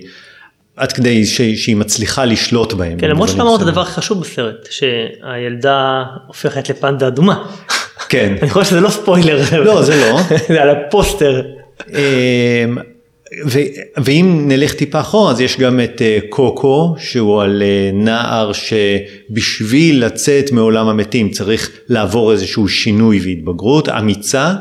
עד 0.76 0.92
כדי 0.92 1.26
ש, 1.26 1.42
שהיא 1.42 1.76
מצליחה 1.76 2.26
לשלוט 2.26 2.74
בהם. 2.74 3.00
כן, 3.00 3.10
למרות 3.10 3.30
שאתה 3.30 3.42
אמרת 3.42 3.62
את 3.62 3.68
הדבר 3.68 3.82
הכי 3.82 3.92
חשוב 3.92 4.22
בסרט, 4.22 4.68
שהילדה 4.70 6.04
הופכת 6.28 6.70
לפנדה 6.70 7.08
אדומה. 7.08 7.44
כן. 8.10 8.36
אני 8.42 8.50
חושב 8.50 8.70
שזה 8.70 8.82
לא 8.82 8.90
ספוילר. 8.90 9.42
לא, 9.64 9.82
זה 9.82 9.96
לא. 9.96 10.20
זה 10.54 10.62
על 10.62 10.70
הפוסטר. 10.70 11.42
אמ, 11.90 12.78
ו- 13.46 13.60
ואם 14.04 14.44
נלך 14.48 14.74
טיפה 14.74 15.00
אחורה 15.00 15.32
אז 15.32 15.42
יש 15.42 15.60
גם 15.60 15.80
את 15.80 16.02
uh, 16.02 16.28
קוקו 16.30 16.96
שהוא 16.98 17.42
על 17.42 17.62
uh, 17.62 17.96
נער 17.96 18.52
שבשביל 18.54 20.06
לצאת 20.06 20.52
מעולם 20.52 20.88
המתים 20.88 21.30
צריך 21.30 21.70
לעבור 21.90 22.32
איזשהו 22.32 22.68
שינוי 22.68 23.20
והתבגרות 23.24 23.90
אמיצה 23.90 24.54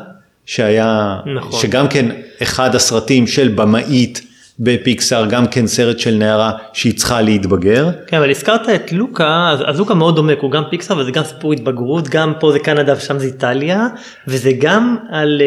שהיה 0.46 1.16
נכון. 1.36 1.60
שגם 1.60 1.88
כן 1.88 2.06
אחד 2.42 2.74
הסרטים 2.74 3.26
של 3.26 3.48
במאית 3.48 4.22
בפיקסאר 4.60 5.26
גם 5.26 5.46
כן 5.46 5.66
סרט 5.66 5.98
של 5.98 6.14
נערה 6.14 6.52
שהיא 6.72 6.96
צריכה 6.96 7.20
להתבגר. 7.20 7.90
כן 8.06 8.16
אבל 8.16 8.30
הזכרת 8.30 8.68
את 8.68 8.92
לוקה 8.92 9.50
אז, 9.52 9.60
אז 9.66 9.78
לוקה 9.78 9.94
מאוד 9.94 10.16
דומה 10.16 10.32
הוא 10.40 10.50
גם 10.50 10.62
פיקסאר 10.70 10.98
וזה 10.98 11.10
גם 11.10 11.24
סיפור 11.24 11.52
התבגרות 11.52 12.08
גם 12.08 12.32
פה 12.40 12.52
זה 12.52 12.58
קנדה 12.58 12.94
ושם 12.96 13.18
זה 13.18 13.26
איטליה 13.26 13.88
וזה 14.26 14.50
גם 14.58 14.96
על. 15.10 15.42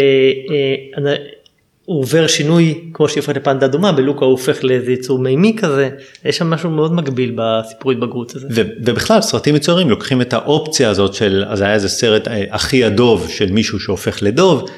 Uh, 0.95 0.99
uh, 0.99 1.43
הוא 1.85 1.99
עובר 1.99 2.27
שינוי 2.27 2.79
כמו 2.93 3.09
שהיא 3.09 3.21
הופכת 3.21 3.35
לפנדה 3.35 3.65
אדומה 3.65 3.91
בלוקה 3.91 4.25
הוא 4.25 4.31
הופך 4.31 4.63
לאיזה 4.63 4.91
יצור 4.91 5.19
מימי 5.19 5.55
כזה 5.57 5.89
יש 6.25 6.37
שם 6.37 6.49
משהו 6.49 6.69
מאוד 6.69 6.93
מגביל 6.93 7.35
בסיפור 7.35 7.91
התבגרות 7.91 8.35
הזה. 8.35 8.47
ובכלל 8.85 9.21
סרטים 9.21 9.55
מצוירים 9.55 9.89
לוקחים 9.89 10.21
את 10.21 10.33
האופציה 10.33 10.89
הזאת 10.89 11.13
של 11.13 11.45
אז 11.47 11.61
היה 11.61 11.73
איזה 11.73 11.89
סרט 11.89 12.27
אה, 12.27 12.43
הכי 12.51 12.83
הדוב 12.83 13.29
של 13.29 13.51
מישהו 13.51 13.79
שהופך 13.79 14.23
לדוב. 14.23 14.69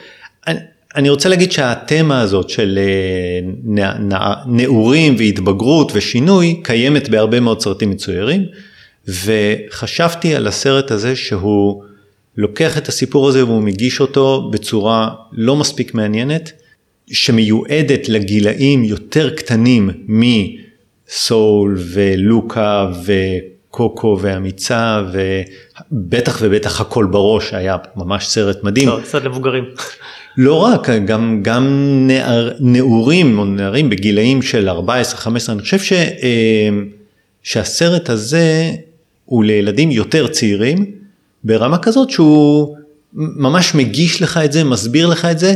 אני, 0.96 1.10
רוצה 1.10 1.30
להגיד 1.30 1.52
שהתמה 1.52 2.22
הזאת 2.22 2.50
של 2.50 2.80
אה, 3.78 3.94
נעורים 4.46 5.16
והתבגרות 5.18 5.92
ושינוי 5.96 6.60
קיימת 6.64 7.10
בהרבה 7.10 7.40
מאוד 7.40 7.62
סרטים 7.62 7.90
מצוירים 7.90 8.46
וחשבתי 9.08 10.36
על 10.36 10.48
הסרט 10.48 10.92
הזה 10.92 11.16
שהוא 11.16 11.84
לוקח 12.38 12.78
את 12.78 12.88
הסיפור 12.88 13.30
הזה 13.30 13.46
והוא 13.46 13.62
מגיש 13.62 14.00
אותו 14.00 14.50
בצורה 14.52 15.10
לא 15.32 15.56
מספיק 15.56 15.94
מעניינת. 15.94 16.52
שמיועדת 17.12 18.10
לגילאים 18.10 18.84
יותר 18.84 19.30
קטנים 19.36 19.90
מסול 20.08 21.78
ולוקה 21.94 22.92
וקוקו 23.06 24.18
ואמיצה 24.22 25.04
ובטח 25.92 26.38
ובטח 26.42 26.82
הכל 26.82 27.06
בראש 27.06 27.54
היה 27.54 27.78
ממש 27.96 28.28
סרט 28.28 28.64
מדהים. 28.64 28.90
סרט 29.06 29.24
למבוגרים. 29.24 29.64
לא 30.38 30.54
רק, 30.54 30.90
גם, 31.06 31.40
גם 31.42 31.68
נער, 32.08 32.52
נעורים 32.60 33.40
או 33.40 33.46
נערים 33.46 33.90
בגילאים 33.90 34.42
של 34.42 34.70
14-15, 34.70 34.72
אני 35.50 35.62
חושב 35.62 35.80
ש, 35.80 35.94
אה, 35.94 36.70
שהסרט 37.44 38.10
הזה 38.10 38.72
הוא 39.26 39.44
לילדים 39.44 39.92
יותר 39.92 40.28
צעירים, 40.28 40.86
ברמה 41.44 41.78
כזאת 41.78 42.10
שהוא 42.10 42.76
ממש 43.14 43.76
מגיש 43.76 44.22
לך 44.22 44.40
את 44.46 44.52
זה, 44.52 44.64
מסביר 44.64 45.08
לך 45.08 45.26
את 45.26 45.40
זה, 45.40 45.56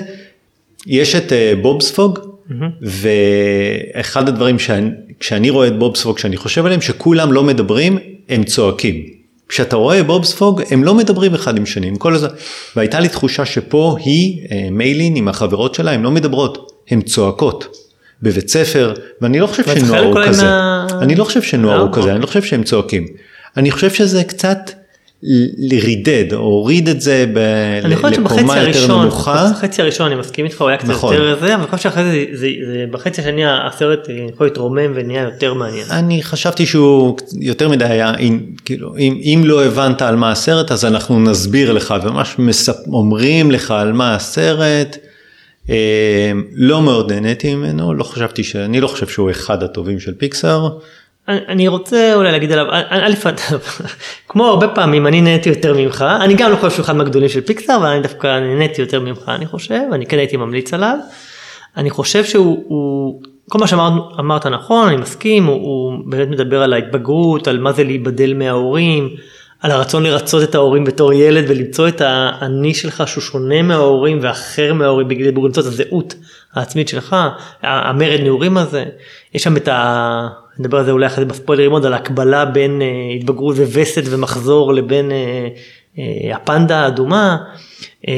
יש 0.87 1.15
את 1.15 1.33
אה, 1.33 1.53
בובספוג, 1.61 2.19
mm-hmm. 2.19 2.53
ואחד 2.81 4.27
הדברים 4.29 4.59
שאני, 4.59 4.89
כשאני 5.19 5.49
רואה 5.49 5.67
את 5.67 5.79
בובספוג, 5.79 6.15
כשאני 6.15 6.37
חושב 6.37 6.65
עליהם, 6.65 6.81
שכולם 6.81 7.33
לא 7.33 7.43
מדברים, 7.43 7.97
הם 8.29 8.43
צועקים. 8.43 9.18
כשאתה 9.49 9.75
רואה 9.75 10.03
בובספוג, 10.03 10.61
הם 10.71 10.83
לא 10.83 10.95
מדברים 10.95 11.33
אחד 11.33 11.57
עם 11.57 11.65
שני, 11.65 11.87
עם 11.87 11.95
כל 11.95 12.15
הזמן. 12.15 12.29
והייתה 12.75 12.99
לי 12.99 13.09
תחושה 13.09 13.45
שפה 13.45 13.95
היא, 13.99 14.47
אה, 14.51 14.67
מיילין 14.71 15.15
עם 15.15 15.27
החברות 15.27 15.75
שלה, 15.75 15.91
הן 15.91 16.01
לא 16.01 16.11
מדברות, 16.11 16.71
הן 16.89 17.01
צועקות. 17.01 17.75
בבית 18.21 18.49
ספר, 18.49 18.93
ואני 19.21 19.39
לא 19.39 19.47
חושב 19.47 19.63
שנוער 19.63 20.03
הוא 20.03 20.17
כזה. 20.27 20.43
מה... 20.43 20.87
אני 21.01 21.15
לא 21.15 21.23
חושב 21.23 21.41
שנוער 21.41 21.81
הוא 21.81 21.89
כזה, 21.93 22.11
אני 22.11 22.21
לא 22.21 22.27
חושב 22.27 22.41
שהם 22.41 22.63
צועקים. 22.63 23.07
אני 23.57 23.71
חושב 23.71 23.89
שזה 23.89 24.23
קצת 24.23 24.71
לרידד 25.57 26.33
או 26.33 26.37
הוריד 26.37 26.89
את 26.89 27.01
זה 27.01 27.25
ב... 27.33 27.39
לקומה 27.83 28.57
יותר 28.57 28.97
נמוכה. 28.97 29.51
בחצי 29.51 29.81
הראשון 29.81 30.11
אני 30.11 30.15
מסכים 30.15 30.45
איתך 30.45 30.61
הוא 30.61 30.69
היה 30.69 30.77
קצת 30.77 30.89
נכון. 30.89 31.13
יותר 31.13 31.39
זה 31.39 31.55
אבל 31.55 31.63
אני 31.63 31.71
חושב 31.71 31.83
שאחרי 31.83 32.03
זה, 32.03 32.25
זה, 32.37 32.47
זה 32.65 32.85
בחצי 32.91 33.21
השני 33.21 33.41
הסרט 33.45 34.07
יכול 34.33 34.47
להתרומם 34.47 34.91
ונהיה 34.95 35.23
יותר 35.23 35.53
מעניין. 35.53 35.85
אני 35.91 36.23
חשבתי 36.23 36.65
שהוא 36.65 37.17
יותר 37.41 37.69
מדי 37.69 37.85
היה 37.85 38.15
אם, 38.15 38.39
כאילו 38.65 38.97
אם, 38.97 39.17
אם 39.23 39.41
לא 39.45 39.65
הבנת 39.65 40.01
על 40.01 40.15
מה 40.15 40.31
הסרט 40.31 40.71
אז 40.71 40.85
אנחנו 40.85 41.19
נסביר 41.19 41.73
לך 41.73 41.93
וממש 42.03 42.35
מספ... 42.37 42.87
אומרים 42.87 43.51
לך 43.51 43.71
על 43.71 43.93
מה 43.93 44.15
הסרט. 44.15 44.97
אה, 45.69 46.31
לא 46.53 46.81
מאוד 46.81 47.11
נהניתי 47.11 47.55
ממנו 47.55 47.93
לא 47.93 48.03
חשבתי 48.03 48.43
שאני 48.43 48.81
לא 48.81 48.87
חושב 48.87 49.07
שהוא 49.07 49.31
אחד 49.31 49.63
הטובים 49.63 49.99
של 49.99 50.13
פיקסאר. 50.13 50.69
אני 51.29 51.67
רוצה 51.67 52.15
אולי 52.15 52.31
להגיד 52.31 52.51
עליו, 52.51 52.65
א', 52.71 53.13
כמו 54.29 54.45
הרבה 54.45 54.67
פעמים 54.67 55.07
אני 55.07 55.21
נהניתי 55.21 55.49
יותר 55.49 55.73
ממך, 55.77 56.05
אני 56.21 56.33
גם 56.33 56.51
לא 56.51 56.55
חושב 56.55 56.71
שהוא 56.71 56.83
אחד 56.83 56.95
מהגדולים 56.95 57.29
של 57.29 57.41
פיקסאר, 57.41 57.75
אבל 57.75 57.85
אני 57.85 58.01
דווקא 58.01 58.39
נהניתי 58.39 58.81
יותר 58.81 58.99
ממך 58.99 59.29
אני 59.29 59.45
חושב, 59.45 59.81
אני 59.91 60.05
כן 60.05 60.17
הייתי 60.17 60.37
ממליץ 60.37 60.73
עליו. 60.73 60.97
אני 61.77 61.89
חושב 61.89 62.23
שהוא, 62.23 62.63
הוא, 62.67 63.21
כל 63.49 63.59
מה 63.59 63.67
שאמרת 63.67 64.45
נכון, 64.45 64.87
אני 64.87 64.97
מסכים, 64.97 65.45
הוא, 65.45 65.55
הוא 65.55 65.93
באמת 66.05 66.27
מדבר 66.27 66.61
על 66.61 66.73
ההתבגרות, 66.73 67.47
על 67.47 67.59
מה 67.59 67.71
זה 67.71 67.83
להיבדל 67.83 68.33
מההורים, 68.33 69.09
על 69.61 69.71
הרצון 69.71 70.03
לרצות 70.03 70.43
את 70.43 70.55
ההורים 70.55 70.83
בתור 70.83 71.13
ילד 71.13 71.45
ולמצוא 71.47 71.87
את 71.87 72.01
האני 72.01 72.73
שלך 72.73 73.03
שהוא 73.07 73.21
שונה 73.21 73.61
מההורים 73.61 74.19
ואחר 74.21 74.73
מההורים 74.73 75.07
בגלל 75.07 75.27
למצוא 75.27 75.63
את 75.63 75.67
הזהות 75.67 76.15
העצמית 76.53 76.87
שלך, 76.87 77.15
המרד 77.63 78.19
נעורים 78.23 78.57
הזה, 78.57 78.85
יש 79.33 79.43
שם 79.43 79.57
את 79.57 79.67
ה... 79.67 80.27
נדבר 80.59 80.77
על 80.77 80.85
זה 80.85 80.91
אולי 80.91 81.07
אחרי 81.07 81.23
זה 81.23 81.29
בספוילרים 81.29 81.71
עוד, 81.71 81.85
על 81.85 81.93
הקבלה 81.93 82.45
בין 82.45 82.81
uh, 82.81 83.15
התבגרות 83.19 83.55
ווסת 83.57 84.03
ומחזור 84.05 84.73
לבין 84.73 85.11
uh, 85.11 85.13
uh, 85.95 85.99
הפנדה 86.35 86.79
האדומה. 86.79 87.37
Uh, 88.05 88.09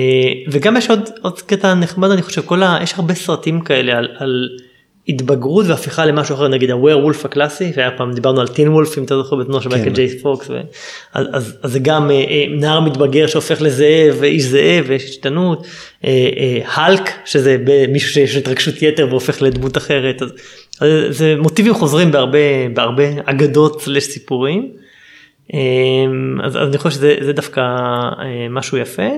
וגם 0.51 0.77
יש 0.77 0.89
עוד, 0.89 1.09
עוד 1.21 1.41
קטע 1.41 1.73
נחמד 1.73 2.11
אני 2.11 2.21
חושב, 2.21 2.41
כל 2.45 2.63
ה... 2.63 2.79
יש 2.83 2.93
הרבה 2.93 3.13
סרטים 3.13 3.61
כאלה 3.61 3.97
על, 3.97 4.07
על 4.17 4.49
התבגרות 5.07 5.65
והפיכה 5.67 6.05
למשהו 6.05 6.35
אחר, 6.35 6.47
נגיד 6.47 6.71
הוור 6.71 7.03
וולף 7.03 7.25
הקלאסי, 7.25 7.71
והיה 7.75 7.91
פעם 7.91 8.13
דיברנו 8.13 8.41
על 8.41 8.47
טין 8.47 8.67
וולף 8.67 8.97
אם 8.97 9.03
אתה 9.03 9.17
זוכר 9.17 9.35
בזמנו 9.35 9.61
של 9.61 9.69
מייקל 9.69 9.85
כן. 9.85 9.93
ג'ייס 9.93 10.21
פוקס, 10.21 10.49
ו... 10.49 10.59
אז, 11.13 11.27
אז, 11.33 11.57
אז 11.63 11.71
זה 11.71 11.79
גם 11.79 12.09
uh, 12.09 12.11
uh, 12.11 12.61
נער 12.61 12.79
מתבגר 12.79 13.27
שהופך 13.27 13.61
לזאב 13.61 14.15
ואיש 14.19 14.43
זאב 14.43 14.85
ויש 14.87 15.03
השתנות, 15.03 15.65
uh, 15.65 16.05
uh, 16.05 16.07
הלק 16.73 17.09
שזה 17.25 17.57
מישהו 17.89 18.11
שיש 18.11 18.35
התרגשות 18.35 18.81
יתר 18.81 19.07
והופך 19.09 19.41
לדמות 19.41 19.77
אחרת. 19.77 20.21
אז, 20.21 20.29
זה 21.09 21.35
מוטיבים 21.37 21.73
חוזרים 21.73 22.11
בהרבה, 22.11 22.69
בהרבה 22.73 23.03
אגדות 23.25 23.83
לסיפורים. 23.87 24.71
אמ, 25.53 26.41
אז, 26.43 26.57
אז 26.57 26.67
אני 26.67 26.77
חושב 26.77 26.95
שזה 26.95 27.33
דווקא 27.33 27.61
אה, 27.61 28.47
משהו 28.49 28.77
יפה. 28.77 29.09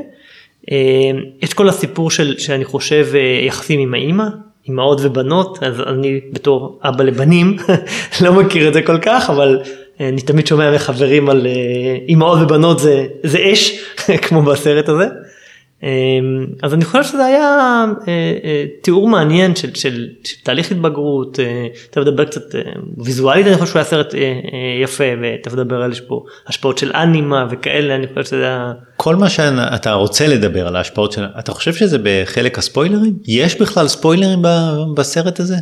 אמ, 0.72 0.76
יש 1.42 1.54
כל 1.54 1.70
הסיפור 1.70 2.12
של, 2.12 2.38
שאני 2.38 2.66
חושב, 2.66 3.08
אה, 3.16 3.46
יחסים 3.46 3.80
עם 3.80 3.94
האימא, 3.94 4.26
אימהות 4.68 5.00
ובנות, 5.02 5.64
אז 5.64 5.82
אני 5.82 6.22
בתור 6.34 6.80
אבא 6.84 7.04
לבנים 7.04 7.58
לא 8.24 8.34
מכיר 8.34 8.68
את 8.68 8.74
זה 8.74 8.82
כל 8.82 8.98
כך, 9.02 9.30
אבל 9.30 9.60
אה, 10.02 10.10
אני 10.10 10.22
תמיד 10.22 10.48
שומע 10.48 10.76
מחברים 10.76 11.30
על 11.30 11.48
אימהות 12.08 12.40
ובנות 12.42 12.80
זה, 12.80 13.06
זה 13.24 13.52
אש, 13.54 13.80
כמו 14.28 14.42
בסרט 14.42 14.90
הזה. 14.90 15.06
אמ, 15.84 16.46
אז 16.64 16.74
אני 16.74 16.86
חושב 16.86 17.04
שזה 17.04 17.26
היה 17.26 17.86
אה, 18.08 18.14
אה, 18.44 18.66
תיאור 18.82 19.08
מעניין 19.08 19.56
של, 19.56 19.74
של, 19.74 20.08
של 20.24 20.36
תהליך 20.44 20.72
התבגרות, 20.72 21.40
אה, 21.40 21.68
אתה 21.90 22.02
מדבר 22.02 22.26
קצת 22.26 22.56
ויזואלית 22.98 23.48
אני 23.48 23.58
חושב 23.58 23.66
שהוא 23.66 23.80
היה 23.80 23.86
סרט 23.86 24.14
יפה 24.84 25.04
ואתה 25.22 25.50
מדבר 25.50 25.82
על 25.82 25.92
יש 25.92 26.02
פה 26.02 26.24
השפעות 26.48 26.78
של 26.78 26.92
אנימה 26.92 27.48
וכאלה 27.50 27.96
אני 27.96 28.08
חושב 28.08 28.24
שזה 28.24 28.44
היה... 28.44 28.74
כל 28.98 29.16
מה 29.16 29.30
שאתה 29.30 29.94
רוצה 29.94 30.28
לדבר 30.28 30.68
על 30.68 30.76
ההשפעות 30.76 31.12
של 31.12 31.26
אתה 31.40 31.52
חושב 31.52 31.74
שזה 31.74 31.98
בחלק 32.04 32.58
הספוילרים? 32.58 33.14
יש 33.28 33.62
בכלל 33.62 33.88
ספוילרים 33.88 34.40
בסרט 34.96 35.40
הזה? 35.40 35.56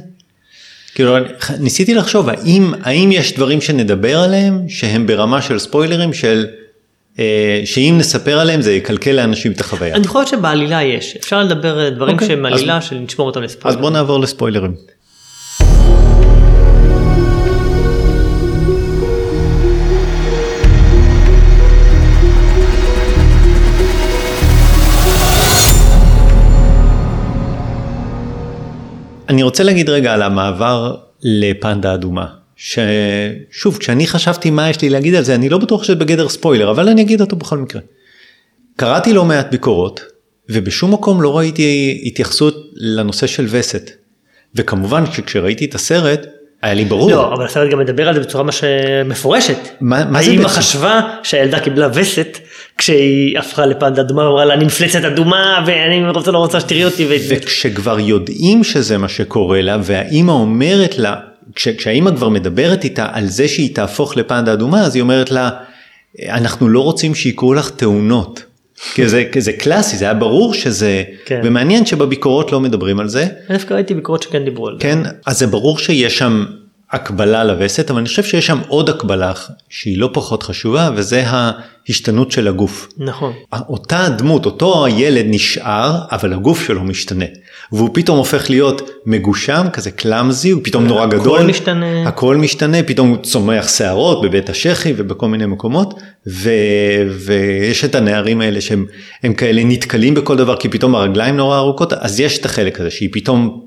כאילו 0.95 1.15
ניסיתי 1.59 1.93
לחשוב 1.93 2.29
האם 2.29 2.73
האם 2.83 3.11
יש 3.11 3.35
דברים 3.35 3.61
שנדבר 3.61 4.19
עליהם 4.19 4.69
שהם 4.69 5.07
ברמה 5.07 5.41
של 5.41 5.59
ספוילרים 5.59 6.13
של 6.13 6.45
אה, 7.19 7.61
שאם 7.65 7.95
נספר 7.97 8.39
עליהם 8.39 8.61
זה 8.61 8.73
יקלקל 8.73 9.11
לאנשים 9.11 9.51
את 9.51 9.61
החוויה. 9.61 9.95
אני 9.95 10.07
חושבת 10.07 10.27
שבעלילה 10.27 10.83
יש, 10.83 11.15
אפשר 11.15 11.43
לדבר 11.43 11.89
דברים 11.89 12.13
אוקיי. 12.13 12.27
okay. 12.27 12.31
שהם 12.31 12.45
עלילה 12.45 12.77
אז... 12.77 12.83
שנשמור 12.83 13.27
אותם 13.27 13.41
לספוילרים. 13.41 13.77
אז 13.77 13.81
בוא 13.81 13.89
נעבור 13.89 14.19
לספוילרים. 14.19 14.75
אני 29.29 29.43
רוצה 29.43 29.63
להגיד 29.63 29.89
רגע 29.89 30.13
על 30.13 30.21
המעבר 30.21 30.95
לפנדה 31.23 31.93
אדומה. 31.93 32.40
ששוב, 32.61 33.77
כשאני 33.77 34.07
חשבתי 34.07 34.49
מה 34.49 34.69
יש 34.69 34.81
לי 34.81 34.89
להגיד 34.89 35.15
על 35.15 35.23
זה, 35.23 35.35
אני 35.35 35.49
לא 35.49 35.57
בטוח 35.57 35.83
שזה 35.83 35.95
בגדר 35.95 36.29
ספוילר, 36.29 36.71
אבל 36.71 36.89
אני 36.89 37.01
אגיד 37.01 37.21
אותו 37.21 37.35
בכל 37.35 37.57
מקרה. 37.57 37.81
קראתי 38.75 39.13
לא 39.13 39.25
מעט 39.25 39.51
ביקורות, 39.51 40.01
ובשום 40.49 40.93
מקום 40.93 41.21
לא 41.21 41.37
ראיתי 41.37 42.01
התייחסות 42.05 42.55
לנושא 42.75 43.27
של 43.27 43.45
וסת. 43.49 43.91
וכמובן 44.55 45.03
שכשראיתי 45.11 45.65
את 45.65 45.75
הסרט, 45.75 46.27
היה 46.61 46.73
לי 46.73 46.85
ברור. 46.85 47.11
לא, 47.11 47.33
אבל 47.33 47.45
הסרט 47.45 47.71
גם 47.71 47.79
מדבר 47.79 48.07
על 48.07 48.13
זה 48.13 48.19
בצורה 48.19 48.43
ממש 48.43 48.63
מפורשת. 49.05 49.57
מה, 49.81 50.05
מה 50.05 50.23
זה 50.23 50.31
האמא 50.31 50.43
בעצם? 50.43 50.55
חשבה 50.55 51.01
שהילדה 51.23 51.59
קיבלה 51.59 51.89
וסת 51.93 52.37
כשהיא 52.77 53.39
הפכה 53.39 53.65
לפנדה 53.65 54.01
אדומה, 54.01 54.23
ואמרה 54.23 54.45
לה 54.45 54.53
אני 54.53 54.65
מפלצת 54.65 55.03
אדומה 55.03 55.63
ואני 55.67 56.09
רוצה 56.09 56.31
לא 56.31 56.37
רוצה 56.37 56.59
שתראי 56.59 56.85
אותי. 56.85 57.05
ו... 57.05 57.09
וכשכבר 57.29 57.99
יודעים 57.99 58.63
שזה 58.63 58.97
מה 58.97 59.09
שקורה 59.09 59.61
לה, 59.61 59.77
והאימא 59.83 60.31
אומרת 60.31 60.97
לה, 60.97 61.15
כש, 61.55 61.67
כשהאימא 61.67 62.11
כבר 62.15 62.29
מדברת 62.29 62.83
איתה 62.83 63.07
על 63.11 63.27
זה 63.27 63.47
שהיא 63.47 63.75
תהפוך 63.75 64.17
לפנדה 64.17 64.53
אדומה, 64.53 64.81
אז 64.81 64.95
היא 64.95 65.01
אומרת 65.01 65.31
לה, 65.31 65.49
אנחנו 66.29 66.69
לא 66.69 66.79
רוצים 66.79 67.15
שיקרו 67.15 67.53
לך 67.53 67.69
תאונות. 67.69 68.43
כי 68.93 69.09
זה, 69.09 69.23
כי 69.31 69.41
זה 69.41 69.53
קלאסי, 69.53 69.97
זה 69.97 70.05
היה 70.05 70.13
ברור 70.13 70.53
שזה, 70.53 71.03
כן. 71.25 71.41
ומעניין 71.43 71.85
שבביקורות 71.85 72.51
לא 72.51 72.59
מדברים 72.59 72.99
על 72.99 73.07
זה. 73.07 73.27
אני 73.49 73.57
דווקא 73.57 73.73
ראיתי 73.73 73.93
ביקורות 73.93 74.23
שכן 74.23 74.45
דיברו 74.45 74.67
על 74.67 74.73
זה. 74.73 74.79
כן, 74.79 74.99
אז 75.25 75.39
זה 75.39 75.47
ברור 75.47 75.77
שיש 75.79 76.17
שם 76.17 76.45
הקבלה 76.91 77.43
לווסת, 77.43 77.89
אבל 77.89 77.99
אני 77.99 78.07
חושב 78.07 78.23
שיש 78.23 78.47
שם 78.47 78.59
עוד 78.67 78.89
הקבלה 78.89 79.31
שהיא 79.69 79.97
לא 79.97 80.09
פחות 80.13 80.43
חשובה, 80.43 80.89
וזה 80.95 81.23
ההשתנות 81.27 82.31
של 82.31 82.47
הגוף. 82.47 82.87
נכון. 82.97 83.33
אותה 83.53 84.05
הדמות, 84.05 84.45
אותו 84.45 84.85
הילד 84.85 85.25
נשאר, 85.27 85.99
אבל 86.11 86.33
הגוף 86.33 86.67
שלו 86.67 86.83
משתנה. 86.83 87.25
והוא 87.71 87.89
פתאום 87.93 88.17
הופך 88.17 88.49
להיות 88.49 88.89
מגושם, 89.05 89.65
כזה 89.73 89.91
קלאמזי, 89.91 90.49
הוא 90.49 90.61
פתאום 90.63 90.87
נורא 90.87 91.05
הכל 91.05 91.17
גדול. 91.17 91.43
משתנה. 91.43 92.07
הכל 92.07 92.37
משתנה, 92.37 92.83
פתאום 92.83 93.09
הוא 93.09 93.17
צומח 93.17 93.67
שערות 93.77 94.21
בבית 94.21 94.49
השחי 94.49 94.93
ובכל 94.97 95.27
מיני 95.27 95.45
מקומות. 95.45 95.93
ו... 96.27 96.49
ויש 97.25 97.85
את 97.85 97.95
הנערים 97.95 98.41
האלה 98.41 98.61
שהם 98.61 98.85
הם 99.23 99.33
כאלה 99.33 99.61
נתקלים 99.63 100.13
בכל 100.13 100.37
דבר, 100.37 100.57
כי 100.57 100.69
פתאום 100.69 100.95
הרגליים 100.95 101.37
נורא 101.37 101.57
ארוכות, 101.57 101.93
אז 101.93 102.19
יש 102.19 102.37
את 102.37 102.45
החלק 102.45 102.79
הזה 102.79 102.91
שהיא 102.91 103.09
פתאום, 103.11 103.65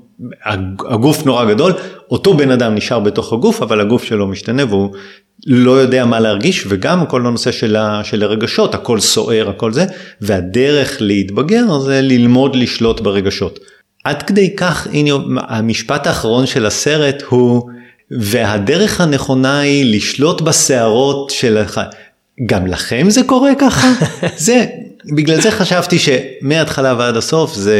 הגוף 0.89 1.25
נורא 1.25 1.45
גדול, 1.45 1.73
אותו 2.11 2.33
בן 2.33 2.51
אדם 2.51 2.75
נשאר 2.75 2.99
בתוך 2.99 3.33
הגוף, 3.33 3.61
אבל 3.61 3.81
הגוף 3.81 4.03
שלו 4.03 4.27
משתנה 4.27 4.65
והוא 4.65 4.93
לא 5.47 5.71
יודע 5.71 6.05
מה 6.05 6.19
להרגיש, 6.19 6.65
וגם 6.67 7.05
כל 7.05 7.25
הנושא 7.25 7.51
של, 7.51 7.75
ה... 7.75 8.01
של 8.03 8.23
הרגשות, 8.23 8.75
הכל 8.75 8.99
סוער, 8.99 9.49
הכל 9.49 9.71
זה, 9.71 9.85
והדרך 10.21 10.97
להתבגר 10.99 11.79
זה 11.79 12.01
ללמוד 12.01 12.55
לשלוט 12.55 13.01
ברגשות. 13.01 13.59
עד 14.05 14.23
כדי 14.23 14.55
כך, 14.55 14.87
הנה 14.93 15.11
המשפט 15.37 16.07
האחרון 16.07 16.45
של 16.45 16.65
הסרט 16.65 17.23
הוא, 17.29 17.69
והדרך 18.11 19.01
הנכונה 19.01 19.59
היא 19.59 19.95
לשלוט 19.95 20.41
בסערות 20.41 21.29
של... 21.29 21.63
גם 22.45 22.67
לכם 22.67 23.09
זה 23.09 23.23
קורה 23.23 23.51
ככה? 23.59 23.87
זה, 24.37 24.65
בגלל 25.15 25.41
זה 25.41 25.51
חשבתי 25.51 25.97
שמההתחלה 25.99 26.95
ועד 26.97 27.17
הסוף 27.17 27.53
זה 27.53 27.79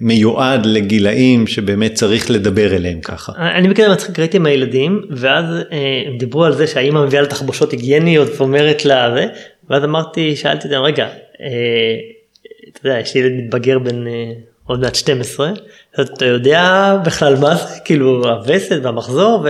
מיועד 0.00 0.66
לגילאים 0.66 1.46
שבאמת 1.46 1.94
צריך 1.94 2.30
לדבר 2.30 2.76
אליהם 2.76 3.00
ככה. 3.00 3.32
אני 3.58 3.68
מכיר 3.68 3.92
מצחיק 3.92 4.18
ראיתי 4.18 4.36
עם 4.36 4.46
הילדים 4.46 5.02
ואז 5.10 5.44
אה, 5.72 6.02
הם 6.06 6.18
דיברו 6.18 6.44
על 6.44 6.52
זה 6.52 6.66
שהאימא 6.66 7.04
מביאה 7.04 7.22
לה 7.22 7.28
תחבושות 7.28 7.72
היגייניות 7.72 8.28
ואומרת 8.36 8.84
לה 8.84 9.14
זה 9.14 9.26
ואז 9.70 9.84
אמרתי 9.84 10.36
שאלתי 10.36 10.68
אותם 10.68 10.80
רגע 10.82 11.04
אה, 11.40 11.48
אתה 12.72 12.88
יודע 12.88 13.00
יש 13.00 13.14
לי 13.14 13.20
ילד 13.20 13.32
מתבגר 13.32 13.78
בן 13.78 14.06
אה, 14.06 14.32
עוד 14.66 14.80
מעט 14.80 14.94
12 14.94 15.50
אז 15.96 16.08
אתה 16.08 16.24
יודע 16.24 16.94
בכלל 17.04 17.36
מה 17.36 17.56
זה 17.56 17.80
כאילו 17.84 18.28
הווסת 18.28 18.78
והמחזור 18.82 19.40
ו... 19.44 19.48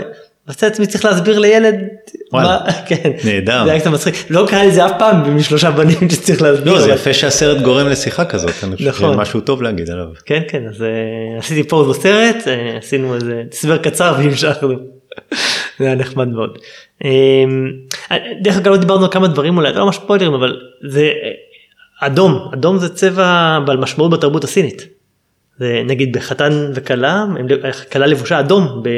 מצא 0.49 0.67
עצמי 0.67 0.87
צריך 0.87 1.05
להסביר 1.05 1.39
לילד, 1.39 1.75
וואלה, 2.33 2.49
מה, 2.49 2.73
כן, 2.89 3.11
נהדר. 3.25 3.65
זה 3.65 3.71
היה 3.71 3.81
קצת 3.81 3.91
מצחיק, 3.91 4.15
לא 4.31 4.47
קרה 4.49 4.65
לי 4.65 4.71
זה 4.71 4.87
אף 4.87 4.93
פעם 4.99 5.37
משלושה 5.37 5.71
בנים 5.71 6.09
שצריך 6.11 6.43
להסביר, 6.43 6.73
לא, 6.73 6.81
זה 6.81 6.91
יפה 6.91 7.15
שהסרט 7.15 7.63
גורם 7.63 7.89
לשיחה 7.89 8.25
כזאת, 8.25 8.55
אני 8.63 8.77
חושב 8.77 8.89
נכון. 8.89 9.09
שזה 9.09 9.21
משהו 9.21 9.41
טוב 9.41 9.63
להגיד 9.63 9.91
עליו. 9.91 10.07
כן 10.27 10.43
כן 10.49 10.67
אז 10.69 10.83
אה, 10.83 11.39
עשיתי 11.39 11.69
פוז 11.69 11.97
בסרט 11.97 12.49
אה, 12.49 12.77
עשינו 12.77 13.15
איזה 13.15 13.43
הסבר 13.53 13.77
קצר 13.77 14.15
והמשכנו. 14.19 14.75
זה 15.79 15.85
היה 15.87 15.95
נחמד 15.95 16.29
מאוד. 16.29 16.59
אה, 17.05 17.45
דרך 18.43 18.57
אגב 18.57 18.69
לא 18.73 18.77
דיברנו 18.77 19.05
על 19.05 19.11
כמה 19.11 19.29
דברים 19.29 19.57
אולי 19.57 19.73
לא 19.73 19.85
ממש 19.85 19.97
ספוילרים 19.97 20.35
אבל 20.35 20.61
זה 20.89 21.11
אדום 22.01 22.51
אדום 22.55 22.79
זה 22.79 22.89
צבע 22.89 23.59
בעל 23.67 23.77
משמעות 23.77 24.11
בתרבות 24.11 24.45
הסינית. 24.45 24.96
זה 25.59 25.83
נגיד 25.85 26.13
בחתן 26.13 26.71
וכלה 26.75 27.25
כלה 27.93 28.07
לבושה 28.07 28.41
אדום 28.41 28.83
ב- 28.83 28.91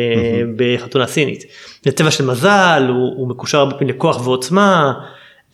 בחתונה 0.56 1.06
סינית. 1.06 1.44
זה 1.84 1.92
צבע 1.92 2.10
של 2.10 2.24
מזל 2.24 2.86
הוא, 2.88 3.14
הוא 3.16 3.28
מקושר 3.28 3.58
הרבה 3.58 3.74
פעמים 3.74 3.94
לכוח 3.94 4.26
ועוצמה 4.26 4.92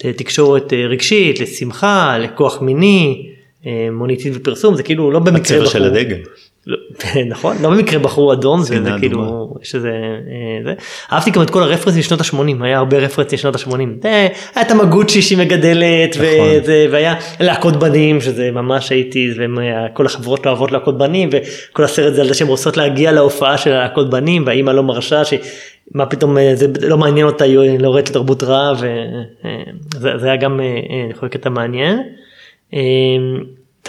לתקשורת 0.05 0.73
אה, 0.73 0.87
רגשית 0.87 1.41
לשמחה 1.41 2.19
לכוח 2.19 2.63
מיני 2.63 3.31
אה, 3.67 3.89
מוניטין 3.93 4.33
ופרסום 4.37 4.75
זה 4.75 4.83
כאילו 4.83 5.11
לא 5.11 5.19
במקרה 5.19 5.57
הצבע 5.57 5.67
של 5.67 5.85
הדגל. 5.85 6.19
לא, 6.67 6.77
נכון 7.33 7.57
לא 7.63 7.71
במקרה 7.71 7.99
בחרו 7.99 8.33
אדום 8.33 8.63
זה, 8.63 8.79
כאילו. 9.01 9.55
יש 9.63 9.75
איזה 9.75 9.89
אה, 9.89 10.65
זה 10.65 10.75
אהבתי 11.13 11.31
גם 11.31 11.43
את 11.43 11.51
כל 11.51 11.63
הרפרנסים 11.63 12.01
משנות 12.01 12.21
ה-80 12.21 12.65
היה 12.65 12.79
הרבה 12.79 12.99
רפרנסים 12.99 13.37
משנות 13.37 13.57
ה-80 13.57 13.79
היה 14.03 14.29
את 14.61 14.71
המגוצ'י 14.71 15.23
שהיא 15.23 15.39
מגדלת 15.39 16.17
נכון. 16.17 16.73
והיה 16.91 17.15
להקות 17.41 17.77
בנים 17.77 18.21
שזה 18.21 18.51
ממש 18.51 18.91
הייתי 18.91 19.31
וכל 19.37 20.07
החברות 20.07 20.47
לא 20.47 20.51
אוהבות 20.51 20.73
להקות 20.73 20.99
בנים 20.99 21.29
וכל 21.33 21.85
הסרט 21.85 22.15
זה 22.15 22.21
על 22.21 22.29
זה 22.29 22.35
שהן 22.35 22.49
רוצות 22.49 22.77
להגיע 22.77 23.13
להופעה 23.13 23.59
של 23.59 23.71
להקות 23.71 24.11
בנים 24.11 24.43
והאימא 24.47 24.71
לא 24.71 24.83
מרשה 24.83 25.23
שמה 25.25 26.07
פתאום 26.07 26.39
אה, 26.39 26.53
זה 26.55 26.67
לא 26.89 26.99
מעניין 26.99 27.27
אותה 27.27 27.45
היא 27.45 27.79
לא 27.79 27.89
רואה 27.89 28.01
את 28.01 28.09
התרבות 28.09 28.43
רע 28.43 28.73
וזה 28.73 30.19
זה 30.19 30.27
היה 30.27 30.37
גם 30.37 30.61
אה, 30.61 30.65
אה, 30.67 31.05
אני 31.05 31.15
חושב 31.15 31.29
קטע 31.29 31.49
מעניין. 31.49 31.99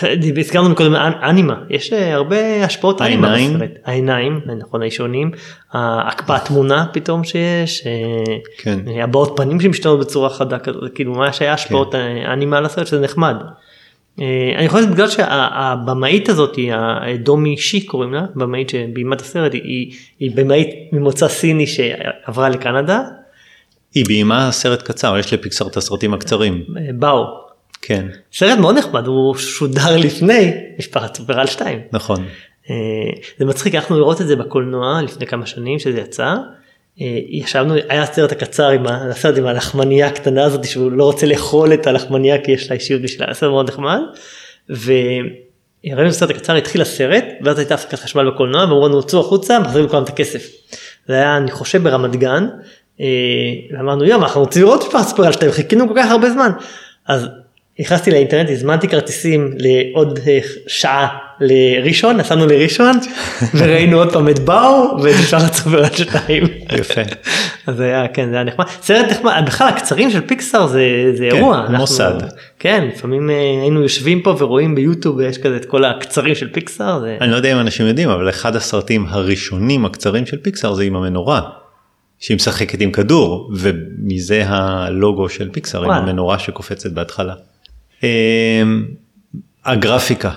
אה, 0.04 0.14
הזכרנו 0.38 0.76
קודם 0.76 0.96
אנימה 1.24 1.56
יש 1.70 1.94
אה, 1.94 2.14
הרבה 2.14 2.66
השפעות 2.66 3.02
אנימה 3.02 3.34
העיניים. 3.34 3.60
בסרט. 3.60 3.72
העיניים 3.86 4.40
נכון 4.60 4.82
האישונים 4.82 5.32
הקפאת 5.74 6.46
תמונה 6.46 6.86
פתאום 6.94 7.24
שיש 7.24 7.84
אה, 7.88 7.92
כן. 8.58 8.80
אה, 8.88 9.04
הבעות 9.04 9.34
פנים 9.38 9.62
שמשתנות 9.62 10.00
בצורה 10.00 10.30
חדה 10.30 10.60
כזאת 10.60 10.92
כאילו 10.96 11.14
ממש 11.14 11.42
היה 11.42 11.54
השפעות 11.54 11.92
כן. 11.92 11.98
אנימה 12.34 12.58
על 12.58 12.66
הסרט 12.66 12.88
שזה 12.88 13.00
נחמד. 13.02 13.36
אה, 14.22 14.26
אני 14.58 14.70
חושב 14.70 14.92
בגלל 14.92 15.08
שהבמאית 15.10 16.30
הזאת 16.30 16.60
דומי 17.24 17.58
שי 17.58 17.86
קוראים 17.86 18.14
לה 18.14 18.22
במאית 18.36 18.70
שביימה 18.70 19.16
את 19.16 19.22
הסרט 19.22 19.54
היא- 19.54 19.92
היא 20.20 20.32
במאית 20.36 20.70
ממוצא 20.92 21.28
סיני 21.28 21.68
שעברה 21.68 22.50
לקנדה 22.50 23.02
היא 23.96 24.06
ביימה 24.06 24.52
סרט 24.52 24.82
קצר, 24.82 25.18
יש 25.18 25.34
לפיקסאר 25.34 25.68
את 25.68 25.78
הסרטים 25.78 26.14
הקצרים. 26.14 26.64
אה, 26.78 26.82
באו. 26.94 27.45
כן, 27.88 28.06
סרט 28.34 28.60
מאוד 28.60 28.78
נחמד 28.78 29.08
הוא 29.08 29.36
שודר 29.36 29.98
לפני 29.98 30.54
משפחת 30.80 31.18
סופרל 31.18 31.46
2. 31.46 31.80
נכון. 31.92 32.26
אה, 32.70 32.76
זה 33.38 33.46
מצחיק 33.46 33.76
הלכנו 33.76 34.00
לראות 34.00 34.22
את 34.22 34.28
זה 34.28 34.36
בקולנוע 34.36 35.02
לפני 35.02 35.26
כמה 35.26 35.46
שנים 35.46 35.80
שזה 35.80 36.00
יצא. 36.00 36.36
אה, 37.02 37.20
ישבנו 37.30 37.74
היה 37.90 38.04
הסרט 38.04 38.32
הקצר 38.32 38.68
עם 38.68 38.88
הסרט 38.88 39.38
עם 39.38 39.46
הלחמניה 39.46 40.08
הקטנה 40.08 40.44
הזאת 40.44 40.66
שהוא 40.66 40.92
לא 40.92 41.04
רוצה 41.04 41.26
לאכול 41.26 41.74
את 41.74 41.88
הלחמניה 41.88 42.38
כי 42.38 42.52
יש 42.52 42.70
לה 42.70 42.76
אישיות 42.76 43.02
בשבילה 43.02 43.32
הסרט 43.32 43.50
מאוד 43.50 43.70
נחמד. 43.70 44.00
וראינו 44.70 46.08
את 46.08 46.14
הסרט 46.14 46.30
הקצר 46.30 46.56
התחיל 46.56 46.82
הסרט 46.82 47.26
ואז 47.42 47.60
הייתה 47.60 47.74
הפסקת 47.74 48.00
חשמל 48.00 48.32
בקולנוע 48.32 48.62
ואמרו 48.62 48.88
לנו 48.88 49.04
צאו 49.04 49.20
החוצה 49.20 49.60
מחזירים 49.60 49.86
לכולם 49.86 50.04
את 50.04 50.10
הכסף. 50.10 50.52
זה 51.08 51.14
היה 51.14 51.38
אני 51.38 51.52
חושב 51.52 51.84
ברמת 51.84 52.16
גן. 52.16 52.48
אה, 53.02 53.06
ואמרנו 53.72 54.06
יום 54.06 54.24
אנחנו 54.24 54.42
רוצים 54.42 54.62
לראות 54.62 54.84
משפחת 54.84 55.08
סופרל 55.08 55.32
2 55.32 55.52
חיכינו 55.52 55.88
כל 55.88 55.94
כך 55.98 56.12
הרבה 56.12 56.30
זמן. 56.30 56.52
אז 57.08 57.28
נכנסתי 57.80 58.12
לאינטרנט 58.12 58.50
הזמנתי 58.50 58.88
כרטיסים 58.88 59.54
לעוד 59.58 60.20
אה, 60.28 60.40
שעה 60.68 61.08
לראשון 61.42 62.18
נסענו 62.18 62.46
לראשון 62.48 62.98
וראינו 63.58 63.98
עוד 63.98 64.14
פעם 64.14 64.30
את 64.30 64.40
באו 64.40 64.98
ואת 65.04 65.16
משפחת 65.20 65.54
סופרל 65.54 65.86
2. 65.94 66.44
יפה. 66.72 67.02
אז 67.68 67.80
היה 67.80 68.08
כן 68.08 68.30
זה 68.30 68.36
היה 68.36 68.44
נחמד 68.44 68.66
סרט 68.82 69.06
נחמד 69.12 69.44
בכלל 69.46 69.68
הקצרים 69.68 70.12
של 70.12 70.22
פיקסאר 70.22 70.68
זה 70.68 70.82
זה 71.16 71.28
כן, 71.32 71.36
אירוע 71.36 71.60
אנחנו- 71.60 71.78
מוסד. 71.78 72.14
כן 72.60 72.88
לפעמים 72.94 73.30
אה, 73.30 73.36
היינו 73.62 73.82
יושבים 73.82 74.22
פה 74.22 74.36
ורואים 74.40 74.76
ביוטיוב 74.76 75.22
יש 75.22 75.38
כזה 75.38 75.56
את 75.58 75.66
כל 75.66 75.86
הקצרים 75.86 76.36
של 76.36 76.50
פיקסאר 76.52 77.00
זה 77.00 77.18
אני 77.22 77.32
לא 77.32 77.36
יודע 77.36 77.54
אם 77.54 77.60
אנשים 77.60 77.88
יודעים, 77.88 78.10
אבל 78.10 78.30
אחד 78.30 78.56
הסרטים 78.56 79.06
הראשונים 79.10 79.86
הקצרים 79.86 80.26
של 80.26 80.38
פיקסאר 80.38 80.74
זה 80.74 80.84
עם 80.84 80.96
המנורה. 80.96 81.42
שהיא 82.20 82.36
משחקת 82.36 82.82
עם 82.82 82.92
כדור, 82.92 83.52
ומזה 83.56 84.44
הלוגו 84.46 85.30
של 85.30 85.50
פיקסאר, 85.52 85.84
עם. 85.84 85.92
המנורה 85.92 86.40
שקופצת 86.40 86.92
בהתחלה. 86.92 87.34
אמ, 88.04 88.86
הגרפיקה, 89.66 90.32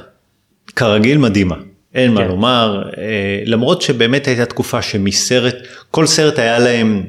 כרגיל 0.76 1.18
מדהימה, 1.18 1.56
אין 1.94 2.14
מה 2.14 2.20
כן. 2.20 2.28
לומר, 2.28 2.82
אה, 2.98 3.42
למרות 3.44 3.82
שבאמת 3.82 4.26
הייתה 4.26 4.46
תקופה 4.46 4.82
שמסרט, 4.82 5.56
כל 5.90 6.06
סרט 6.06 6.38
היה 6.38 6.59
להם 6.59 7.02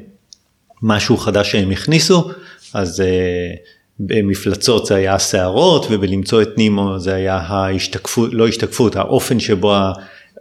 משהו 0.81 1.17
חדש 1.17 1.51
שהם 1.51 1.71
הכניסו, 1.71 2.31
אז 2.73 3.01
אה, 3.01 3.55
במפלצות 3.99 4.85
זה 4.85 4.95
היה 4.95 5.15
הסערות, 5.15 5.85
ובלמצוא 5.89 6.41
את 6.41 6.57
נימו 6.57 6.99
זה 6.99 7.15
היה 7.15 7.35
ההשתקפות, 7.37 8.29
לא 8.33 8.47
השתקפות, 8.47 8.95
האופן 8.95 9.39
שבו 9.39 9.75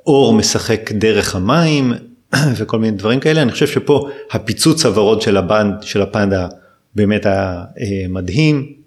אור 0.07 0.33
משחק 0.33 0.93
דרך 0.93 1.37
המים 1.37 1.93
וכל 2.57 2.79
מיני 2.79 2.97
דברים 2.97 3.21
כאלה, 3.21 3.43
אני 3.43 3.53
חושב 3.53 3.67
שפה 3.67 4.09
הפיצוץ 4.31 4.87
הוורוד 4.87 5.23
של, 5.23 5.37
הפנ, 5.37 5.75
של 5.83 6.03
הפנדה 6.03 6.49
באמת 6.95 7.27
היה 7.27 7.65
אה, 7.81 8.09
מדהים, 8.09 8.78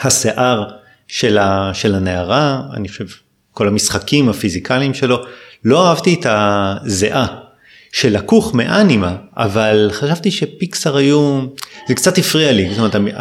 השיער 0.00 0.64
של, 1.08 1.38
ה, 1.38 1.70
של 1.74 1.94
הנערה, 1.94 2.62
אני 2.74 2.88
חושב 2.88 3.06
כל 3.52 3.68
המשחקים 3.68 4.28
הפיזיקליים 4.28 4.94
שלו, 4.94 5.24
לא 5.64 5.88
אהבתי 5.88 6.14
את 6.14 6.26
הזיעה 6.28 7.26
שלקוחה 7.92 8.54
מאנימה, 8.54 9.16
אבל 9.36 9.90
חשבתי 9.92 10.30
שפיקסר 10.30 10.96
היו, 10.96 11.40
זה 11.88 11.94
קצת 11.94 12.18
הפריע 12.18 12.52
לי, 12.52 12.74
זאת 12.74 12.78
אומרת 12.78 13.16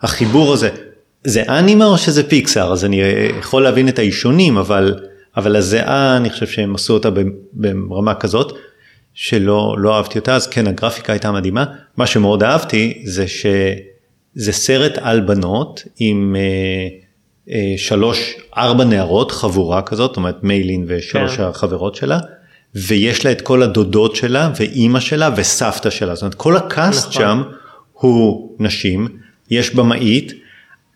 החיבור 0.00 0.52
הזה, 0.52 0.70
זה 1.24 1.42
אנימה 1.48 1.84
או 1.84 1.98
שזה 1.98 2.28
פיקסר, 2.28 2.72
אז 2.72 2.84
אני 2.84 3.00
יכול 3.38 3.62
להבין 3.62 3.88
את 3.88 3.98
האישונים, 3.98 4.58
אבל, 4.58 4.94
אבל 5.36 5.56
הזיעה 5.56 6.16
אני 6.16 6.30
חושב 6.30 6.46
שהם 6.46 6.74
עשו 6.74 6.94
אותה 6.94 7.08
ברמה 7.52 8.14
כזאת, 8.14 8.52
שלא 9.14 9.76
לא 9.78 9.96
אהבתי 9.96 10.18
אותה, 10.18 10.34
אז 10.34 10.46
כן 10.46 10.66
הגרפיקה 10.66 11.12
הייתה 11.12 11.32
מדהימה, 11.32 11.64
מה 11.96 12.06
שמאוד 12.06 12.42
אהבתי 12.42 13.02
זה 13.04 13.28
שזה 14.36 14.52
סרט 14.52 14.98
על 15.00 15.20
בנות 15.20 15.82
עם 15.98 16.36
אה, 16.38 16.88
אה, 17.54 17.74
שלוש, 17.76 18.34
ארבע 18.56 18.84
נערות, 18.84 19.32
חבורה 19.32 19.82
כזאת, 19.82 20.10
זאת 20.10 20.16
אומרת 20.16 20.44
מיילין 20.44 20.84
ושלוש 20.88 21.36
כן. 21.36 21.42
החברות 21.42 21.94
שלה. 21.94 22.18
ויש 22.74 23.24
לה 23.24 23.32
את 23.32 23.40
כל 23.40 23.62
הדודות 23.62 24.16
שלה 24.16 24.50
ואימא 24.60 25.00
שלה 25.00 25.30
וסבתא 25.36 25.90
שלה, 25.90 26.14
זאת 26.14 26.22
אומרת 26.22 26.34
כל 26.34 26.56
הקאסט 26.56 27.08
נכון. 27.08 27.22
שם 27.22 27.42
הוא 27.92 28.50
נשים, 28.58 29.08
יש 29.50 29.74
במאית. 29.74 30.32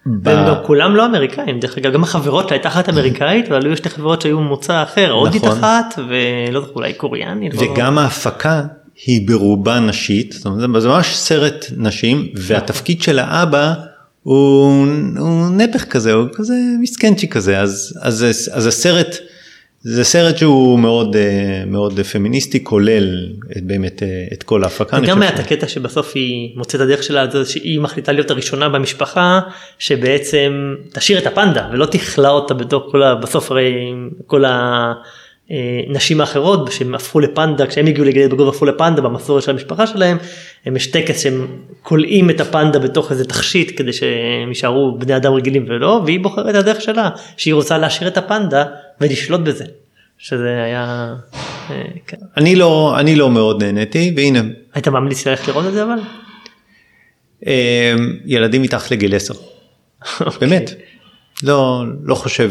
ב... 0.07 0.29
גם 0.29 0.55
כולם 0.67 0.97
לא 0.97 1.07
אמריקאים, 1.07 1.61
דרך 1.61 1.79
אגב 1.79 1.93
גם 1.93 2.03
החברות 2.03 2.53
הייתה 2.53 2.69
אחת 2.69 2.89
אמריקאית 2.89 3.47
אבל 3.47 3.67
היו 3.67 3.77
שתי 3.77 3.89
חברות 3.89 4.23
שהיו 4.23 4.41
ממוצא 4.41 4.83
אחר, 4.83 5.11
הודית 5.11 5.45
נכון. 5.45 5.59
אחת 5.59 5.95
ולא 6.09 6.61
זוכר 6.61 6.73
אולי 6.73 6.93
קוריאני. 6.93 7.51
לא 7.51 7.63
וגם. 7.63 7.99
ההפקה 7.99 8.63
היא 9.07 9.29
ברובה 9.29 9.81
נשית, 9.81 10.33
זאת 10.33 10.47
אומרת 10.47 10.81
זה 10.81 10.89
ממש 10.89 11.17
סרט 11.17 11.67
נשים 11.77 12.29
והתפקיד 12.35 13.03
של 13.03 13.19
האבא 13.19 13.75
הוא, 14.23 14.87
הוא 15.19 15.51
נפח 15.51 15.85
כזה, 15.85 16.13
הוא 16.13 16.29
כזה 16.35 16.55
מסכנצ'י 16.81 17.29
כזה, 17.29 17.61
אז, 17.61 17.99
אז, 18.03 18.27
אז 18.53 18.67
הסרט 18.67 19.17
זה 19.81 20.05
סרט 20.05 20.39
שהוא 20.39 20.79
מאוד 20.79 21.17
אה, 21.17 21.65
מאוד 21.67 22.01
פמיניסטי 22.01 22.65
כולל 22.65 23.29
באמת 23.63 24.03
אה, 24.03 24.25
את 24.33 24.43
כל 24.43 24.65
ההפקה. 24.65 25.01
גם 25.01 25.23
היה 25.23 25.35
את 25.35 25.39
הקטע 25.39 25.69
שבסוף 25.69 26.13
היא 26.15 26.57
מוצאת 26.57 26.81
הדרך 26.81 27.03
שלה 27.03 27.27
שהיא 27.45 27.81
מחליטה 27.81 28.13
להיות 28.13 28.31
הראשונה 28.31 28.69
במשפחה 28.69 29.41
שבעצם 29.79 30.75
תשאיר 30.93 31.19
את 31.19 31.27
הפנדה 31.27 31.69
ולא 31.73 31.87
תכלה 31.87 32.31
אותה 32.31 32.55
בתוך 32.55 32.85
כל 32.91 33.03
ה... 33.03 33.15
בסוף 33.15 33.51
הרי 33.51 33.73
כל 34.27 34.45
הנשים 35.51 36.21
האחרות 36.21 36.73
שהם 36.73 36.95
הפכו 36.95 37.21
לפנדה 37.21 37.67
כשהם 37.67 37.87
הגיעו 37.87 38.07
לגדל 38.07 38.29
בגובה 38.29 38.51
הפכו 38.51 38.65
לפנדה 38.65 39.03
במסורת 39.03 39.43
של 39.43 39.51
המשפחה 39.51 39.87
שלהם 39.87 40.17
הם 40.67 40.77
יש 40.77 40.87
טקס 40.87 41.23
שהם 41.23 41.47
כולאים 41.83 42.31
את 42.31 42.41
הפנדה 42.41 42.79
בתוך 42.79 43.13
איזה 43.13 43.25
תכשיט 43.25 43.79
כדי 43.79 43.93
שהם 43.93 44.49
יישארו 44.49 44.99
בני 44.99 45.17
אדם 45.17 45.33
רגילים 45.33 45.65
ולא 45.69 46.03
והיא 46.05 46.21
בוחרת 46.21 46.49
את 46.49 46.55
הדרך 46.55 46.81
שלה 46.81 47.11
שהיא 47.37 47.55
רוצה 47.55 47.79
להשאיר 47.79 48.09
את 48.09 48.17
הפנדה 48.17 48.65
ולשלוט 49.01 49.41
בזה. 49.41 49.65
שזה 50.19 50.63
היה... 50.65 51.15
אה, 51.71 51.83
כן. 52.07 52.17
אני 52.37 52.57
לא, 52.57 52.95
אני 52.99 53.17
לא 53.17 53.31
מאוד 53.31 53.65
נהניתי 53.65 54.13
והנה. 54.17 54.41
היית 54.75 54.89
ממליץ 54.89 55.27
ללכת 55.27 55.49
לראות 55.49 55.67
את 55.67 55.73
זה 55.73 55.83
אבל? 55.83 55.99
אה, 57.47 57.95
ילדים 58.25 58.63
מתחת 58.63 58.91
לגיל 58.91 59.15
10. 59.15 59.35
אוקיי. 60.21 60.49
באמת. 60.49 60.71
לא, 61.43 61.85
לא 62.03 62.15
חושב... 62.15 62.51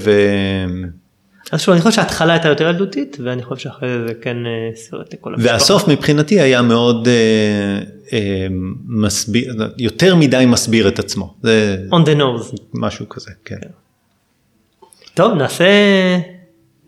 אה, 1.48 1.56
אז 1.56 1.62
שוב 1.62 1.74
אני 1.74 1.82
חושב 1.82 1.96
שההתחלה 1.96 2.34
הייתה 2.34 2.48
יותר 2.48 2.70
ילדותית 2.70 3.18
ואני 3.24 3.44
חושב 3.44 3.64
שאחרי 3.64 3.90
זה 4.08 4.14
כן 4.22 4.38
סרט 4.76 5.14
לכל 5.14 5.34
המשפחה. 5.34 5.54
והסוף 5.54 5.88
מבחינתי 5.88 6.40
היה 6.40 6.62
מאוד 6.62 7.08
אה, 7.08 7.80
אה, 8.14 8.48
מסביר, 8.88 9.56
יותר 9.78 10.16
מדי 10.16 10.46
מסביר 10.48 10.88
את 10.88 11.00
עצמו. 11.00 11.34
זה 11.44 11.78
on 11.92 12.08
the 12.08 12.20
nose. 12.20 12.58
משהו 12.74 13.10
כזה, 13.10 13.32
כן. 13.46 13.56
כן. 13.62 13.68
טוב 15.14 15.34
נעשה 15.34 15.66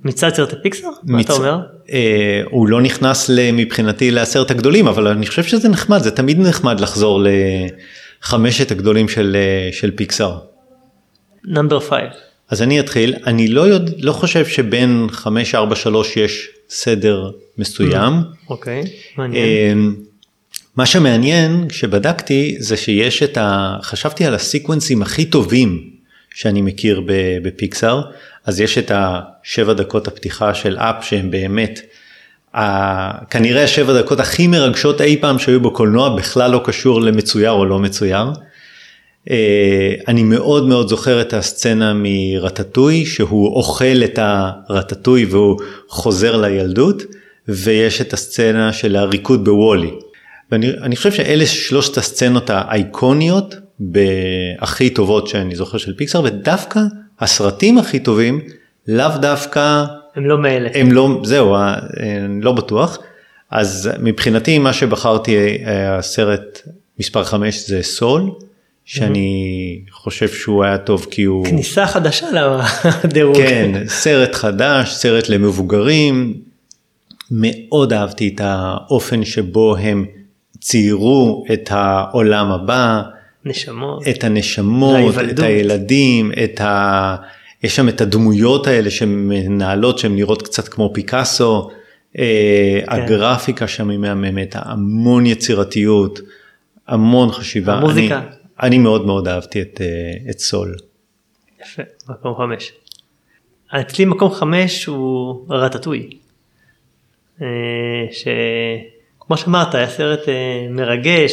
מצד 0.04 0.30
סרט 0.34 0.54
הפיקסר? 0.54 0.88
מצ... 0.88 1.10
מה 1.10 1.22
אתה 1.22 1.34
אומר? 1.34 1.60
אה, 1.92 2.42
הוא 2.46 2.68
לא 2.68 2.82
נכנס 2.82 3.30
מבחינתי 3.54 4.12
לעשרת 4.12 4.52
הגדולים 4.52 4.88
אבל 4.88 5.08
אני 5.08 5.28
חושב 5.28 5.44
שזה 5.44 5.70
נחמד 5.70 5.98
זה 5.98 6.12
תמיד 6.12 6.40
נחמד 6.40 6.80
לחזור 6.80 7.22
לחמשת 8.22 8.72
הגדולים 8.72 9.10
של, 9.10 9.36
אה, 9.36 9.70
של 9.72 9.92
פיקסר. 9.92 10.38
Number 11.46 11.80
five. 11.80 12.10
אז 12.50 12.62
אני 12.62 12.80
אתחיל 12.80 13.16
אני 13.26 13.48
לא 13.48 13.62
יודע 13.62 13.92
לא 14.00 14.12
חושב 14.12 14.46
שבין 14.46 15.08
5 15.12 15.56
4 15.56 15.76
3 15.76 16.18
יש 16.18 16.48
סדר 16.70 17.32
מסוים. 17.58 18.14
אוקיי, 18.50 18.82
אוקיי, 18.82 18.88
מעניין. 19.18 19.46
אה, 19.46 19.74
מה 20.76 20.86
שמעניין 20.86 21.68
כשבדקתי 21.70 22.56
זה 22.60 22.78
שיש 22.78 23.24
את 23.24 23.38
ה... 23.38 23.78
חשבתי 23.82 24.26
על 24.26 24.36
ה 24.36 24.42
sequenceים 24.42 25.02
הכי 25.02 25.26
טובים 25.26 25.90
שאני 26.36 26.62
מכיר 26.62 27.02
בפיקסר 27.44 28.02
אז 28.46 28.60
יש 28.60 28.78
את 28.78 28.92
השבע 28.96 29.74
דקות 29.74 30.08
הפתיחה 30.08 30.54
של 30.54 30.78
אפ 30.78 30.96
שהם 31.06 31.32
באמת 31.32 31.80
ה... 32.56 33.26
כנראה 33.26 33.64
השבע 33.64 34.02
דקות 34.02 34.20
הכי 34.20 34.48
מרגשות 34.48 35.02
אי 35.02 35.18
פעם 35.22 35.40
שהיו 35.40 35.62
בקולנוע 35.62 36.16
בכלל 36.16 36.52
לא 36.52 36.62
קשור 36.66 37.02
למצויר 37.02 37.52
או 37.52 37.66
לא 37.66 37.80
מצויר. 37.80 38.26
אה, 39.30 39.94
אני 40.08 40.24
מאוד 40.24 40.68
מאוד 40.68 40.90
זוכר 40.90 41.22
את 41.22 41.34
הסצנה 41.34 41.94
מרטטוי 41.96 43.06
שהוא 43.06 43.56
אוכל 43.56 44.04
את 44.04 44.20
הרטטוי 44.22 45.26
והוא 45.26 45.60
חוזר 45.88 46.42
לילדות 46.42 47.04
ויש 47.48 48.02
את 48.02 48.14
הסצנה 48.14 48.74
של 48.74 48.96
הריקוד 48.96 49.46
בוולי. 49.46 49.92
ואני 50.52 50.96
חושב 50.96 51.12
שאלה 51.12 51.46
שלושת 51.46 51.98
הסצנות 51.98 52.50
האייקוניות 52.50 53.56
הכי 54.60 54.90
טובות 54.90 55.28
שאני 55.28 55.56
זוכר 55.56 55.78
של 55.78 55.94
פיקסר 55.94 56.22
ודווקא 56.24 56.80
הסרטים 57.20 57.78
הכי 57.78 58.00
טובים 58.00 58.42
לאו 58.88 59.18
דווקא 59.22 59.86
הם 60.16 60.26
לא 60.26 60.38
מאלה. 60.38 60.70
הם 60.74 60.92
לא 60.92 61.22
זהו 61.24 61.56
אני 61.56 62.42
לא 62.42 62.52
בטוח. 62.52 62.98
אז 63.52 63.90
מבחינתי 64.00 64.60
מה 64.60 64.74
שבחרתי 64.74 65.36
אה, 65.38 65.98
הסרט 65.98 66.62
מספר 67.00 67.24
5 67.24 67.68
זה 67.68 67.84
סול 67.84 68.32
שאני 68.92 69.80
חושב 69.92 70.28
שהוא 70.28 70.64
היה 70.64 70.78
טוב 70.78 71.08
כי 71.12 71.24
הוא 71.24 71.46
כניסה 71.46 71.88
חדשה 71.88 72.28
לדירוג 73.04 73.38
כן 73.38 73.84
סרט 73.88 74.36
חדש 74.36 74.94
סרט 74.94 75.30
למבוגרים 75.30 76.34
מאוד 77.32 77.94
אהבתי 77.94 78.32
את 78.36 78.42
האופן 78.44 79.26
שבו 79.26 79.78
הם 79.78 80.06
ציירו 80.60 81.44
את 81.54 81.70
העולם 81.72 82.52
הבא 82.52 83.02
נשמות. 83.46 84.08
את 84.08 84.24
הנשמות, 84.24 85.16
את 85.32 85.40
הילדים, 85.40 86.32
את 86.44 86.62
ה... 86.62 87.16
יש 87.64 87.76
שם 87.76 87.90
את 87.90 88.02
הדמויות 88.02 88.68
האלה 88.68 88.90
שמנהלות 88.90 90.00
שהן 90.00 90.16
נראות 90.16 90.42
קצת 90.42 90.68
כמו 90.68 90.92
פיקאסו, 90.94 91.70
אה, 92.20 92.80
כן. 92.86 92.92
הגרפיקה 92.92 93.68
שם 93.68 93.90
היא 93.90 94.00
מהממת, 94.00 94.56
המון 94.60 95.26
יצירתיות, 95.26 96.20
המון 96.88 97.32
חשיבה. 97.32 97.74
המוזיקה. 97.74 98.18
אני, 98.18 98.39
אני 98.62 98.78
מאוד 98.78 99.06
מאוד 99.06 99.28
אהבתי 99.28 99.62
את, 99.62 99.82
אה, 99.82 100.32
את 100.32 100.40
סול. 100.40 100.76
יפה, 101.62 101.82
מקום 102.10 102.36
חמש. 102.38 102.72
אצלי 103.82 104.06
מקום 104.06 104.32
חמש 104.32 104.86
הוא 104.86 105.46
רטטוי. 105.50 106.10
אה, 107.42 107.48
שכמו 108.12 109.38
שאמרת 109.38 109.76
היה 109.76 109.90
סרט 109.90 110.20
מרגש. 110.70 111.32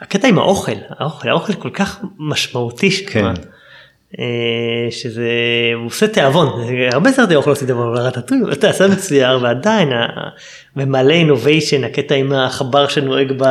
הקטע 0.00 0.28
עם 0.28 0.38
האוכל, 0.38 0.72
האוכל, 0.88 1.28
האוכל 1.28 1.52
כל 1.52 1.70
כך 1.70 2.04
משמעותי 2.18 2.90
שם, 2.90 3.06
כן. 3.06 3.34
אה, 4.18 4.90
שזה, 4.90 5.30
הוא 5.74 5.86
עושה 5.86 6.08
תיאבון, 6.08 6.48
הרבה 6.92 7.12
סרטי 7.12 7.34
אוכל 7.34 7.50
עושים 7.50 7.66
תיאבון, 7.66 7.88
אבל 7.88 7.98
רטטוי, 7.98 8.38
אתה 8.52 8.68
עושה 8.68 8.88
מצויר 8.88 9.38
ועדיין, 9.42 9.88
במלא 10.76 11.12
אינוביישן, 11.12 11.84
הקטע 11.84 12.14
עם 12.14 12.32
העכבר 12.32 12.88
שנוהג 12.88 13.32
ב... 13.32 13.44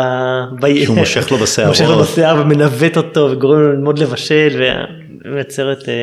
שהוא 0.83 0.95
מושך 0.95 1.31
לו 1.31 1.37
בשיער, 1.37 1.67
מושך 1.67 1.85
לו 1.85 1.99
בשיער 1.99 2.41
ומנווט 2.41 2.97
אותו 2.97 3.29
וגורם 3.31 3.59
לו 3.59 3.71
ללמוד 3.71 3.99
לבשל, 3.99 4.63
ובאמת 5.25 5.51
סרט, 5.51 5.89
אה, 5.89 5.93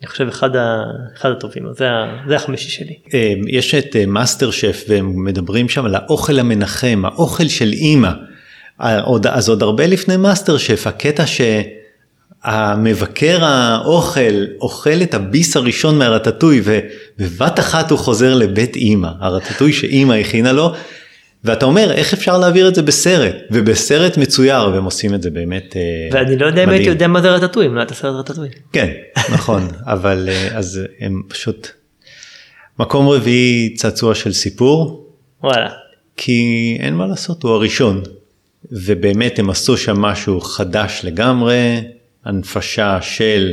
אני 0.00 0.08
חושב 0.08 0.28
אחד, 0.28 0.56
ה, 0.56 0.82
אחד 1.16 1.30
הטובים, 1.30 1.66
זה, 1.72 1.88
זה 2.28 2.36
החמישי 2.36 2.70
שלי. 2.70 2.94
אה, 3.14 3.32
יש 3.48 3.74
את 3.74 3.96
מאסטר 4.06 4.50
שף 4.50 4.84
והם 4.88 5.24
מדברים 5.24 5.68
שם 5.68 5.84
על 5.84 5.94
האוכל 5.94 6.38
המנחם, 6.38 7.02
האוכל 7.04 7.48
של 7.48 7.72
אימא. 7.72 8.10
אז 8.78 9.48
עוד 9.48 9.62
הרבה 9.62 9.86
לפני 9.86 10.16
מאסטר 10.16 10.56
שף, 10.56 10.86
הקטע 10.86 11.26
שהמבקר 12.44 13.44
האוכל 13.44 14.44
אוכל 14.60 15.02
את 15.02 15.14
הביס 15.14 15.56
הראשון 15.56 15.98
מהרטטוי 15.98 16.62
ובבת 16.64 17.58
אחת 17.58 17.90
הוא 17.90 17.98
חוזר 17.98 18.34
לבית 18.34 18.76
אימא, 18.76 19.08
הרטטוי 19.20 19.72
שאימא 19.72 20.12
הכינה 20.12 20.52
לו, 20.52 20.72
ואתה 21.44 21.66
אומר 21.66 21.92
איך 21.92 22.12
אפשר 22.12 22.38
להעביר 22.38 22.68
את 22.68 22.74
זה 22.74 22.82
בסרט, 22.82 23.34
ובסרט 23.50 24.16
מצויר 24.16 24.68
והם 24.68 24.84
עושים 24.84 25.14
את 25.14 25.22
זה 25.22 25.30
באמת 25.30 25.76
אה, 25.76 26.08
ואני 26.12 26.36
לא 26.36 26.46
יודע 26.46 26.64
אם 26.64 26.68
הייתי 26.68 26.88
יודע 26.88 27.06
מה 27.06 27.22
זה 27.22 27.30
רטטוי, 27.30 27.66
אם 27.66 27.74
לא 27.74 27.80
הייתה 27.80 27.94
סרט 27.94 28.14
רטטוי. 28.30 28.48
כן, 28.72 28.90
נכון, 29.32 29.68
אבל 29.94 30.28
אה, 30.28 30.58
אז 30.58 30.80
הם 31.00 31.22
פשוט... 31.28 31.68
מקום 32.78 33.08
רביעי 33.08 33.74
צעצוע 33.74 34.14
של 34.14 34.32
סיפור, 34.32 35.06
וואלה. 35.42 35.70
כי 36.16 36.76
אין 36.80 36.94
מה 36.94 37.06
לעשות, 37.06 37.42
הוא 37.42 37.52
הראשון. 37.52 38.02
ובאמת 38.72 39.38
הם 39.38 39.50
עשו 39.50 39.76
שם 39.76 40.00
משהו 40.00 40.40
חדש 40.40 41.00
לגמרי, 41.04 41.80
הנפשה 42.24 43.02
של 43.02 43.52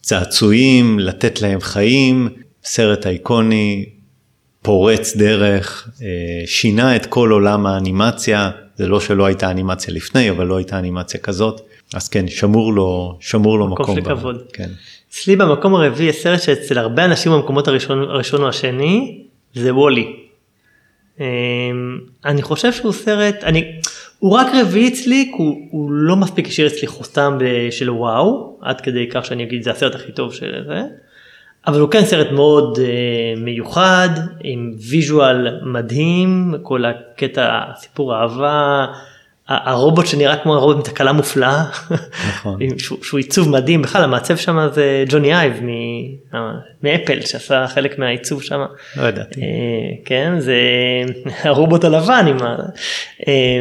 צעצועים, 0.00 0.98
לתת 0.98 1.42
להם 1.42 1.60
חיים, 1.60 2.28
סרט 2.64 3.06
אייקוני, 3.06 3.86
פורץ 4.62 5.16
דרך, 5.16 5.88
אה, 6.02 6.46
שינה 6.46 6.96
את 6.96 7.06
כל 7.06 7.30
עולם 7.30 7.66
האנימציה, 7.66 8.50
זה 8.76 8.86
לא 8.86 9.00
שלא 9.00 9.26
הייתה 9.26 9.50
אנימציה 9.50 9.94
לפני, 9.94 10.30
אבל 10.30 10.46
לא 10.46 10.56
הייתה 10.56 10.78
אנימציה 10.78 11.20
כזאת, 11.20 11.60
אז 11.94 12.08
כן, 12.08 12.28
שמור 12.28 12.72
לו, 12.72 13.18
שמור 13.20 13.58
לו 13.58 13.66
מקום 13.68 13.84
מקום. 13.84 13.96
של 13.96 14.14
כבוד. 14.16 14.42
כן. 14.52 14.68
אצלי 15.10 15.36
במקום 15.36 15.74
הרביעי 15.74 16.08
הסרט 16.08 16.42
שאצל 16.42 16.78
הרבה 16.78 17.04
אנשים 17.04 17.32
במקומות 17.32 17.68
הראשון, 17.68 17.98
הראשון 17.98 18.42
או 18.42 18.48
השני 18.48 19.24
זה 19.54 19.74
וולי. 19.74 20.16
אני 22.24 22.42
חושב 22.42 22.72
שהוא 22.72 22.92
סרט, 22.92 23.36
אני, 23.42 23.80
הוא 24.18 24.32
רק 24.32 24.46
רביעי 24.54 24.88
אצלי, 24.88 25.32
הוא, 25.36 25.68
הוא 25.70 25.92
לא 25.92 26.16
מספיק 26.16 26.46
השאיר 26.48 26.66
אצלי 26.66 26.86
חותם 26.86 27.38
ב- 27.40 27.70
של 27.70 27.90
וואו, 27.90 28.58
עד 28.60 28.80
כדי 28.80 29.08
כך 29.10 29.24
שאני 29.24 29.42
אגיד 29.42 29.62
זה 29.62 29.70
הסרט 29.70 29.94
הכי 29.94 30.12
טוב 30.12 30.34
של 30.34 30.64
זה, 30.66 30.82
אבל 31.66 31.80
הוא 31.80 31.90
כן 31.90 32.04
סרט 32.04 32.32
מאוד 32.32 32.76
uh, 32.78 32.80
מיוחד, 33.40 34.08
עם 34.44 34.72
visual 34.90 35.60
מדהים, 35.62 36.54
כל 36.62 36.84
הקטע, 36.84 37.60
סיפור 37.76 38.14
אהבה, 38.14 38.86
הרובוט 39.48 40.06
שנראה 40.06 40.36
כמו 40.36 40.54
הרובוט 40.54 40.76
עם 40.76 40.82
תקלה 40.82 41.12
מופלאה, 41.12 41.64
נכון. 42.28 42.58
שהוא, 42.78 42.98
שהוא 43.02 43.18
עיצוב 43.18 43.48
מדהים, 43.48 43.82
בכלל 43.82 44.04
המעצב 44.04 44.36
שם 44.36 44.68
זה 44.72 45.04
ג'וני 45.08 45.34
אייב 45.34 45.52
מ- 45.62 46.34
אה, 46.34 46.40
מאפל 46.82 47.20
שעשה 47.20 47.66
חלק 47.66 47.98
מהעיצוב 47.98 48.42
שם. 48.42 48.60
לא 48.96 49.02
ידעתי. 49.08 49.40
אה, 49.40 49.46
כן 50.04 50.32
זה 50.38 50.56
הרובוט 51.44 51.84
הלבן 51.84 52.24
עם 52.28 52.36
ה... 52.42 52.56
אה, 53.28 53.60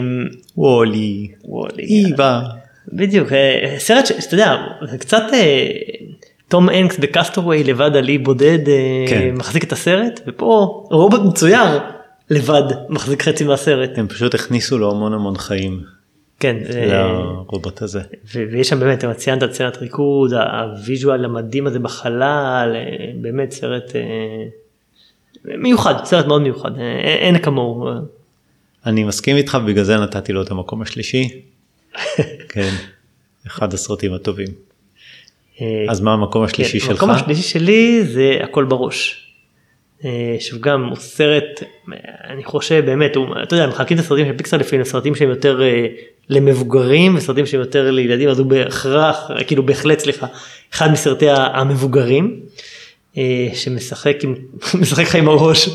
וולי, 0.58 1.28
וולי. 1.44 1.84
איווה. 1.84 2.42
בדיוק 2.94 3.32
אה, 3.34 3.76
סרט 3.78 4.06
שאתה 4.06 4.34
יודע 4.34 4.56
זה 4.92 4.98
קצת 4.98 5.24
תום 6.48 6.70
הנקס 6.70 6.98
ב 6.98 7.05
Cast 7.05 7.35
Away 7.35 7.64
לבד 7.64 7.96
על 7.96 8.07
אי 8.07 8.18
בודד 8.18 8.60
כן. 9.10 9.36
מחזיק 9.36 9.64
את 9.64 9.72
הסרט 9.72 10.20
ופה 10.28 10.84
רובוט 10.92 11.22
מצויר 11.22 11.80
לבד 12.30 12.64
מחזיק 12.90 13.24
חצי 13.24 13.44
מהסרט 13.44 13.98
הם 13.98 14.08
פשוט 14.08 14.36
הכניסו 14.36 14.78
לו 14.78 14.92
המון 14.92 15.14
המון 15.14 15.38
חיים 15.38 15.82
כן 16.40 16.56
לרובוט 16.70 17.82
הזה. 17.82 18.02
ויש 18.34 18.70
שם 18.70 18.80
באמת, 18.80 18.98
אתה 18.98 19.14
ציינת 19.14 19.44
את 19.44 19.54
סצנת 19.54 19.78
ריקוד, 19.78 20.34
ה 20.34 20.47
visual 20.47 21.26
המדהים 21.26 21.68
הזה 21.68 21.80
בחלל, 21.80 22.76
אה, 22.76 23.12
באמת 23.22 23.52
סרט 23.52 23.96
אה, 23.96 24.02
מיוחד, 25.58 26.06
סרט 26.06 26.26
מאוד 26.26 26.42
מיוחד, 26.42 26.80
אה, 26.80 27.00
אין 27.00 27.40
כמוהו. 27.40 27.90
אני 28.86 29.04
מסכים 29.04 29.38
איתך, 29.38 29.58
בגלל 29.68 29.84
זה 29.84 29.98
נתתי 29.98 30.34
לו 30.34 30.42
את 30.42 30.52
המקום 30.52 30.82
השלישי. 30.82 31.42
כן, 32.50 32.74
אחד 33.48 33.74
הסרטים 33.74 34.14
הטובים. 34.14 34.48
אז 35.90 36.02
מה 36.02 36.14
המקום 36.14 36.44
השלישי 36.44 36.80
כן, 36.80 36.86
שלך? 36.86 37.04
המקום 37.04 37.10
השלישי 37.10 37.42
שלי 37.42 38.04
זה 38.04 38.38
הכל 38.44 38.66
בראש. 38.66 39.27
אה, 40.06 40.36
שהוא 40.40 40.62
גם 40.62 40.84
הוא 40.84 40.96
סרט, 40.96 41.64
אני 42.30 42.44
חושב 42.44 42.86
באמת, 42.86 43.16
הוא, 43.16 43.28
אתה 43.44 43.56
יודע, 43.56 43.68
מחלקים 43.68 43.98
את 43.98 44.04
הסרטים 44.04 44.26
של 44.26 44.38
פיקסר 44.38 44.58
לפעמים 44.58 44.82
לסרטים 44.82 45.16
שהם 45.16 45.30
יותר 45.30 45.62
אה, 45.62 45.88
למבוגרים 46.30 47.16
וסרטים 47.16 47.46
שהם 47.46 47.60
יותר 47.60 47.92
לילדים, 47.92 48.30
אז 48.30 48.40
הוא 48.40 48.48
בהכרח, 48.48 49.32
כאילו 49.48 49.66
בהחלט, 49.66 50.00
סליחה, 50.00 50.28
אחד 50.74 50.92
מסרטי 50.92 51.26
המבוגרים. 51.30 52.40
אה, 53.18 53.48
שמשחק 53.54 54.24
עם, 54.24 54.36
משחק 54.82 55.04
לך 55.04 55.16
עם 55.16 55.28
הראש, 55.28 55.70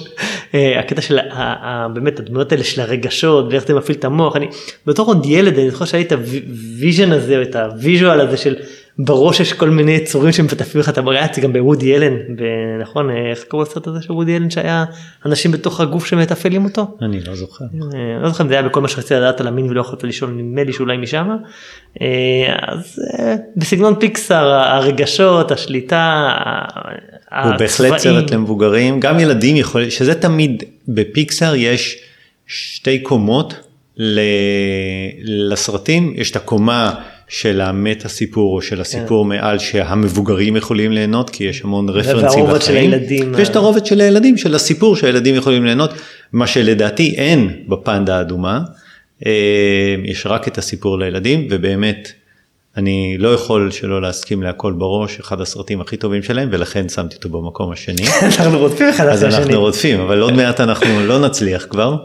הקטע 0.79 1.01
של 1.01 1.19
באמת 1.95 2.21
הדמויות 2.21 2.53
האלה 2.53 2.65
של 2.65 2.81
הרגשות 2.81 3.47
ואיך 3.51 3.67
זה 3.67 3.75
מפעיל 3.75 3.99
את 3.99 4.05
המוח, 4.05 4.37
אני 4.37 4.47
בתור 4.87 5.07
עוד 5.07 5.27
ילד 5.27 5.59
אני 5.59 5.71
זוכר 5.71 5.85
שהיה 5.85 6.03
לי 6.03 6.07
את 6.07 6.13
ה 6.13 6.27
vision 6.27 7.13
הזה, 7.13 7.43
את 7.43 7.57
ה 7.57 7.66
visual 7.66 8.21
הזה 8.21 8.37
של 8.37 8.57
בראש 8.99 9.41
יש 9.41 9.53
כל 9.53 9.71
מיני 9.71 9.93
יצורים 9.93 10.33
שמטפלים 10.33 10.81
לך 10.81 10.89
את 10.89 10.99
המראה, 10.99 11.27
זה 11.35 11.41
גם 11.41 11.53
בוודי 11.53 11.97
אלן, 11.97 12.15
ב- 12.37 12.81
נכון, 12.83 13.11
איך 13.11 13.45
קראו 13.49 13.63
לסרט 13.63 13.87
הזה 13.87 14.03
של 14.03 14.13
וודי 14.13 14.37
אלן 14.37 14.51
שהיה 14.51 14.85
אנשים 15.27 15.53
בתוך 15.53 15.81
הגוף 15.81 16.07
שמתפעלים 16.07 16.65
אותו? 16.65 16.97
אני 17.03 17.21
לא 17.21 17.35
זוכר. 17.35 17.65
אה, 17.65 18.23
לא 18.23 18.29
זוכר 18.29 18.45
אם 18.45 18.49
זה 18.49 18.55
היה 18.55 18.63
בכל 18.63 18.81
מה 18.81 18.89
שרציתי 18.89 19.15
לדעת 19.15 19.41
על 19.41 19.47
המין 19.47 19.71
ולא 19.71 19.81
יכולת 19.81 20.05
לשאול 20.05 20.31
נדמה 20.31 20.65
לי 20.65 20.73
שאולי 20.73 20.97
משם. 20.97 21.29
אה, 22.01 22.07
אז 22.69 23.01
אה, 23.19 23.35
בסגנון 23.57 23.95
פיקסאר 24.01 24.53
הרגשות 24.53 25.51
השליטה. 25.51 26.29
הוא 27.45 27.53
בהחלט. 27.59 27.99
סרט 27.99 28.31
למבוגרים, 28.31 29.01
גם 29.01 29.21
ילדים 29.21 29.57
יכולים, 29.57 29.91
שזה 29.91 30.15
תמיד, 30.15 30.63
בפיקסאר 30.89 31.55
יש 31.55 31.99
שתי 32.47 32.99
קומות 32.99 33.55
ל- 33.97 34.21
לסרטים, 35.25 36.13
יש 36.17 36.31
את 36.31 36.37
הקומה 36.37 36.95
של 37.33 37.61
המטה 37.61 38.09
סיפור 38.09 38.57
או 38.57 38.63
של 38.63 38.81
הסיפור 38.81 39.25
מעל 39.25 39.59
שהמבוגרים 39.59 40.57
יכולים 40.57 40.93
ליהנות 40.93 41.31
כי 41.31 41.45
יש 41.45 41.63
המון 41.65 41.89
רפרנסים 41.89 42.43
והרובד 42.43 42.63
של 42.63 42.77
הילדים, 42.77 43.33
ויש 43.35 43.49
את 43.49 43.57
ה- 43.57 43.59
הרובד 43.59 43.87
של 43.87 44.01
הילדים, 44.01 44.37
של 44.37 44.55
הסיפור 44.55 44.97
שהילדים 44.97 45.35
יכולים 45.35 45.65
ליהנות, 45.65 45.91
מה 46.33 46.47
שלדעתי 46.47 47.15
אין 47.17 47.51
בפנדה 47.69 48.19
האדומה, 48.19 48.61
אה, 49.27 49.33
יש 50.05 50.27
רק 50.27 50.49
את 50.49 50.59
הסיפור 50.59 50.99
לילדים 50.99 51.47
ובאמת 51.51 52.13
אני 52.77 53.17
לא 53.19 53.35
יכול 53.35 53.71
שלא 53.71 54.03
להסכים 54.03 54.43
להכל 54.43 54.73
בראש, 54.73 55.21
אחד 55.21 55.41
הסרטים 55.41 55.81
הכי 55.81 55.97
טובים 55.97 56.23
שלהם 56.23 56.49
ולכן 56.53 56.89
שמתי 56.89 57.17
אותו 57.17 57.29
במקום 57.29 57.73
השני. 57.73 58.03
אנחנו 58.39 58.59
רודפים 58.59 58.89
אחד 58.89 59.07
אז 59.07 59.19
אחרי 59.19 59.29
השני. 59.29 59.43
אנחנו 59.43 59.61
רודפים, 59.61 60.01
אבל 60.01 60.21
עוד 60.21 60.33
מעט 60.35 60.61
אנחנו 60.61 61.07
לא 61.07 61.19
נצליח 61.19 61.67
כבר. 61.71 61.97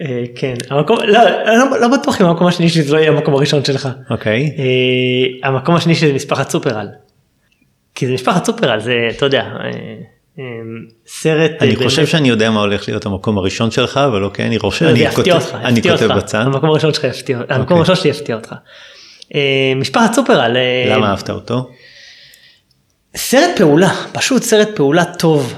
אה, 0.00 0.24
כן, 0.34 0.54
המקום, 0.70 0.96
לא, 1.06 1.20
לא, 1.46 1.80
לא 1.80 1.88
בטוח 1.88 2.20
אם 2.20 2.26
המקום 2.26 2.46
השני 2.46 2.68
שלי 2.68 2.82
זה 2.82 2.92
לא 2.92 2.98
יהיה 2.98 3.10
המקום 3.10 3.34
הראשון 3.34 3.64
שלך. 3.64 3.88
אוקיי. 4.10 4.56
אה, 4.58 5.48
המקום 5.48 5.74
השני 5.74 5.94
שלי 5.94 6.08
זה 6.08 6.14
משפחת 6.14 6.50
סופרל. 6.50 6.88
כי 7.94 8.06
זה 8.06 8.12
משפחת 8.12 8.44
סופרל, 8.44 8.80
זה, 8.80 8.94
אתה 9.16 9.26
יודע, 9.26 9.42
אה, 9.42 9.70
אה, 10.38 10.44
סרט... 11.06 11.50
אני 11.60 11.70
באמת- 11.74 11.82
חושב 11.82 12.06
שאני 12.06 12.28
יודע 12.28 12.50
מה 12.50 12.60
הולך 12.60 12.88
להיות 12.88 13.06
המקום 13.06 13.38
הראשון 13.38 13.70
שלך, 13.70 13.96
אבל 14.06 14.24
אוקיי, 14.24 14.46
אני 14.46 14.58
רושם, 14.58 14.84
זה 14.84 14.90
אני 14.90 15.32
אותך, 15.32 15.54
אני 15.64 15.82
כותב 15.82 16.02
אותך. 16.02 16.16
בצד. 16.16 16.40
המקום 16.40 16.70
הראשון 16.70 16.94
שלך 16.94 17.04
יפתיע, 17.04 17.38
המקום 17.38 17.60
אוקיי. 17.60 17.76
הראשון 17.76 17.96
שלי 17.96 18.10
יפתיע 18.10 18.36
אותך. 18.36 18.54
אה, 19.34 19.72
משפחת 19.76 20.14
סופרל. 20.14 20.56
אה, 20.56 20.84
למה 20.96 21.10
אהבת 21.10 21.30
אותו? 21.30 21.70
סרט 23.16 23.50
פעולה, 23.56 23.90
פשוט 24.12 24.42
סרט 24.42 24.68
פעולה 24.76 25.04
טוב, 25.04 25.54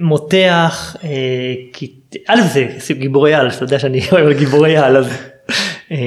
מותח, 0.00 0.96
כי 1.72 1.92
א' 2.28 2.40
זה 2.78 2.94
גיבורי 2.94 3.34
על, 3.34 3.48
אתה 3.48 3.64
יודע 3.64 3.78
שאני 3.78 4.00
אוהב 4.12 4.38
גיבורי 4.38 4.76
על, 4.76 4.96
אז, 4.96 5.12
אה, 5.92 5.98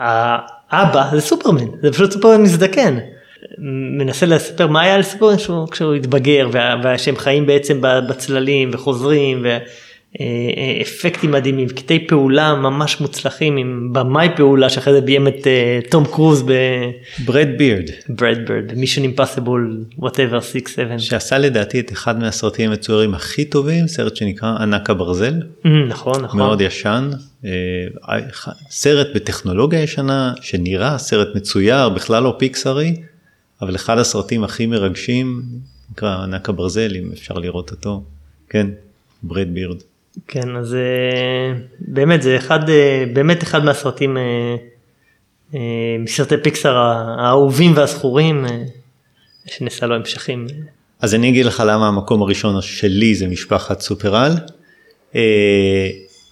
והאבא 0.00 1.08
זה 1.12 1.20
סופרמן, 1.20 1.66
זה 1.82 1.92
פשוט 1.92 2.12
סופרמן 2.12 2.42
מזדקן, 2.42 2.98
מנסה 3.98 4.26
לספר 4.26 4.66
מה 4.66 4.80
היה 4.80 4.98
לסופרמן 4.98 5.36
כשהוא, 5.70 5.94
התבגר, 5.94 6.48
ושהם 6.84 7.16
חיים 7.16 7.46
בעצם 7.46 7.80
בצללים 7.80 8.70
וחוזרים. 8.72 9.46
אה, 10.20 10.26
אה, 10.56 10.82
אפקטים 10.82 11.30
מדהימים, 11.30 11.68
קטעי 11.68 12.06
פעולה 12.06 12.54
ממש 12.54 13.00
מוצלחים 13.00 13.56
עם 13.56 13.88
במאי 13.92 14.28
פעולה 14.36 14.70
שאחרי 14.70 14.92
זה 14.92 15.00
ביים 15.00 15.28
את 15.28 15.46
אה, 15.46 15.80
תום 15.90 16.04
קרוז 16.04 16.44
בראד 17.24 17.48
בירד, 17.58 17.90
בראד 18.08 18.37
בירד, 18.37 18.74
Mission 18.76 19.02
Impossible, 19.02 19.84
whatever, 19.98 20.38
6-7. 20.38 20.98
שעשה 20.98 21.38
לדעתי 21.38 21.80
את 21.80 21.92
אחד 21.92 22.18
מהסרטים 22.18 22.70
המצוירים 22.70 23.14
הכי 23.14 23.44
טובים, 23.44 23.88
סרט 23.88 24.16
שנקרא 24.16 24.48
ענק 24.48 24.90
הברזל, 24.90 25.34
נכון, 25.88 26.24
נכון. 26.24 26.38
מאוד 26.40 26.60
ישן, 26.60 27.10
סרט 28.70 29.06
בטכנולוגיה 29.14 29.82
ישנה, 29.82 30.32
שנראה 30.40 30.98
סרט 30.98 31.28
מצויר, 31.34 31.88
בכלל 31.88 32.22
לא 32.22 32.34
פיקסארי, 32.38 32.96
אבל 33.62 33.74
אחד 33.74 33.98
הסרטים 33.98 34.44
הכי 34.44 34.66
מרגשים, 34.66 35.42
נקרא 35.90 36.22
ענק 36.22 36.48
הברזל, 36.48 36.96
אם 36.96 37.10
אפשר 37.12 37.34
לראות 37.34 37.70
אותו, 37.70 38.02
כן, 38.48 38.66
ברד 39.22 39.48
בירד. 39.54 39.76
כן, 40.28 40.56
אז 40.56 40.74
אה, 40.74 41.52
באמת 41.80 42.22
זה 42.22 42.36
אחד, 42.36 42.70
אה, 42.70 43.04
באמת 43.12 43.42
אחד 43.42 43.64
מהסרטים, 43.64 44.16
אה, 44.16 44.56
מסרטי 45.98 46.34
פיקסאר 46.42 46.76
האהובים 46.76 47.76
והזכורים, 47.76 48.46
שנעשה 49.46 49.86
לו 49.86 49.94
המשכים. 49.94 50.46
אז 51.00 51.14
אני 51.14 51.28
אגיד 51.28 51.46
לך 51.46 51.62
למה 51.66 51.88
המקום 51.88 52.22
הראשון 52.22 52.62
שלי 52.62 53.14
זה 53.14 53.26
משפחת 53.26 53.80
סופרל. 53.80 54.32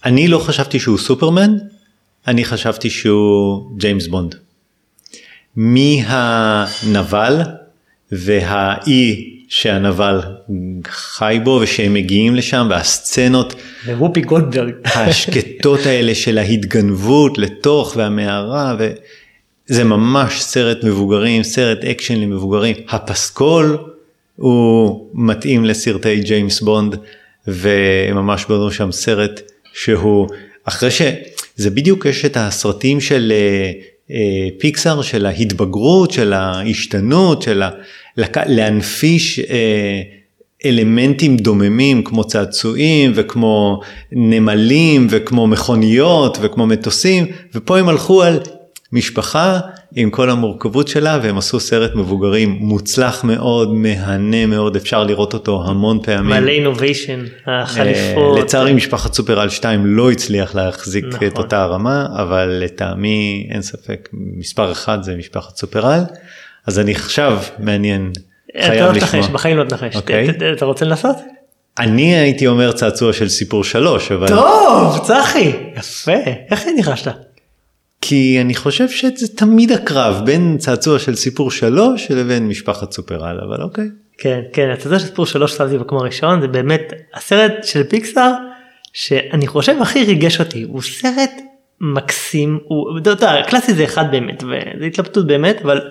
אני 0.05 0.27
לא 0.27 0.39
חשבתי 0.39 0.79
שהוא 0.79 0.97
סופרמן, 0.97 1.57
אני 2.27 2.45
חשבתי 2.45 2.89
שהוא 2.89 3.71
ג'יימס 3.77 4.07
בונד. 4.07 4.35
מהנבל 5.55 7.41
והאי 8.11 9.40
שהנבל 9.51 10.19
חי 10.87 11.39
בו 11.43 11.59
ושהם 11.63 11.93
מגיעים 11.93 12.35
לשם 12.35 12.67
והסצנות 12.69 13.55
ווופי 13.87 14.21
גולדברג. 14.21 14.73
השקטות 14.85 15.85
האלה 15.85 16.15
של 16.15 16.37
ההתגנבות 16.37 17.37
לתוך 17.37 17.93
והמערה 17.97 18.75
וזה 18.79 19.83
ממש 19.83 20.41
סרט 20.41 20.83
מבוגרים, 20.83 21.43
סרט 21.43 21.83
אקשן 21.83 22.15
למבוגרים. 22.15 22.75
הפסקול 22.89 23.77
הוא 24.35 25.07
מתאים 25.13 25.65
לסרטי 25.65 26.19
ג'יימס 26.19 26.61
בונד 26.61 26.95
וממש 27.47 28.45
בנו 28.45 28.71
שם 28.71 28.91
סרט 28.91 29.41
שהוא 29.73 30.27
אחרי 30.63 30.89
שזה 30.91 31.69
בדיוק 31.69 32.05
יש 32.05 32.25
את 32.25 32.37
הסרטים 32.37 33.01
של 33.01 33.33
אה, 33.35 33.71
אה, 34.11 34.47
פיקסאר 34.59 35.01
של 35.01 35.25
ההתבגרות 35.25 36.11
של 36.11 36.33
ההשתנות 36.33 37.41
של 37.41 37.61
ה... 37.61 37.69
להנפיש 38.47 39.39
אה, 39.39 40.01
אלמנטים 40.65 41.37
דוממים 41.37 42.03
כמו 42.03 42.23
צעצועים 42.23 43.11
וכמו 43.15 43.81
נמלים 44.11 45.07
וכמו 45.09 45.47
מכוניות 45.47 46.37
וכמו 46.41 46.67
מטוסים 46.67 47.25
ופה 47.55 47.77
הם 47.77 47.89
הלכו 47.89 48.23
על 48.23 48.39
משפחה 48.93 49.59
עם 49.95 50.09
כל 50.09 50.29
המורכבות 50.29 50.87
שלה 50.87 51.19
והם 51.23 51.37
עשו 51.37 51.59
סרט 51.59 51.95
מבוגרים 51.95 52.57
מוצלח 52.59 53.23
מאוד, 53.23 53.73
מהנה 53.73 54.45
מאוד, 54.45 54.75
אפשר 54.75 55.03
לראות 55.03 55.33
אותו 55.33 55.63
המון 55.67 55.99
פעמים. 56.03 56.43
מלא 56.43 56.51
אינוביישן, 56.51 57.19
החליפות. 57.47 58.39
לצערי 58.39 58.73
משפחת 58.73 59.13
סופרל 59.13 59.49
2 59.49 59.85
לא 59.85 60.11
הצליח 60.11 60.55
להחזיק 60.55 61.05
נכון. 61.05 61.27
את 61.27 61.37
אותה 61.37 61.63
הרמה, 61.63 62.07
אבל 62.15 62.59
לטעמי 62.63 63.47
אין 63.51 63.61
ספק 63.61 64.09
מספר 64.13 64.71
אחד 64.71 65.03
זה 65.03 65.15
משפחת 65.15 65.57
סופרל, 65.57 66.03
אז 66.67 66.79
אני 66.79 66.91
עכשיו 66.91 67.39
מעניין, 67.59 68.11
חייב 68.61 68.85
לא 68.85 68.91
לשמוע. 68.91 69.27
בחיים 69.27 69.57
לא 69.57 69.63
תנחש, 69.63 69.95
אוקיי. 69.95 70.27
אתה 70.57 70.65
רוצה 70.65 70.85
לנסות? 70.85 71.15
אני 71.79 72.15
הייתי 72.15 72.47
אומר 72.47 72.71
צעצוע 72.71 73.13
של 73.13 73.29
סיפור 73.29 73.63
שלוש, 73.63 74.11
אבל... 74.11 74.27
טוב, 74.27 75.05
צחי, 75.05 75.51
יפה, 75.77 76.11
איך 76.51 76.65
ניחשת? 76.75 77.11
כי 78.01 78.37
אני 78.41 78.55
חושב 78.55 78.89
שזה 78.89 79.27
תמיד 79.27 79.71
הקרב 79.71 80.21
בין 80.25 80.57
צעצוע 80.57 80.99
של 80.99 81.15
סיפור 81.15 81.51
שלוש 81.51 82.11
לבין 82.11 82.47
משפחת 82.47 82.91
סופרל 82.91 83.39
אבל 83.47 83.61
אוקיי. 83.61 83.89
כן 84.17 84.41
כן 84.53 84.69
הצעצוע 84.69 84.99
של 84.99 85.05
סיפור 85.05 85.25
שלוש 85.25 85.53
שמתי 85.53 85.77
במקום 85.77 85.97
הראשון 85.97 86.41
זה 86.41 86.47
באמת 86.47 86.93
הסרט 87.13 87.51
של 87.63 87.83
פיקסאר 87.83 88.31
שאני 88.93 89.47
חושב 89.47 89.75
הכי 89.81 90.03
ריגש 90.03 90.39
אותי 90.39 90.63
הוא 90.63 90.81
סרט 90.81 91.31
מקסים 91.81 92.59
הוא 92.63 92.99
אתה 92.99 93.09
יודע, 93.09 93.41
קלאסי 93.47 93.73
זה 93.73 93.83
אחד 93.83 94.11
באמת 94.11 94.43
וזה 94.43 94.85
התלבטות 94.85 95.27
באמת 95.27 95.61
אבל 95.63 95.81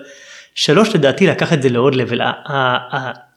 שלוש 0.55 0.95
לדעתי 0.95 1.27
לקח 1.27 1.53
את 1.53 1.61
זה 1.61 1.69
לעוד 1.69 1.95
לבל 1.95 2.21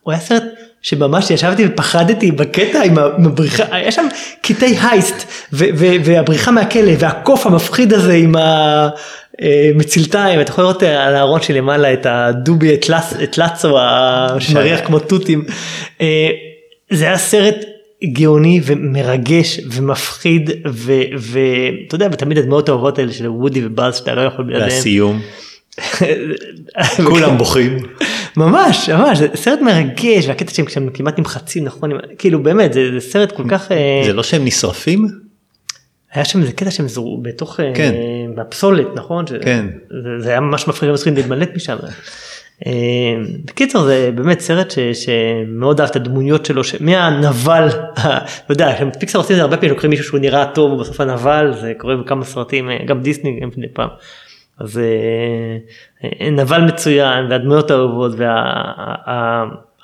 הוא 0.05 0.12
היה 0.12 0.21
סרט 0.21 0.43
שממש 0.83 1.31
ישבתי 1.31 1.67
ופחדתי 1.67 2.33
בקטע 2.33 2.83
עם 2.83 2.99
הבריחה, 2.99 3.65
היה 3.71 3.93
שם 3.93 4.07
קטעי 4.43 4.77
הייסט 4.83 5.49
והבריחה 5.53 6.51
מהכלא 6.51 6.93
והקוף 6.99 7.47
המפחיד 7.47 7.93
הזה 7.93 8.15
עם 8.15 8.35
המצלתיים, 8.39 10.41
אתה 10.41 10.51
יכול 10.51 10.65
לראות 10.65 10.83
על 10.83 11.15
הארון 11.15 11.43
שלמעלה 11.43 11.93
את 11.93 12.07
הדובי, 12.07 12.75
את 12.75 12.89
לצו 13.39 13.77
שמריח 14.39 14.81
כמו 14.87 14.99
תותים. 14.99 15.45
אה, 16.01 16.31
זה 16.91 17.05
היה 17.05 17.19
סרט 17.19 17.57
גאוני 18.05 18.61
ומרגש 18.65 19.61
ומפחיד 19.71 20.51
ואתה 21.19 21.95
יודע 21.95 22.09
ותמיד 22.12 22.39
הדמעות 22.39 22.69
האהובות 22.69 22.99
האלה 22.99 23.12
של 23.12 23.29
וודי 23.29 23.67
ובאז 23.67 23.97
שאתה 23.97 24.15
לא 24.15 24.21
יכול 24.21 24.45
בלעדיהם. 24.45 24.71
והסיום. 24.71 25.21
כולם 27.11 27.39
בוכים. 27.39 27.79
ממש 28.37 28.91
ממש 28.91 29.18
זה 29.18 29.29
סרט 29.35 29.61
מרגש 29.61 30.29
והקטע 30.29 30.55
שהם 30.55 30.66
כשהם 30.66 30.89
כמעט 30.95 31.18
נמחצים 31.18 31.64
נכון 31.64 31.91
כאילו 32.18 32.43
באמת 32.43 32.72
זה, 32.72 32.81
זה 32.95 33.11
סרט 33.11 33.33
כל 33.33 33.43
כך 33.49 33.72
אה, 33.72 34.03
זה 34.05 34.12
לא 34.12 34.22
שהם 34.22 34.45
נשרפים? 34.45 35.09
היה 36.12 36.25
שם 36.25 36.41
איזה 36.41 36.53
קטע 36.53 36.70
שהם 36.70 36.89
זרו 36.89 37.20
בתוך 37.22 37.61
אה, 37.61 37.72
כן. 37.75 37.95
בפסולת 38.37 38.87
נכון 38.95 39.25
כן. 39.43 39.66
זה, 40.03 40.09
זה 40.20 40.31
היה 40.31 40.41
ממש 40.41 40.68
מפחיד 40.68 40.89
הם 40.89 40.95
צריכים 40.95 41.14
להתמלט 41.14 41.51
משם. 41.57 41.77
אה, 42.66 42.72
בקיצור 43.45 43.85
זה 43.85 44.11
באמת 44.14 44.41
סרט 44.41 44.70
ש, 44.70 44.79
שמאוד 44.79 45.81
אהב 45.81 45.91
את 45.91 45.97
הדמויות 45.97 46.47
שלו 46.47 46.62
מהנבל 46.81 47.68
אתה 47.68 48.18
יודע 48.51 48.91
פיקסר 48.99 49.18
עושים 49.18 49.35
את 49.35 49.37
זה 49.37 49.43
הרבה 49.43 49.57
פעמים 49.57 49.70
לוקחים 49.70 49.91
מישהו 49.91 50.05
שהוא 50.05 50.20
נראה 50.20 50.47
טוב 50.47 50.72
ובסוף 50.72 51.01
הנבל 51.01 51.55
זה 51.61 51.72
קורה 51.79 51.97
בכמה 51.97 52.25
סרטים 52.25 52.68
גם 52.87 53.01
דיסני 53.01 53.41
גם 53.41 53.49
פעם. 53.72 53.89
אז 54.59 54.79
אה, 54.79 56.31
נבל 56.31 56.61
מצוין 56.61 57.27
והדמויות 57.31 57.71
האהובות 57.71 58.13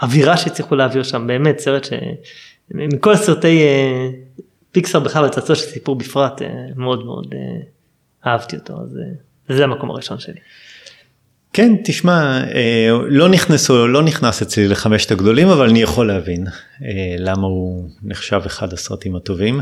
והאווירה 0.02 0.36
שהצליחו 0.36 0.76
להעביר 0.76 1.02
שם 1.02 1.26
באמת 1.26 1.58
סרט 1.58 1.86
שמכל 1.86 3.16
סרטי 3.16 3.62
אה, 3.62 4.10
פיקסר 4.72 5.00
בכלל 5.00 5.24
וצעצוע 5.24 5.56
של 5.56 5.66
סיפור 5.66 5.96
בפרט 5.96 6.42
אה, 6.42 6.48
מאוד 6.76 7.04
מאוד 7.04 7.34
אהבתי 8.26 8.56
אותו 8.56 8.74
אז 8.82 8.98
זה 9.48 9.64
המקום 9.64 9.90
הראשון 9.90 10.18
שלי. 10.18 10.40
כן 11.52 11.76
תשמע 11.84 12.40
לא 13.08 13.28
נכנסו 13.28 13.86
לא 13.86 14.02
נכנס 14.02 14.42
אצלי 14.42 14.68
לחמשת 14.68 15.10
הגדולים 15.10 15.48
אבל 15.48 15.68
אני 15.68 15.82
יכול 15.82 16.08
להבין 16.08 16.46
למה 17.18 17.46
הוא 17.46 17.88
נחשב 18.02 18.40
אחד 18.46 18.72
הסרטים 18.72 19.16
הטובים. 19.16 19.60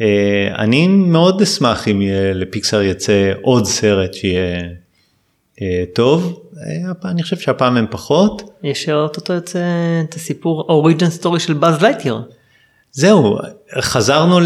אה, 0.00 0.54
אני 0.58 0.86
מאוד 0.88 1.42
אשמח 1.42 1.88
אם 1.88 2.00
לפיקסאר 2.34 2.82
יצא 2.82 3.32
עוד 3.42 3.64
סרט 3.64 4.14
שיהיה 4.14 4.60
אה, 5.62 5.84
טוב, 5.94 6.42
אה, 6.66 7.10
אני 7.10 7.22
חושב 7.22 7.36
שהפעם 7.36 7.76
הם 7.76 7.86
פחות. 7.90 8.42
יש 8.62 8.88
אותו 8.88 9.32
יוצא 9.32 9.58
את 10.08 10.14
הסיפור 10.14 10.66
origin 10.68 11.10
story 11.10 11.40
של 11.40 11.52
באז 11.52 11.82
לייטייר. 11.82 12.22
זהו, 12.92 13.38
חזרנו 13.80 14.40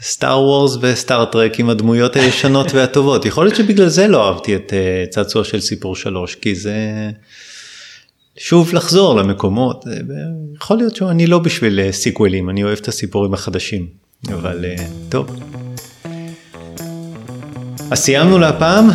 לסטאר 0.00 0.40
וורס 0.40 0.76
וסטאר 0.80 1.24
טרק 1.24 1.60
עם 1.60 1.70
הדמויות 1.70 2.16
הישנות 2.16 2.74
והטובות. 2.74 3.24
יכול 3.24 3.44
להיות 3.44 3.56
שבגלל 3.56 3.88
זה 3.88 4.08
לא 4.08 4.28
אהבתי 4.28 4.56
את 4.56 4.72
צעצוע 5.10 5.44
של 5.44 5.60
סיפור 5.60 5.96
שלוש, 5.96 6.34
כי 6.34 6.54
זה 6.54 6.76
שוב 8.36 8.74
לחזור 8.74 9.16
למקומות. 9.16 9.84
יכול 10.56 10.76
להיות 10.76 10.96
שאני 10.96 11.26
לא 11.26 11.38
בשביל 11.38 11.92
סיקווילים, 11.92 12.50
אני 12.50 12.64
אוהב 12.64 12.78
את 12.78 12.88
הסיפורים 12.88 13.34
החדשים. 13.34 14.07
אבל 14.26 14.64
אה, 14.64 14.84
טוב. 15.08 15.26
אז 17.90 17.98
סיימנו 17.98 18.38
להפעם, 18.38 18.90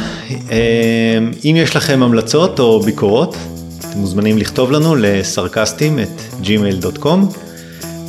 אה, 0.51 1.17
אם 1.45 1.55
יש 1.57 1.76
לכם 1.76 2.03
המלצות 2.03 2.59
או 2.59 2.80
ביקורות, 2.80 3.36
אתם 3.80 3.99
מוזמנים 3.99 4.38
לכתוב 4.38 4.71
לנו 4.71 4.95
לסרקסטים 4.95 5.99
את 5.99 6.43
gmail.com 6.43 7.38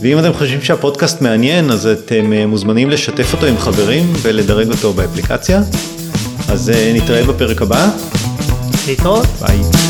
ואם 0.00 0.18
אתם 0.18 0.32
חושבים 0.32 0.62
שהפודקאסט 0.62 1.20
מעניין 1.20 1.70
אז 1.70 1.86
אתם 1.86 2.32
אה, 2.32 2.46
מוזמנים 2.46 2.90
לשתף 2.90 3.32
אותו 3.32 3.46
עם 3.46 3.58
חברים 3.58 4.12
ולדרג 4.22 4.70
אותו 4.70 4.92
באפליקציה. 4.92 5.62
אז 6.48 6.72
נתראה 6.94 7.24
בפרק 7.24 7.62
הבא. 7.62 7.88
להתראות. 8.86 9.26
ביי. 9.40 9.83